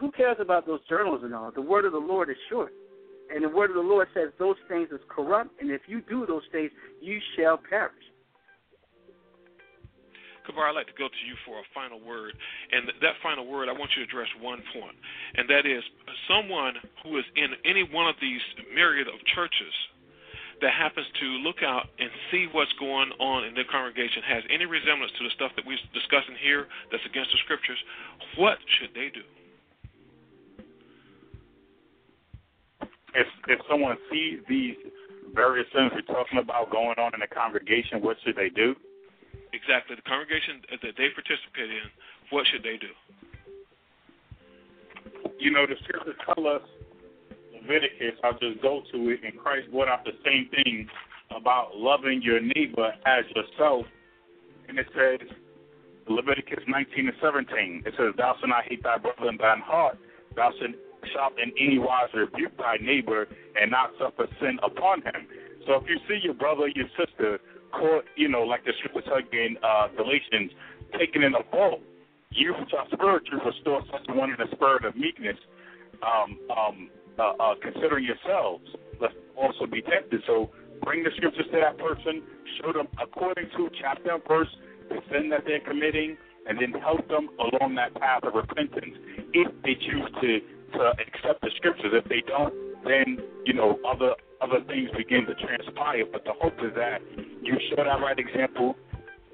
who 0.00 0.10
cares 0.10 0.38
about 0.40 0.66
those 0.66 0.80
journals 0.88 1.20
and 1.22 1.32
all? 1.32 1.52
The 1.52 1.62
word 1.62 1.84
of 1.84 1.92
the 1.92 1.98
Lord 1.98 2.30
is 2.30 2.36
sure. 2.48 2.70
And 3.32 3.44
the 3.44 3.48
word 3.48 3.70
of 3.70 3.76
the 3.76 3.82
Lord 3.82 4.08
says 4.12 4.30
those 4.40 4.56
things 4.66 4.88
is 4.90 4.98
corrupt, 5.08 5.50
and 5.60 5.70
if 5.70 5.82
you 5.86 6.00
do 6.00 6.26
those 6.26 6.42
things, 6.50 6.72
you 7.00 7.20
shall 7.36 7.58
perish. 7.58 7.94
Kavar, 10.50 10.70
I'd 10.70 10.74
like 10.74 10.90
to 10.90 10.98
go 10.98 11.06
to 11.06 11.22
you 11.26 11.38
for 11.46 11.58
a 11.58 11.66
final 11.72 12.00
word. 12.00 12.34
And 12.72 12.90
that 13.00 13.14
final 13.22 13.46
word, 13.46 13.68
I 13.68 13.72
want 13.72 13.94
you 13.96 14.04
to 14.04 14.08
address 14.10 14.28
one 14.40 14.62
point, 14.74 14.96
and 15.38 15.48
that 15.48 15.66
is 15.66 15.82
someone 16.26 16.74
who 17.02 17.18
is 17.18 17.24
in 17.36 17.54
any 17.64 17.86
one 17.86 18.08
of 18.08 18.16
these 18.20 18.40
myriad 18.74 19.06
of 19.06 19.22
churches 19.34 19.74
that 20.60 20.72
happens 20.72 21.06
to 21.20 21.26
look 21.40 21.62
out 21.62 21.88
and 21.98 22.10
see 22.30 22.46
what's 22.52 22.72
going 22.78 23.10
on 23.18 23.44
in 23.44 23.54
their 23.54 23.64
congregation 23.64 24.22
has 24.22 24.44
any 24.52 24.66
resemblance 24.66 25.12
to 25.16 25.24
the 25.24 25.30
stuff 25.34 25.52
that 25.56 25.64
we're 25.64 25.80
discussing 25.94 26.36
here 26.42 26.66
that's 26.92 27.04
against 27.06 27.32
the 27.32 27.38
scriptures, 27.44 27.78
what 28.36 28.58
should 28.78 28.92
they 28.92 29.08
do? 29.08 29.24
If 33.14 33.26
if 33.48 33.58
someone 33.68 33.96
sees 34.12 34.38
these 34.48 34.76
various 35.34 35.66
things 35.72 35.90
we're 35.94 36.02
talking 36.02 36.38
about 36.38 36.70
going 36.70 36.94
on 36.98 37.14
in 37.14 37.20
the 37.20 37.26
congregation, 37.26 38.00
what 38.02 38.16
should 38.22 38.36
they 38.36 38.50
do? 38.50 38.76
Exactly 39.52 39.96
the 39.96 40.02
congregation 40.02 40.62
that 40.70 40.94
they 40.96 41.08
participate 41.14 41.70
in, 41.70 41.86
what 42.30 42.46
should 42.46 42.62
they 42.62 42.76
do? 42.76 42.92
You 45.38 45.50
know, 45.50 45.66
the 45.66 45.76
scriptures 45.84 46.16
tell 46.24 46.46
us 46.46 46.62
Leviticus, 47.54 48.18
I'll 48.24 48.38
just 48.38 48.62
go 48.62 48.82
to 48.92 48.98
it, 49.10 49.20
and 49.24 49.38
Christ 49.38 49.70
brought 49.70 49.88
out 49.88 50.04
the 50.04 50.16
same 50.24 50.48
thing 50.50 50.88
about 51.34 51.76
loving 51.76 52.20
your 52.22 52.40
neighbor 52.40 52.92
as 53.06 53.24
yourself. 53.34 53.86
And 54.68 54.78
it 54.78 54.86
says, 54.94 55.28
Leviticus 56.08 56.64
19 56.66 57.08
and 57.08 57.16
17, 57.22 57.82
it 57.86 57.94
says, 57.96 58.14
Thou 58.16 58.34
shalt 58.38 58.48
not 58.48 58.64
hate 58.64 58.82
thy 58.82 58.98
brother 58.98 59.28
in 59.28 59.36
thine 59.36 59.60
heart, 59.60 59.98
thou 60.34 60.50
shalt 60.58 61.38
in 61.38 61.52
any 61.60 61.78
wise 61.78 62.08
rebuke 62.14 62.56
thy 62.58 62.76
neighbor 62.80 63.28
and 63.60 63.70
not 63.70 63.90
suffer 63.98 64.26
sin 64.40 64.58
upon 64.62 65.02
him. 65.02 65.26
So 65.66 65.74
if 65.74 65.88
you 65.88 65.98
see 66.08 66.18
your 66.22 66.34
brother, 66.34 66.68
your 66.68 66.88
sister 66.98 67.40
caught, 67.72 68.04
you 68.16 68.28
know, 68.28 68.42
like 68.42 68.64
the 68.64 68.72
scripture 68.78 69.18
in 69.32 69.56
uh, 69.62 69.88
Galatians, 69.96 70.52
taken 70.98 71.22
in 71.22 71.34
a 71.34 71.44
fault. 71.50 71.80
You 72.30 72.54
which 72.54 72.70
are 72.78 72.86
spiritual 72.92 73.40
restore 73.44 73.82
such 73.90 74.06
a 74.08 74.14
one 74.14 74.30
in 74.30 74.36
the 74.38 74.46
spirit 74.54 74.84
of 74.84 74.94
meekness, 74.94 75.36
um, 76.02 76.38
um, 76.50 76.90
uh, 77.18 77.32
uh, 77.42 77.54
considering 77.60 78.04
yourselves, 78.04 78.64
let's 79.00 79.14
also 79.36 79.66
be 79.66 79.82
tempted. 79.82 80.22
So 80.26 80.50
bring 80.82 81.02
the 81.02 81.10
scriptures 81.16 81.46
to 81.52 81.58
that 81.60 81.76
person, 81.78 82.22
show 82.60 82.72
them 82.72 82.86
according 83.02 83.50
to 83.56 83.68
chapter 83.80 84.14
and 84.14 84.22
verse 84.26 84.48
the 84.88 84.98
sin 85.10 85.28
that 85.30 85.42
they're 85.44 85.60
committing, 85.60 86.16
and 86.46 86.58
then 86.58 86.72
help 86.80 87.06
them 87.08 87.28
along 87.38 87.74
that 87.76 87.94
path 87.94 88.22
of 88.24 88.34
repentance 88.34 88.94
if 89.34 89.50
they 89.62 89.74
choose 89.74 90.08
to 90.22 90.40
to 90.78 90.92
accept 91.02 91.40
the 91.42 91.50
scriptures. 91.56 91.92
If 91.92 92.04
they 92.08 92.22
don't, 92.26 92.54
then 92.84 93.18
you 93.44 93.54
know 93.54 93.78
other 93.86 94.14
other 94.40 94.60
things 94.66 94.90
begin 94.96 95.26
to 95.26 95.34
transpire. 95.34 96.04
But 96.10 96.24
the 96.24 96.32
hope 96.40 96.54
is 96.64 96.74
that 96.76 97.00
you 97.42 97.56
show 97.70 97.84
that 97.84 98.00
right 98.00 98.18
example, 98.18 98.76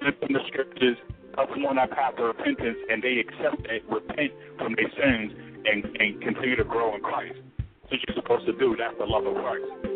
them 0.01 0.15
the 0.21 0.41
scriptures, 0.49 0.97
help 1.35 1.51
them 1.51 1.67
on 1.67 1.77
that 1.77 1.91
path 1.91 2.15
of 2.19 2.37
repentance, 2.37 2.79
and 2.91 3.03
they 3.03 3.19
accept 3.19 3.67
it, 3.67 3.83
repent 3.89 4.33
from 4.59 4.75
their 4.75 4.91
sins, 4.97 5.33
and, 5.65 5.85
and 5.99 6.23
continue 6.23 6.57
to 6.57 6.65
grow 6.65 6.95
in 6.95 7.01
Christ. 7.01 7.39
That's 7.59 7.93
what 7.93 8.01
you're 8.09 8.17
supposed 8.17 8.47
to 8.47 8.53
do. 8.53 8.77
That's 8.79 8.97
the 8.99 9.07
love 9.07 9.27
of 9.27 9.35
Christ. 9.35 9.96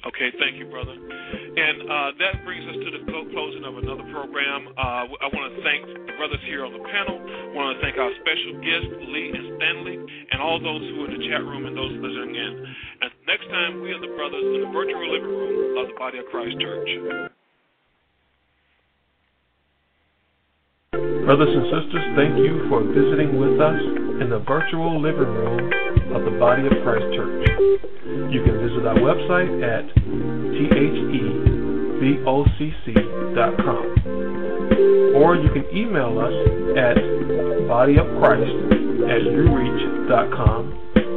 Okay, 0.00 0.32
thank 0.40 0.56
you, 0.56 0.64
brother. 0.64 0.96
And 0.96 1.76
uh, 1.84 2.10
that 2.16 2.40
brings 2.48 2.64
us 2.64 2.76
to 2.80 2.88
the 2.96 3.04
closing 3.04 3.64
of 3.68 3.76
another 3.76 4.06
program. 4.08 4.72
Uh, 4.72 5.12
I 5.12 5.28
want 5.28 5.52
to 5.52 5.60
thank 5.60 5.84
the 6.08 6.16
brothers 6.16 6.40
here 6.48 6.64
on 6.64 6.72
the 6.72 6.80
panel. 6.88 7.20
I 7.20 7.52
want 7.52 7.76
to 7.76 7.78
thank 7.84 8.00
our 8.00 8.08
special 8.24 8.64
guests, 8.64 8.96
Lee 9.12 9.28
and 9.36 9.60
Stanley, 9.60 10.00
and 10.00 10.40
all 10.40 10.56
those 10.56 10.80
who 10.88 11.04
are 11.04 11.08
in 11.12 11.20
the 11.20 11.24
chat 11.28 11.44
room 11.44 11.68
and 11.68 11.76
those 11.76 11.92
listening 12.00 12.32
in. 12.32 12.52
And 13.04 13.10
next 13.28 13.44
time, 13.52 13.84
we 13.84 13.92
are 13.92 14.00
the 14.00 14.12
brothers 14.16 14.40
in 14.40 14.60
the 14.64 14.72
virtual 14.72 15.04
living 15.04 15.28
room 15.36 15.84
of 15.84 15.92
the 15.92 15.96
Body 16.00 16.16
of 16.16 16.26
Christ 16.32 16.56
Church. 16.56 16.88
Brothers 21.28 21.52
and 21.52 21.66
sisters, 21.68 22.04
thank 22.16 22.40
you 22.40 22.64
for 22.72 22.80
visiting 22.88 23.36
with 23.36 23.60
us 23.60 23.80
in 24.24 24.32
the 24.32 24.40
virtual 24.48 24.96
living 24.96 25.28
room 25.28 25.99
of 26.12 26.24
the 26.24 26.32
Body 26.38 26.66
of 26.66 26.72
Christ 26.82 27.14
Church. 27.14 27.48
You 28.30 28.42
can 28.42 28.58
visit 28.58 28.86
our 28.86 28.96
website 28.96 29.62
at 29.62 29.84
thevocc.com. 32.00 33.84
Or 35.14 35.36
you 35.36 35.50
can 35.50 35.66
email 35.76 36.18
us 36.18 36.32
at 36.76 36.96
bodyofchrist 37.68 39.10
at 39.10 39.22
ureach.com 39.22 40.62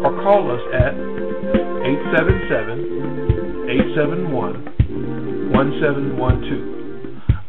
or 0.03 0.11
call 0.21 0.51
us 0.51 0.61
at 0.73 0.93
877 0.93 3.69
871 3.69 4.73
1712. 5.53 6.73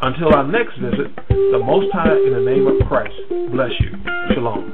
Until 0.03 0.34
our 0.34 0.47
next 0.47 0.76
visit, 0.78 1.11
the 1.28 1.59
Most 1.64 1.90
High, 1.92 2.12
in 2.12 2.34
the 2.34 2.40
name 2.40 2.66
of 2.66 2.74
Christ, 2.86 3.14
bless 3.51 3.72
you. 3.80 3.90
Shalom. 4.34 4.72